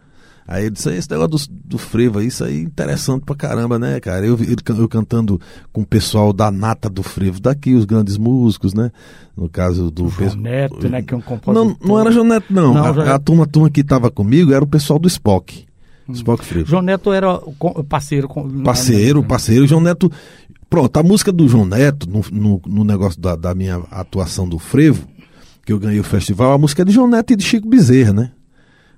Aí 0.48 0.64
ele 0.64 0.72
disse: 0.72 0.90
esse 0.90 1.10
negócio 1.10 1.48
do, 1.50 1.60
do 1.70 1.78
frevo 1.78 2.20
aí, 2.20 2.28
isso 2.28 2.44
aí 2.44 2.58
é 2.58 2.62
interessante 2.62 3.24
pra 3.26 3.36
caramba, 3.36 3.80
né, 3.80 4.00
cara? 4.00 4.26
Eu, 4.26 4.36
vi 4.36 4.46
ele 4.46 4.58
can- 4.58 4.76
eu 4.76 4.90
cantando 4.90 5.40
com 5.72 5.82
o 5.82 5.86
pessoal 5.86 6.34
da 6.34 6.52
nata 6.52 6.90
do 6.90 7.02
frevo 7.04 7.40
daqui, 7.40 7.74
os 7.74 7.86
grandes 7.86 8.18
músicos, 8.18 8.74
né? 8.74 8.92
No 9.38 9.48
caso 9.48 9.90
do. 9.90 10.10
João 10.10 10.36
Neto, 10.36 10.90
né, 10.90 11.02
que 11.02 11.14
é 11.14 11.18
um 11.18 11.22
compositor. 11.22 11.54
Não, 11.54 11.78
não 11.88 12.00
era 12.00 12.12
João 12.12 12.26
Neto, 12.26 12.46
não. 12.50 12.74
Não, 12.74 12.84
a, 12.86 12.92
João 12.94 13.08
a 13.14 13.20
turma, 13.20 13.44
a 13.44 13.48
turma 13.48 13.70
que 13.70 13.84
tava 13.84 14.12
comigo 14.12 14.52
era 14.52 14.64
o 14.64 14.68
pessoal 14.68 15.00
do 15.00 15.08
Spock. 15.08 15.66
Spock 16.12 16.44
Frevo. 16.44 16.68
João 16.68 16.82
Neto 16.82 17.14
era 17.14 17.40
parceiro. 17.88 18.28
com- 18.28 18.50
Parceiro, 18.64 19.24
parceiro. 19.24 19.66
João 19.66 19.80
Neto. 19.82 20.12
Pronto, 20.70 20.98
a 20.98 21.04
música 21.04 21.32
do 21.34 21.48
João 21.50 21.66
Neto, 21.66 22.10
no, 22.10 22.24
no, 22.32 22.62
no 22.66 22.84
negócio 22.86 23.20
da, 23.22 23.36
da 23.36 23.54
minha 23.54 23.82
atuação 23.92 24.48
do 24.48 24.58
Frevo, 24.58 25.06
que 25.72 25.74
eu 25.74 25.80
ganhei 25.80 26.00
o 26.02 26.04
festival, 26.04 26.52
a 26.52 26.58
música 26.58 26.82
é 26.82 26.86
de 26.86 26.92
João 26.92 27.08
Neto 27.08 27.32
e 27.32 27.36
de 27.38 27.44
Chico 27.44 27.68
Bezerra, 27.68 28.12
né? 28.12 28.32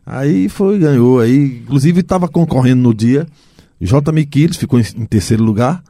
Aí 0.04 0.50
foi, 0.50 0.80
ganhou 0.80 1.20
aí. 1.20 1.60
Inclusive 1.64 2.02
estava 2.02 2.28
concorrendo 2.28 2.82
no 2.82 2.94
dia. 2.94 3.28
J. 3.80 4.12
Miquiles 4.12 4.58
ficou 4.58 4.80
em, 4.80 4.84
em 4.98 5.06
terceiro 5.06 5.44
lugar, 5.44 5.84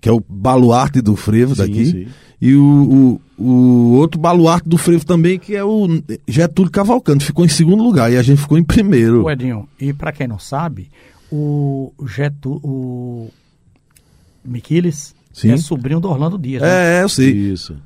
que 0.00 0.08
é 0.08 0.12
o 0.12 0.22
baluarte 0.28 1.00
do 1.00 1.16
Frevo 1.16 1.54
Sim, 1.54 1.62
daqui. 1.62 1.86
sim. 1.86 2.06
E 2.40 2.54
o, 2.54 3.18
o, 3.38 3.42
o 3.42 3.92
outro 3.96 4.20
baluarte 4.20 4.68
do 4.68 4.76
Frevo 4.76 5.04
também, 5.06 5.38
que 5.38 5.56
é 5.56 5.64
o 5.64 5.86
Getúlio 6.28 6.70
Cavalcante, 6.70 7.24
ficou 7.24 7.44
em 7.44 7.48
segundo 7.48 7.82
lugar 7.82 8.12
e 8.12 8.16
a 8.18 8.22
gente 8.22 8.40
ficou 8.42 8.58
em 8.58 8.64
primeiro. 8.64 9.24
O 9.24 9.30
Edinho, 9.30 9.66
e 9.80 9.92
para 9.92 10.12
quem 10.12 10.28
não 10.28 10.38
sabe, 10.38 10.90
o 11.32 11.92
Getu, 12.06 12.60
o 12.62 13.30
Miquiles 14.44 15.14
Sim. 15.32 15.52
é 15.52 15.56
sobrinho 15.56 16.00
do 16.00 16.08
Orlando 16.08 16.38
Dias. 16.38 16.62
né? 16.62 16.98
É, 16.98 17.02
eu 17.02 17.08
sei. 17.08 17.30
Isso. 17.30 17.76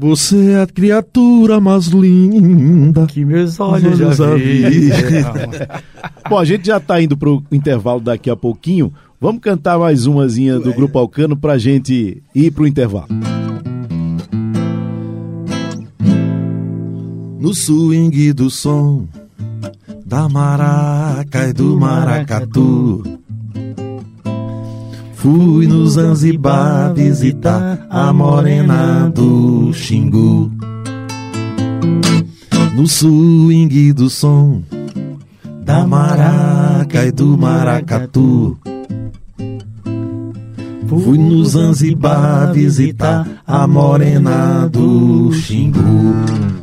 Você 0.00 0.52
é 0.52 0.62
a 0.62 0.66
criatura 0.66 1.60
mais 1.60 1.88
linda. 1.88 3.06
Que 3.06 3.22
meus 3.22 3.60
olhos 3.60 3.98
já 3.98 4.06
Olhos 4.06 4.16
já 4.16 4.34
vi. 4.34 4.62
vi. 4.64 4.90
Bom, 6.26 6.38
a 6.38 6.44
gente 6.46 6.68
já 6.68 6.78
está 6.78 7.02
indo 7.02 7.18
pro 7.18 7.44
intervalo 7.52 8.00
daqui 8.00 8.30
a 8.30 8.34
pouquinho. 8.34 8.90
Vamos 9.20 9.42
cantar 9.42 9.78
mais 9.78 10.06
umazinha 10.06 10.58
do 10.58 10.72
Grupo 10.72 10.98
Alcano 10.98 11.36
pra 11.36 11.58
gente 11.58 12.22
ir 12.34 12.50
pro 12.50 12.66
intervalo. 12.66 13.08
No 17.38 17.54
swing 17.54 18.32
do 18.32 18.48
som 18.48 19.06
da 20.06 20.30
maraca 20.30 21.46
e 21.46 21.52
do 21.52 21.78
maracatu. 21.78 23.02
Fui 25.20 25.66
no 25.66 25.86
Zanzibar 25.86 26.94
visitar 26.94 27.86
a 27.90 28.10
morena 28.10 29.06
do 29.10 29.70
Xingu. 29.70 30.50
No 32.74 32.88
swing 32.88 33.92
do 33.92 34.08
som 34.08 34.62
da 35.62 35.86
maraca 35.86 37.04
e 37.04 37.12
do 37.12 37.36
maracatu. 37.36 38.58
Fui 40.88 41.18
no 41.18 41.44
Zanzibar 41.44 42.54
visitar 42.54 43.42
a 43.46 43.66
morena 43.66 44.66
do 44.68 45.30
Xingu. 45.34 46.14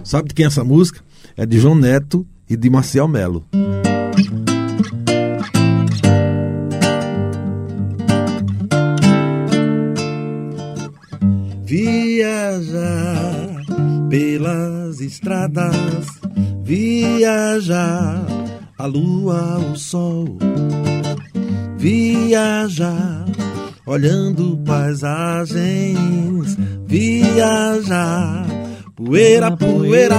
Sabe 0.04 0.30
de 0.30 0.34
quem 0.34 0.46
é 0.46 0.48
essa 0.48 0.64
música? 0.64 1.00
É 1.38 1.46
de 1.46 1.60
João 1.60 1.76
Neto 1.76 2.26
e 2.50 2.58
de 2.58 2.72
Marcial 2.72 3.08
Melo. 3.08 3.46
Viajar 11.68 13.62
pelas 14.10 15.02
estradas, 15.02 16.08
viajar 16.64 18.26
a 18.78 18.86
lua, 18.86 19.58
o 19.58 19.76
sol, 19.76 20.38
viajar 21.78 23.26
olhando 23.86 24.58
paisagens, 24.66 26.58
viajar 26.88 28.48
poeira, 28.96 29.52
poeira. 29.58 30.16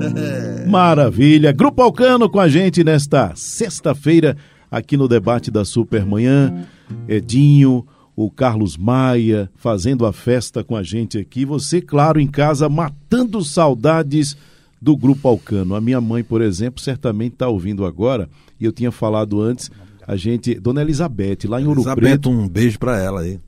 Maravilha. 0.66 1.52
Grupo 1.52 1.82
Alcano 1.82 2.30
com 2.30 2.40
a 2.40 2.48
gente 2.48 2.82
nesta 2.82 3.32
sexta-feira 3.34 4.34
aqui 4.70 4.96
no 4.96 5.06
debate 5.06 5.50
da 5.50 5.62
Supermanhã. 5.62 6.66
Edinho, 7.06 7.86
o 8.24 8.30
Carlos 8.30 8.76
Maia 8.76 9.50
fazendo 9.56 10.06
a 10.06 10.12
festa 10.12 10.62
com 10.62 10.76
a 10.76 10.82
gente 10.82 11.18
aqui. 11.18 11.44
Você, 11.44 11.80
claro, 11.80 12.20
em 12.20 12.26
casa, 12.26 12.68
matando 12.68 13.42
saudades 13.42 14.36
do 14.80 14.96
Grupo 14.96 15.28
Alcano. 15.28 15.74
A 15.74 15.80
minha 15.80 16.00
mãe, 16.00 16.24
por 16.24 16.40
exemplo, 16.42 16.80
certamente 16.82 17.34
está 17.34 17.48
ouvindo 17.48 17.84
agora, 17.84 18.28
e 18.58 18.64
eu 18.64 18.72
tinha 18.72 18.90
falado 18.90 19.40
antes, 19.40 19.70
a 20.06 20.16
gente, 20.16 20.54
Dona 20.54 20.82
Elizabeth, 20.82 21.38
lá 21.46 21.60
em 21.60 21.66
Ouro 21.66 21.80
Elizabeth, 21.80 22.00
Preto. 22.00 22.30
um 22.30 22.48
beijo 22.48 22.78
para 22.78 23.00
ela 23.00 23.20
aí. 23.20 23.38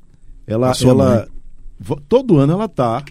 Ela, 0.47 0.71
A 0.71 0.75
sua 0.75 0.91
ela 0.91 1.29
todo 2.09 2.39
ano 2.39 2.53
ela 2.53 2.69
tá 2.69 3.03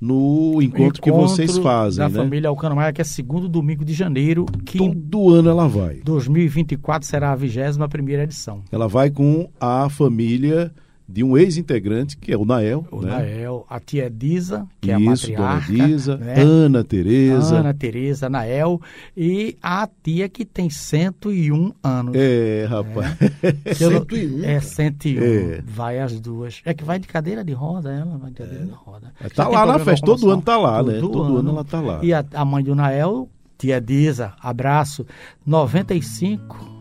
no 0.00 0.60
encontro, 0.60 1.00
que 1.00 1.12
vocês 1.12 1.58
fazem, 1.58 1.98
da 1.98 2.08
né? 2.08 2.18
família 2.18 2.48
Alcano 2.48 2.74
Maia, 2.74 2.92
que 2.92 3.00
é 3.00 3.04
segundo 3.04 3.48
domingo 3.48 3.84
de 3.84 3.92
janeiro, 3.92 4.46
que 4.64 4.82
em 4.82 4.92
Todo 4.92 5.30
ano 5.30 5.48
ela 5.48 5.68
vai. 5.68 6.00
2024 6.04 7.08
será 7.08 7.30
a 7.30 7.36
21 7.36 7.88
primeira 7.88 8.24
edição. 8.24 8.62
Ela 8.72 8.88
vai 8.88 9.10
com 9.10 9.48
a 9.60 9.88
família 9.88 10.72
de 11.08 11.22
um 11.22 11.36
ex-integrante, 11.36 12.16
que 12.16 12.32
é 12.32 12.36
o 12.36 12.44
Nael, 12.44 12.86
O 12.90 13.02
né? 13.02 13.10
Nael, 13.10 13.66
a 13.68 13.78
tia 13.78 14.08
Disa, 14.08 14.66
que 14.80 14.90
Isso, 14.90 15.30
é 15.30 15.34
a 15.34 15.38
Dona 15.38 15.54
matriarca. 15.54 15.72
Disa, 15.72 16.16
né? 16.16 16.34
Ana 16.40 16.84
Tereza. 16.84 17.56
Ana 17.56 17.74
Tereza, 17.74 18.30
Nael 18.30 18.80
e 19.16 19.56
a 19.62 19.88
tia 20.02 20.28
que 20.28 20.44
tem 20.44 20.70
101 20.70 21.72
anos. 21.82 22.14
É, 22.16 22.66
rapaz. 22.68 23.16
Não- 23.80 23.90
101, 24.06 24.44
É 24.44 24.60
101. 24.60 25.22
É. 25.22 25.62
Vai 25.66 25.98
as 26.00 26.18
duas. 26.18 26.60
É 26.64 26.72
que 26.72 26.84
vai 26.84 26.98
de 26.98 27.06
cadeira 27.06 27.44
de 27.44 27.52
roda, 27.52 27.90
ela 27.92 28.16
vai 28.16 28.30
de 28.30 28.36
cadeira 28.38 28.64
de 28.64 28.70
roda. 28.72 29.12
Tá 29.18 29.28
Já 29.34 29.44
tem 29.46 29.54
lá 29.54 29.66
na 29.66 29.78
festa, 29.78 30.06
todo 30.06 30.30
ano 30.30 30.42
tá 30.42 30.56
lá, 30.56 30.82
né? 30.82 30.98
Todo 31.00 31.36
ano 31.36 31.50
ela 31.50 31.64
tá 31.64 31.80
lá. 31.80 32.00
E 32.02 32.14
a, 32.14 32.24
a 32.32 32.44
mãe 32.44 32.64
do 32.64 32.74
Nael, 32.74 33.28
tia 33.58 33.80
Disa, 33.80 34.32
abraço, 34.40 35.04
95. 35.44 36.71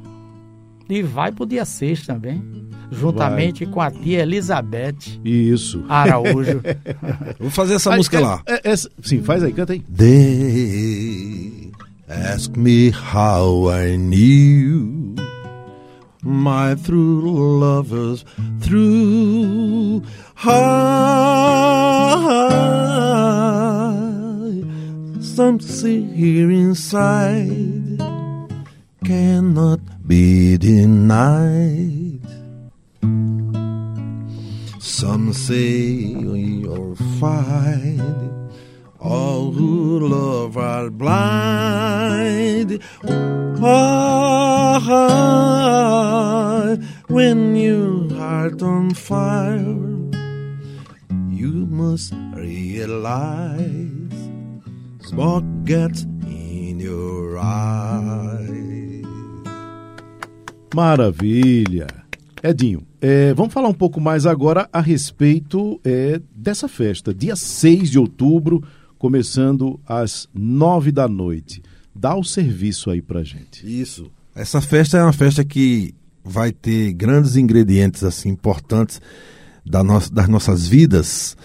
E 0.92 1.02
vai 1.02 1.32
pro 1.32 1.46
dia 1.46 1.64
6 1.64 2.06
também. 2.06 2.44
Juntamente 2.92 3.66
com 3.66 3.80
a 3.80 3.90
tia 3.90 4.24
Elizabeth 4.24 4.98
Isso. 5.24 5.86
Araújo. 5.88 6.62
Vou 7.40 7.50
fazer 7.50 7.76
essa 7.76 7.94
Ah, 7.94 7.96
música 7.96 8.18
é- 8.18 8.20
lá. 8.20 8.44
é- 8.46 8.70
é- 8.72 8.76
sim, 8.76 9.22
faz 9.24 9.42
aí, 9.42 9.54
canta 9.54 9.72
aí. 9.72 9.80
They 9.96 11.72
ask 12.10 12.54
me 12.58 12.92
how 12.92 13.72
I 13.72 13.96
knew 13.98 15.16
my 16.22 16.76
true 16.84 17.22
lovers 17.62 18.26
through 18.60 20.04
high. 23.32 24.64
Something 25.22 26.14
here 26.14 26.52
inside 26.52 27.98
cannot 29.06 29.80
be 30.08 30.58
denied. 30.58 32.22
Some 34.80 35.34
say 35.34 35.68
you're 35.68 36.96
fine. 37.20 38.50
All 39.00 39.52
who 39.52 40.08
love 40.08 40.58
are 40.58 40.90
blind. 40.90 42.80
Ah, 43.64 44.80
when 47.08 47.56
your 47.56 48.10
heart 48.16 48.62
on 48.62 48.94
fire, 48.94 49.60
you 51.30 51.66
must 51.70 52.14
realize 52.34 54.30
smoke 55.02 55.46
gets 55.66 56.06
Maravilha. 60.74 61.88
Edinho, 62.42 62.82
é, 63.02 63.34
vamos 63.34 63.54
falar 63.54 63.68
um 63.68 63.74
pouco 63.74 64.00
mais 64.00 64.26
agora 64.26 64.70
a 64.72 64.80
respeito 64.80 65.80
é, 65.84 66.20
dessa 66.36 66.68
festa, 66.68 67.14
dia 67.14 67.36
6 67.36 67.92
de 67.92 68.00
outubro, 68.00 68.64
começando 68.98 69.80
às 69.86 70.28
9 70.34 70.92
da 70.92 71.08
noite. 71.08 71.62
Dá 71.94 72.16
o 72.16 72.24
serviço 72.24 72.90
aí 72.90 73.02
pra 73.02 73.24
gente. 73.24 73.66
Isso. 73.66 74.10
Essa 74.34 74.62
festa 74.62 74.98
é 74.98 75.04
uma 75.04 75.14
festa 75.14 75.44
que 75.44 75.94
vai 76.24 76.52
ter 76.52 76.94
grandes 76.94 77.36
ingredientes 77.36 78.04
assim 78.04 78.30
importantes 78.30 79.02
da 79.66 79.84
nossa, 79.84 80.12
das 80.12 80.28
nossas 80.28 80.68
vidas, 80.68 81.36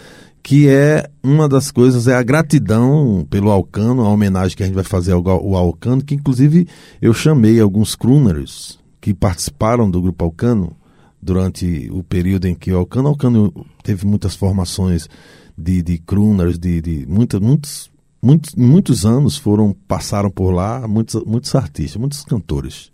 que 0.42 0.68
é 0.68 1.10
uma 1.22 1.48
das 1.48 1.72
coisas 1.72 2.06
é 2.06 2.14
a 2.14 2.22
gratidão 2.22 3.26
pelo 3.28 3.50
Alcano, 3.50 4.02
a 4.02 4.08
homenagem 4.08 4.56
que 4.56 4.62
a 4.62 4.66
gente 4.66 4.76
vai 4.76 4.84
fazer 4.84 5.12
ao, 5.12 5.28
ao 5.28 5.56
Alcano, 5.56 6.04
que 6.04 6.14
inclusive 6.14 6.68
eu 7.02 7.12
chamei 7.12 7.60
alguns 7.60 7.96
crooners 7.96 8.78
que 9.06 9.14
participaram 9.14 9.88
do 9.88 10.02
grupo 10.02 10.24
Alcano 10.24 10.76
durante 11.22 11.88
o 11.92 12.02
período 12.02 12.46
em 12.46 12.56
que 12.56 12.72
o 12.72 12.76
Alcano, 12.76 13.06
Alcano 13.06 13.52
teve 13.84 14.04
muitas 14.04 14.34
formações 14.34 15.08
de, 15.56 15.80
de 15.80 15.96
crooners, 15.98 16.58
de, 16.58 16.80
de 16.80 17.06
muita, 17.06 17.38
muitos, 17.38 17.88
muitos, 18.20 18.56
muitos 18.56 19.06
anos 19.06 19.36
foram 19.36 19.72
passaram 19.86 20.28
por 20.28 20.50
lá 20.50 20.88
muitos, 20.88 21.22
muitos 21.24 21.54
artistas, 21.54 22.00
muitos 22.00 22.24
cantores. 22.24 22.90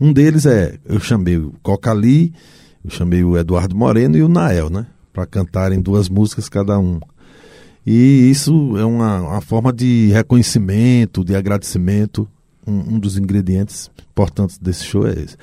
Um 0.00 0.12
deles 0.12 0.46
é, 0.46 0.78
eu 0.84 1.00
chamei 1.00 1.36
o 1.36 1.52
Cocali, 1.64 2.32
eu 2.84 2.90
chamei 2.92 3.24
o 3.24 3.36
Eduardo 3.36 3.74
Moreno 3.74 4.16
e 4.16 4.22
o 4.22 4.28
Nael, 4.28 4.70
né? 4.70 4.86
Para 5.12 5.26
cantarem 5.26 5.80
duas 5.80 6.08
músicas 6.08 6.48
cada 6.48 6.78
um. 6.78 7.00
E 7.84 8.30
isso 8.30 8.76
é 8.78 8.84
uma, 8.84 9.20
uma 9.20 9.40
forma 9.40 9.72
de 9.72 10.12
reconhecimento, 10.12 11.24
de 11.24 11.34
agradecimento. 11.34 12.28
Um, 12.66 12.94
um 12.94 12.98
dos 12.98 13.16
ingredientes 13.16 13.90
importantes 14.10 14.58
desse 14.58 14.84
show 14.84 15.06
é 15.06 15.12
esse. 15.12 15.36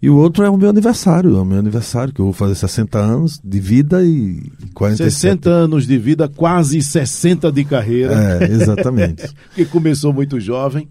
E 0.00 0.10
o 0.10 0.16
outro 0.16 0.44
é 0.44 0.50
o 0.50 0.56
meu 0.56 0.68
aniversário, 0.68 1.34
é 1.36 1.40
o 1.40 1.44
meu 1.46 1.58
aniversário, 1.58 2.12
que 2.12 2.20
eu 2.20 2.26
vou 2.26 2.32
fazer 2.34 2.54
60 2.54 2.98
anos 2.98 3.40
de 3.42 3.58
vida 3.60 4.02
e 4.04 4.42
47. 4.74 5.10
60 5.14 5.48
anos 5.50 5.86
de 5.86 5.96
vida, 5.96 6.28
quase 6.28 6.82
60 6.82 7.50
de 7.50 7.64
carreira, 7.64 8.12
É, 8.14 8.44
exatamente. 8.52 9.24
que 9.54 9.64
começou 9.64 10.12
muito 10.12 10.38
jovem. 10.38 10.88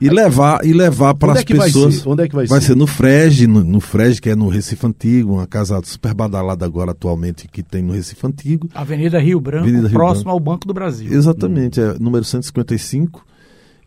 E 0.00 0.10
levar, 0.10 0.62
e 0.66 0.72
levar 0.74 1.14
para 1.14 1.30
Onde 1.30 1.38
as 1.38 1.44
é 1.50 1.54
vai 1.54 1.66
pessoas. 1.68 2.06
Onde 2.06 2.24
é 2.24 2.28
que 2.28 2.34
vai 2.34 2.46
Vai 2.46 2.60
ser? 2.60 2.66
ser 2.66 2.76
no 2.76 2.86
Frege, 2.86 3.46
no, 3.46 3.64
no 3.64 3.80
Frege, 3.80 4.20
que 4.20 4.28
é 4.28 4.36
no 4.36 4.48
Recife 4.48 4.84
Antigo, 4.86 5.34
uma 5.34 5.46
casa 5.46 5.80
super 5.84 6.12
badalada 6.12 6.66
agora 6.66 6.90
atualmente 6.90 7.48
que 7.48 7.62
tem 7.62 7.82
no 7.82 7.92
Recife 7.94 8.26
Antigo. 8.26 8.68
Avenida 8.74 9.18
Rio 9.18 9.40
Branco, 9.40 9.62
Avenida 9.64 9.88
Rio 9.88 9.96
próximo 9.96 10.24
Branco. 10.24 10.36
ao 10.36 10.40
Banco 10.40 10.66
do 10.66 10.74
Brasil. 10.74 11.10
Exatamente, 11.10 11.80
é 11.80 11.94
número 11.98 12.24
155. 12.24 13.24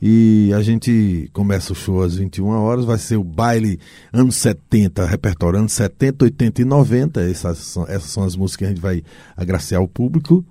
E 0.02 0.52
a 0.56 0.62
gente 0.62 1.30
começa 1.34 1.74
o 1.74 1.76
show 1.76 2.02
às 2.02 2.16
21 2.16 2.48
horas, 2.48 2.86
vai 2.86 2.98
ser 2.98 3.18
o 3.18 3.24
baile 3.24 3.80
anos 4.14 4.36
70, 4.38 5.06
repertório 5.06 5.60
anos 5.60 5.74
70, 5.74 6.26
80 6.26 6.62
e 6.62 6.66
90. 6.66 7.22
Essas 7.22 7.58
são, 7.58 7.84
essas 7.84 8.10
são 8.10 8.24
as 8.24 8.36
músicas 8.36 8.58
que 8.58 8.66
a 8.66 8.70
gente 8.70 8.82
vai 8.82 9.04
agraciar 9.36 9.82
o 9.82 9.88
público. 9.88 10.46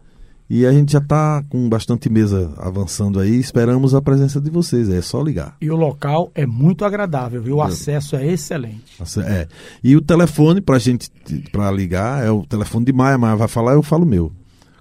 E 0.50 0.64
a 0.64 0.72
gente 0.72 0.92
já 0.92 0.98
está 0.98 1.44
com 1.50 1.68
bastante 1.68 2.08
mesa 2.08 2.54
avançando 2.56 3.20
aí, 3.20 3.38
esperamos 3.38 3.94
a 3.94 4.00
presença 4.00 4.40
de 4.40 4.48
vocês, 4.48 4.88
é 4.88 5.02
só 5.02 5.22
ligar. 5.22 5.56
E 5.60 5.70
o 5.70 5.76
local 5.76 6.30
é 6.34 6.46
muito 6.46 6.86
agradável, 6.86 7.42
viu? 7.42 7.56
O 7.56 7.62
acesso 7.62 8.16
é 8.16 8.26
excelente. 8.26 8.96
É. 9.26 9.46
E 9.84 9.94
o 9.94 10.00
telefone 10.00 10.62
pra 10.62 10.78
gente 10.78 11.10
para 11.52 11.70
ligar 11.70 12.24
é 12.24 12.30
o 12.30 12.46
telefone 12.46 12.86
de 12.86 12.94
Maia, 12.94 13.18
Maia 13.18 13.36
vai 13.36 13.48
falar, 13.48 13.74
eu 13.74 13.82
falo 13.82 14.06
meu. 14.06 14.32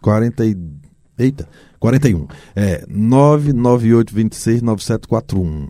40 0.00 0.46
e- 0.46 0.56
eita, 1.18 1.46
41. 1.78 2.26
É 2.56 2.82
998 2.88 4.14
26 4.14 4.62
9741. 4.62 5.68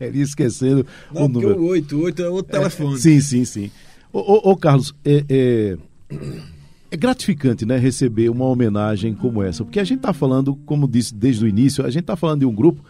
Ele 0.00 0.20
esquecendo 0.20 0.84
o 1.14 1.28
número. 1.28 1.64
88 1.64 2.20
é 2.20 2.28
outro 2.28 2.50
telefone. 2.50 2.98
Sim, 2.98 3.20
sim, 3.20 3.44
sim. 3.44 3.70
Ô, 4.12 4.18
ô, 4.18 4.50
ô, 4.50 4.56
Carlos, 4.56 4.92
é, 5.04 5.24
é, 5.28 5.76
é 6.92 6.96
gratificante, 6.96 7.64
né, 7.64 7.78
receber 7.78 8.28
uma 8.28 8.44
homenagem 8.44 9.14
como 9.14 9.42
essa, 9.42 9.64
porque 9.64 9.80
a 9.80 9.84
gente 9.84 10.00
está 10.00 10.12
falando, 10.12 10.54
como 10.66 10.86
disse 10.86 11.14
desde 11.14 11.42
o 11.42 11.48
início, 11.48 11.86
a 11.86 11.88
gente 11.88 12.02
está 12.02 12.16
falando 12.16 12.40
de 12.40 12.46
um 12.46 12.54
grupo 12.54 12.84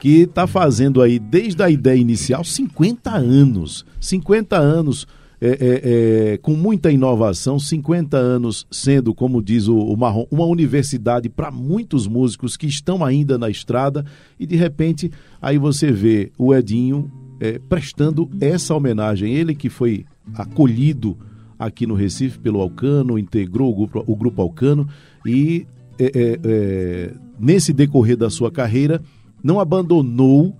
que 0.00 0.22
está 0.22 0.48
fazendo 0.48 1.00
aí, 1.00 1.20
desde 1.20 1.62
a 1.62 1.70
ideia 1.70 1.96
inicial, 1.96 2.42
50 2.42 3.08
anos. 3.08 3.86
50 4.00 4.56
anos 4.56 5.06
é, 5.40 5.48
é, 5.48 6.32
é, 6.32 6.38
com 6.38 6.54
muita 6.54 6.90
inovação, 6.90 7.56
50 7.56 8.16
anos 8.16 8.66
sendo, 8.68 9.14
como 9.14 9.40
diz 9.40 9.68
o, 9.68 9.78
o 9.78 9.96
Marrom, 9.96 10.26
uma 10.28 10.44
universidade 10.44 11.28
para 11.28 11.52
muitos 11.52 12.08
músicos 12.08 12.56
que 12.56 12.66
estão 12.66 13.04
ainda 13.04 13.38
na 13.38 13.48
estrada 13.48 14.04
e 14.40 14.44
de 14.44 14.56
repente 14.56 15.10
aí 15.40 15.56
você 15.56 15.92
vê 15.92 16.32
o 16.36 16.52
Edinho 16.52 17.08
é, 17.38 17.60
prestando 17.60 18.28
essa 18.40 18.74
homenagem. 18.74 19.32
Ele 19.34 19.54
que 19.54 19.68
foi 19.68 20.04
acolhido 20.34 21.16
aqui 21.58 21.86
no 21.86 21.94
Recife 21.94 22.38
pelo 22.38 22.60
Alcano, 22.60 23.18
integrou 23.18 23.70
o 23.70 23.74
grupo, 23.74 24.04
o 24.06 24.16
grupo 24.16 24.42
Alcano 24.42 24.88
e 25.24 25.66
é, 25.98 26.04
é, 26.04 26.40
é, 26.44 27.14
nesse 27.38 27.72
decorrer 27.72 28.16
da 28.16 28.28
sua 28.28 28.50
carreira 28.50 29.02
não 29.42 29.60
abandonou 29.60 30.54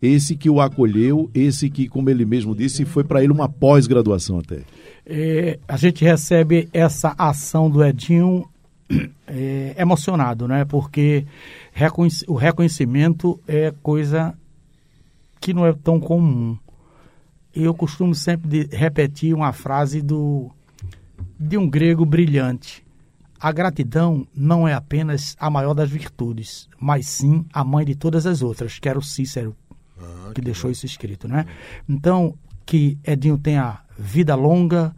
esse 0.00 0.36
que 0.36 0.50
o 0.50 0.60
acolheu, 0.60 1.30
esse 1.34 1.70
que, 1.70 1.88
como 1.88 2.10
ele 2.10 2.24
mesmo 2.24 2.54
disse, 2.54 2.84
foi 2.84 3.04
para 3.04 3.22
ele 3.22 3.32
uma 3.32 3.48
pós-graduação 3.48 4.38
até. 4.38 4.62
É, 5.06 5.58
a 5.66 5.76
gente 5.76 6.04
recebe 6.04 6.68
essa 6.72 7.14
ação 7.16 7.70
do 7.70 7.84
Edinho 7.84 8.48
é, 9.26 9.74
emocionado, 9.78 10.48
né? 10.48 10.64
Porque 10.64 11.24
o 12.26 12.34
reconhecimento 12.34 13.40
é 13.46 13.72
coisa 13.82 14.34
que 15.40 15.52
não 15.52 15.66
é 15.66 15.72
tão 15.72 15.98
comum. 15.98 16.56
Eu 17.54 17.74
costumo 17.74 18.14
sempre 18.14 18.68
repetir 18.72 19.34
uma 19.34 19.52
frase 19.52 20.00
do 20.00 20.50
de 21.38 21.58
um 21.58 21.68
grego 21.68 22.06
brilhante. 22.06 22.84
A 23.38 23.50
gratidão 23.50 24.26
não 24.34 24.68
é 24.68 24.72
apenas 24.72 25.36
a 25.38 25.50
maior 25.50 25.74
das 25.74 25.90
virtudes, 25.90 26.68
mas 26.78 27.08
sim 27.08 27.44
a 27.52 27.64
mãe 27.64 27.84
de 27.84 27.96
todas 27.96 28.26
as 28.26 28.40
outras, 28.40 28.78
que 28.78 28.88
era 28.88 28.98
o 28.98 29.02
Cícero, 29.02 29.56
ah, 29.98 30.28
que, 30.28 30.34
que, 30.34 30.40
deixou 30.40 30.68
bom. 30.68 30.72
isso 30.72 30.86
escrito, 30.86 31.26
né? 31.26 31.44
Então, 31.88 32.34
que 32.64 32.96
Edinho 33.04 33.36
tenha 33.36 33.80
vida 33.98 34.36
longa 34.36 34.94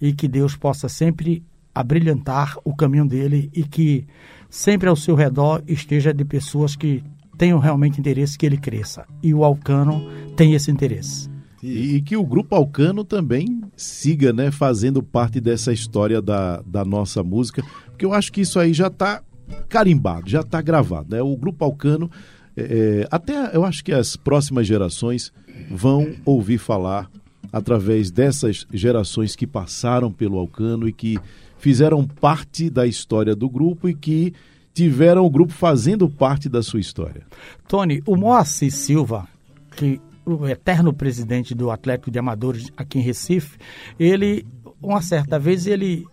e 0.00 0.14
que 0.14 0.26
Deus 0.26 0.56
possa 0.56 0.88
sempre 0.88 1.44
abrilhantar 1.74 2.56
o 2.64 2.74
caminho 2.74 3.06
dele 3.06 3.50
e 3.54 3.62
que 3.62 4.06
sempre 4.48 4.88
ao 4.88 4.96
seu 4.96 5.14
redor 5.14 5.62
esteja 5.66 6.12
de 6.12 6.24
pessoas 6.24 6.74
que 6.74 7.04
tenham 7.36 7.58
realmente 7.58 8.00
interesse 8.00 8.36
que 8.36 8.46
ele 8.46 8.58
cresça. 8.58 9.06
E 9.22 9.34
o 9.34 9.44
Alcano 9.44 10.02
tem 10.36 10.54
esse 10.54 10.70
interesse. 10.70 11.31
E, 11.62 11.96
e, 11.96 12.02
que 12.02 12.16
o 12.16 12.24
Grupo 12.24 12.56
Alcano 12.56 13.04
também 13.04 13.62
siga 13.76 14.32
né, 14.32 14.50
fazendo 14.50 15.02
parte 15.02 15.40
dessa 15.40 15.72
história 15.72 16.20
da, 16.20 16.60
da 16.66 16.84
nossa 16.84 17.22
música, 17.22 17.62
porque 17.86 18.04
eu 18.04 18.12
acho 18.12 18.32
que 18.32 18.40
isso 18.40 18.58
aí 18.58 18.74
já 18.74 18.88
está 18.88 19.22
carimbado, 19.68 20.28
já 20.28 20.40
está 20.40 20.60
gravado. 20.60 21.14
Né? 21.14 21.22
O 21.22 21.36
Grupo 21.36 21.64
Alcano, 21.64 22.10
é, 22.56 22.62
é, 22.62 23.08
até 23.10 23.54
eu 23.54 23.64
acho 23.64 23.84
que 23.84 23.92
as 23.92 24.16
próximas 24.16 24.66
gerações 24.66 25.32
vão 25.70 26.14
ouvir 26.24 26.58
falar 26.58 27.08
através 27.52 28.10
dessas 28.10 28.66
gerações 28.72 29.36
que 29.36 29.46
passaram 29.46 30.10
pelo 30.10 30.38
Alcano 30.38 30.88
e 30.88 30.92
que 30.92 31.18
fizeram 31.58 32.04
parte 32.04 32.68
da 32.68 32.86
história 32.86 33.36
do 33.36 33.48
grupo 33.48 33.88
e 33.88 33.94
que 33.94 34.32
tiveram 34.74 35.24
o 35.24 35.30
grupo 35.30 35.52
fazendo 35.52 36.08
parte 36.08 36.48
da 36.48 36.62
sua 36.62 36.80
história. 36.80 37.24
Tony, 37.68 38.02
o 38.06 38.16
Moacir 38.16 38.72
Silva, 38.72 39.28
que 39.76 40.00
o 40.24 40.46
eterno 40.46 40.92
presidente 40.92 41.54
do 41.54 41.70
Atlético 41.70 42.10
de 42.10 42.18
Amadores 42.18 42.70
aqui 42.76 42.98
em 42.98 43.02
Recife, 43.02 43.58
ele, 43.98 44.46
uma 44.80 45.02
certa 45.02 45.38
vez, 45.38 45.66
ele, 45.66 46.06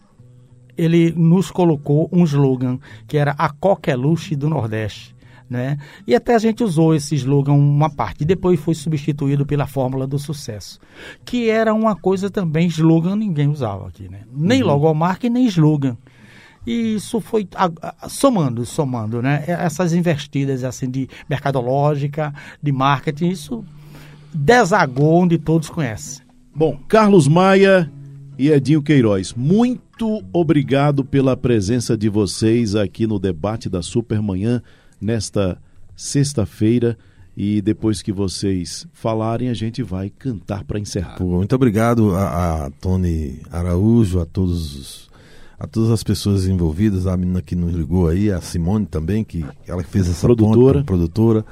ele 0.77 1.11
nos 1.15 1.51
colocou 1.51 2.09
um 2.11 2.23
slogan 2.23 2.79
que 3.07 3.17
era 3.17 3.31
a 3.37 3.49
coqueluche 3.49 4.35
do 4.35 4.49
Nordeste. 4.49 5.15
Né? 5.49 5.77
E 6.05 6.13
até 6.13 6.35
a 6.35 6.37
gente 6.37 6.63
usou 6.63 6.93
esse 6.93 7.15
slogan 7.15 7.53
uma 7.53 7.89
parte, 7.89 8.23
depois 8.23 8.59
foi 8.59 8.75
substituído 8.75 9.47
pela 9.47 9.65
fórmula 9.65 10.05
do 10.05 10.19
sucesso, 10.19 10.79
que 11.25 11.49
era 11.49 11.73
uma 11.73 11.95
coisa 11.95 12.29
também, 12.29 12.67
slogan 12.67 13.15
ninguém 13.15 13.47
usava 13.47 13.87
aqui, 13.87 14.07
né? 14.07 14.21
Nem 14.31 14.61
uhum. 14.61 14.67
logomarca 14.67 15.25
e 15.25 15.29
nem 15.29 15.47
slogan. 15.47 15.97
E 16.67 16.93
isso 16.93 17.19
foi 17.19 17.47
somando, 18.07 18.63
somando, 18.63 19.23
né? 19.23 19.43
Essas 19.47 19.91
investidas 19.91 20.63
assim 20.63 20.87
de 20.87 21.09
mercadológica, 21.27 22.31
de 22.61 22.71
marketing, 22.71 23.29
isso 23.29 23.65
desagou 24.33 25.21
onde 25.21 25.37
todos 25.37 25.69
conhecem. 25.69 26.23
Bom, 26.55 26.79
Carlos 26.87 27.27
Maia 27.27 27.91
e 28.37 28.49
Edinho 28.49 28.81
Queiroz, 28.81 29.33
muito 29.33 30.23
obrigado 30.31 31.03
pela 31.03 31.35
presença 31.37 31.97
de 31.97 32.09
vocês 32.09 32.75
aqui 32.75 33.05
no 33.05 33.19
debate 33.19 33.69
da 33.69 33.81
Supermanhã 33.81 34.61
nesta 34.99 35.57
sexta-feira. 35.95 36.97
E 37.37 37.61
depois 37.61 38.01
que 38.01 38.11
vocês 38.11 38.85
falarem, 38.91 39.47
a 39.47 39.53
gente 39.53 39.81
vai 39.81 40.09
cantar 40.09 40.65
para 40.65 40.77
encerrar. 40.77 41.21
muito 41.21 41.55
obrigado 41.55 42.13
a, 42.13 42.65
a, 42.65 42.71
Tony 42.81 43.39
Araújo, 43.49 44.19
a 44.19 44.25
todos 44.25 45.09
a 45.57 45.67
todas 45.67 45.89
as 45.91 46.03
pessoas 46.03 46.47
envolvidas, 46.47 47.05
a 47.05 47.15
menina 47.17 47.41
que 47.41 47.55
nos 47.55 47.73
ligou 47.73 48.07
aí, 48.07 48.31
a 48.31 48.39
Simone 48.39 48.85
também, 48.85 49.25
que 49.25 49.45
ela 49.67 49.83
fez 49.83 50.09
essa 50.09 50.25
produtora. 50.25 50.79
Ponte, 50.79 50.85
produtora. 50.85 51.45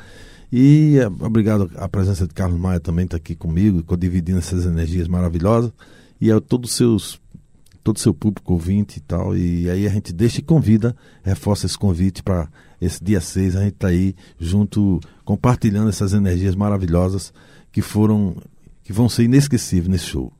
E 0.52 0.98
é, 0.98 1.08
obrigado 1.08 1.70
à 1.76 1.90
presença 1.90 2.28
de 2.28 2.34
Carlos 2.34 2.60
Maia 2.60 2.80
também 2.80 3.06
está 3.06 3.18
aqui 3.18 3.36
comigo, 3.36 3.84
dividindo 3.98 4.40
essas 4.40 4.66
energias 4.66 5.08
maravilhosas. 5.08 5.72
E 6.20 6.32
a 6.32 6.40
todos 6.40 6.72
seus 6.72 7.20
todo 7.88 8.00
seu 8.00 8.14
público 8.14 8.52
ouvinte 8.52 8.98
e 8.98 9.00
tal. 9.00 9.36
E 9.36 9.70
aí 9.70 9.88
a 9.88 9.90
gente 9.90 10.12
deixa 10.12 10.40
e 10.40 10.44
convida, 10.44 10.94
reforça 11.24 11.66
esse 11.66 11.78
convite 11.78 12.22
para 12.22 12.50
esse 12.82 13.02
dia 13.02 13.22
6. 13.22 13.56
A 13.56 13.64
gente 13.64 13.76
está 13.76 13.88
aí 13.88 14.14
junto, 14.38 15.00
compartilhando 15.24 15.88
essas 15.88 16.12
energias 16.12 16.54
maravilhosas 16.54 17.34
que 17.72 17.82
foram, 17.82 18.36
que 18.84 18.92
vão 18.92 19.08
ser 19.08 19.24
inesquecíveis 19.24 19.88
nesse 19.88 20.06
show. 20.06 20.34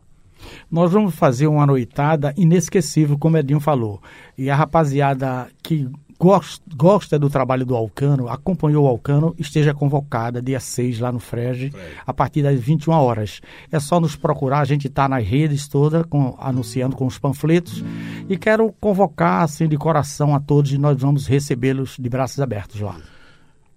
Nós 0.70 0.92
vamos 0.92 1.16
fazer 1.16 1.48
uma 1.48 1.66
noitada 1.66 2.34
inesquecível, 2.36 3.18
como 3.18 3.38
Edinho 3.38 3.62
falou. 3.62 4.02
E 4.38 4.50
a 4.50 4.56
rapaziada 4.56 5.48
que 5.64 5.90
gosta 6.20 7.20
do 7.20 7.30
trabalho 7.30 7.66
do 7.66 7.76
Alcano, 7.76 8.28
acompanhou 8.28 8.86
o 8.86 8.88
Alcano, 8.88 9.36
esteja 9.38 9.74
convocada 9.74 10.42
dia 10.42 10.60
6 10.60 11.00
lá 11.00 11.12
no 11.12 11.20
Frege, 11.20 11.72
a 12.06 12.14
partir 12.14 12.42
das 12.42 12.60
21 12.60 12.94
horas. 12.94 13.40
É 13.72 13.80
só 13.80 14.00
nos 14.00 14.16
procurar, 14.16 14.60
a 14.60 14.66
gente 14.66 14.88
está 14.88 15.08
nas 15.08 15.26
redes 15.26 15.68
todas, 15.68 16.04
anunciando 16.40 16.96
com 16.96 17.06
os 17.06 17.20
panfletos. 17.20 17.84
E 18.28 18.38
quero 18.38 18.74
convocar, 18.80 19.44
assim, 19.44 19.68
de 19.68 19.78
coração 19.78 20.34
a 20.34 20.40
todos 20.40 20.72
e 20.72 20.78
nós 20.78 21.00
vamos 21.00 21.28
recebê-los 21.28 21.96
de 22.00 22.10
braços 22.10 22.40
abertos 22.40 22.82
lá. 22.82 22.96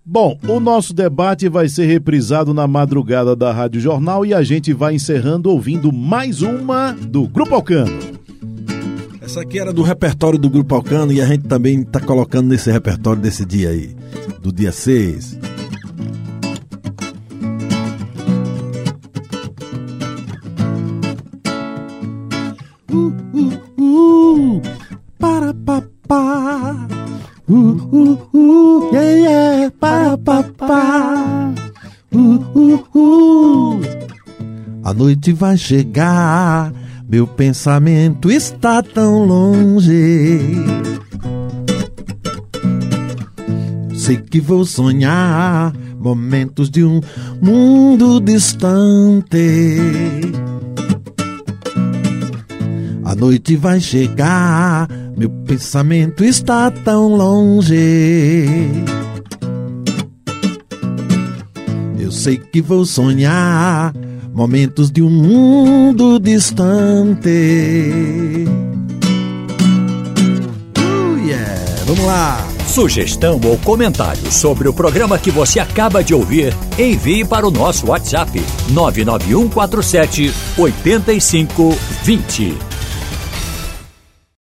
Bom, 0.05 0.39
o 0.49 0.59
nosso 0.59 0.95
debate 0.95 1.49
vai 1.49 1.69
ser 1.69 1.87
reprisado 1.87 2.55
na 2.55 2.67
madrugada 2.67 3.37
da 3.37 3.53
Rádio 3.53 3.81
Jornal 3.81 4.25
e 4.25 4.33
a 4.33 4.43
gente 4.43 4.73
vai 4.73 4.95
encerrando 4.95 5.51
ouvindo 5.51 5.93
mais 5.93 6.41
uma 6.41 6.93
do 6.93 7.29
Grupo 7.29 7.55
Alcano. 7.55 8.20
Essa 9.31 9.43
aqui 9.43 9.61
era 9.61 9.73
do 9.73 9.83
repertório 9.83 10.37
do 10.37 10.51
Grupo 10.51 10.75
Alcano 10.75 11.13
e 11.13 11.21
a 11.21 11.25
gente 11.25 11.45
também 11.45 11.83
está 11.83 12.01
colocando 12.01 12.49
nesse 12.49 12.69
repertório 12.69 13.23
desse 13.23 13.45
dia 13.47 13.69
aí, 13.69 13.95
do 14.43 14.53
dia 14.53 14.73
6. 14.73 15.39
Uh, 22.91 23.15
uh, 23.33 24.57
uh, 24.59 24.63
para 25.17 25.55
papá. 25.55 26.89
Uh, 27.49 27.55
uh, 27.55 28.29
uh, 28.35 28.91
yeah, 28.93 29.11
yeah, 29.13 29.71
para 29.79 30.19
papá. 30.19 31.55
Uh, 32.13 32.19
uh, 32.59 32.99
uh. 32.99 33.81
A 34.83 34.93
noite 34.93 35.33
vai 35.33 35.57
chegar 35.57 36.80
meu 37.11 37.27
pensamento 37.27 38.31
está 38.31 38.81
tão 38.81 39.25
longe. 39.25 40.39
Sei 43.97 44.17
que 44.17 44.41
vou 44.41 44.65
sonhar 44.65 45.75
momentos 45.99 46.71
de 46.71 46.85
um 46.85 47.01
mundo 47.43 48.21
distante. 48.21 49.37
A 53.05 53.17
noite 53.17 53.57
vai 53.57 53.81
chegar, 53.81 54.89
meu 55.17 55.31
pensamento 55.31 56.23
está 56.23 56.71
tão 56.71 57.17
longe. 57.17 57.75
Eu 61.99 62.13
sei 62.13 62.37
que 62.37 62.63
vou 62.63 62.87
sonhar 62.87 63.93
momentos 64.33 64.91
de 64.91 65.03
um 65.03 65.11
mundo 65.11 66.19
distante. 66.19 67.29
Uh, 70.79 71.27
yeah. 71.27 71.85
Vamos 71.87 72.05
lá! 72.05 72.47
Sugestão 72.67 73.41
ou 73.45 73.59
comentário 73.59 74.31
sobre 74.31 74.69
o 74.69 74.73
programa 74.73 75.19
que 75.19 75.31
você 75.31 75.59
acaba 75.59 76.05
de 76.05 76.15
ouvir, 76.15 76.55
envie 76.79 77.25
para 77.25 77.47
o 77.47 77.51
nosso 77.51 77.89
WhatsApp 77.89 78.41
99147 78.71 80.33
8520. 80.57 82.70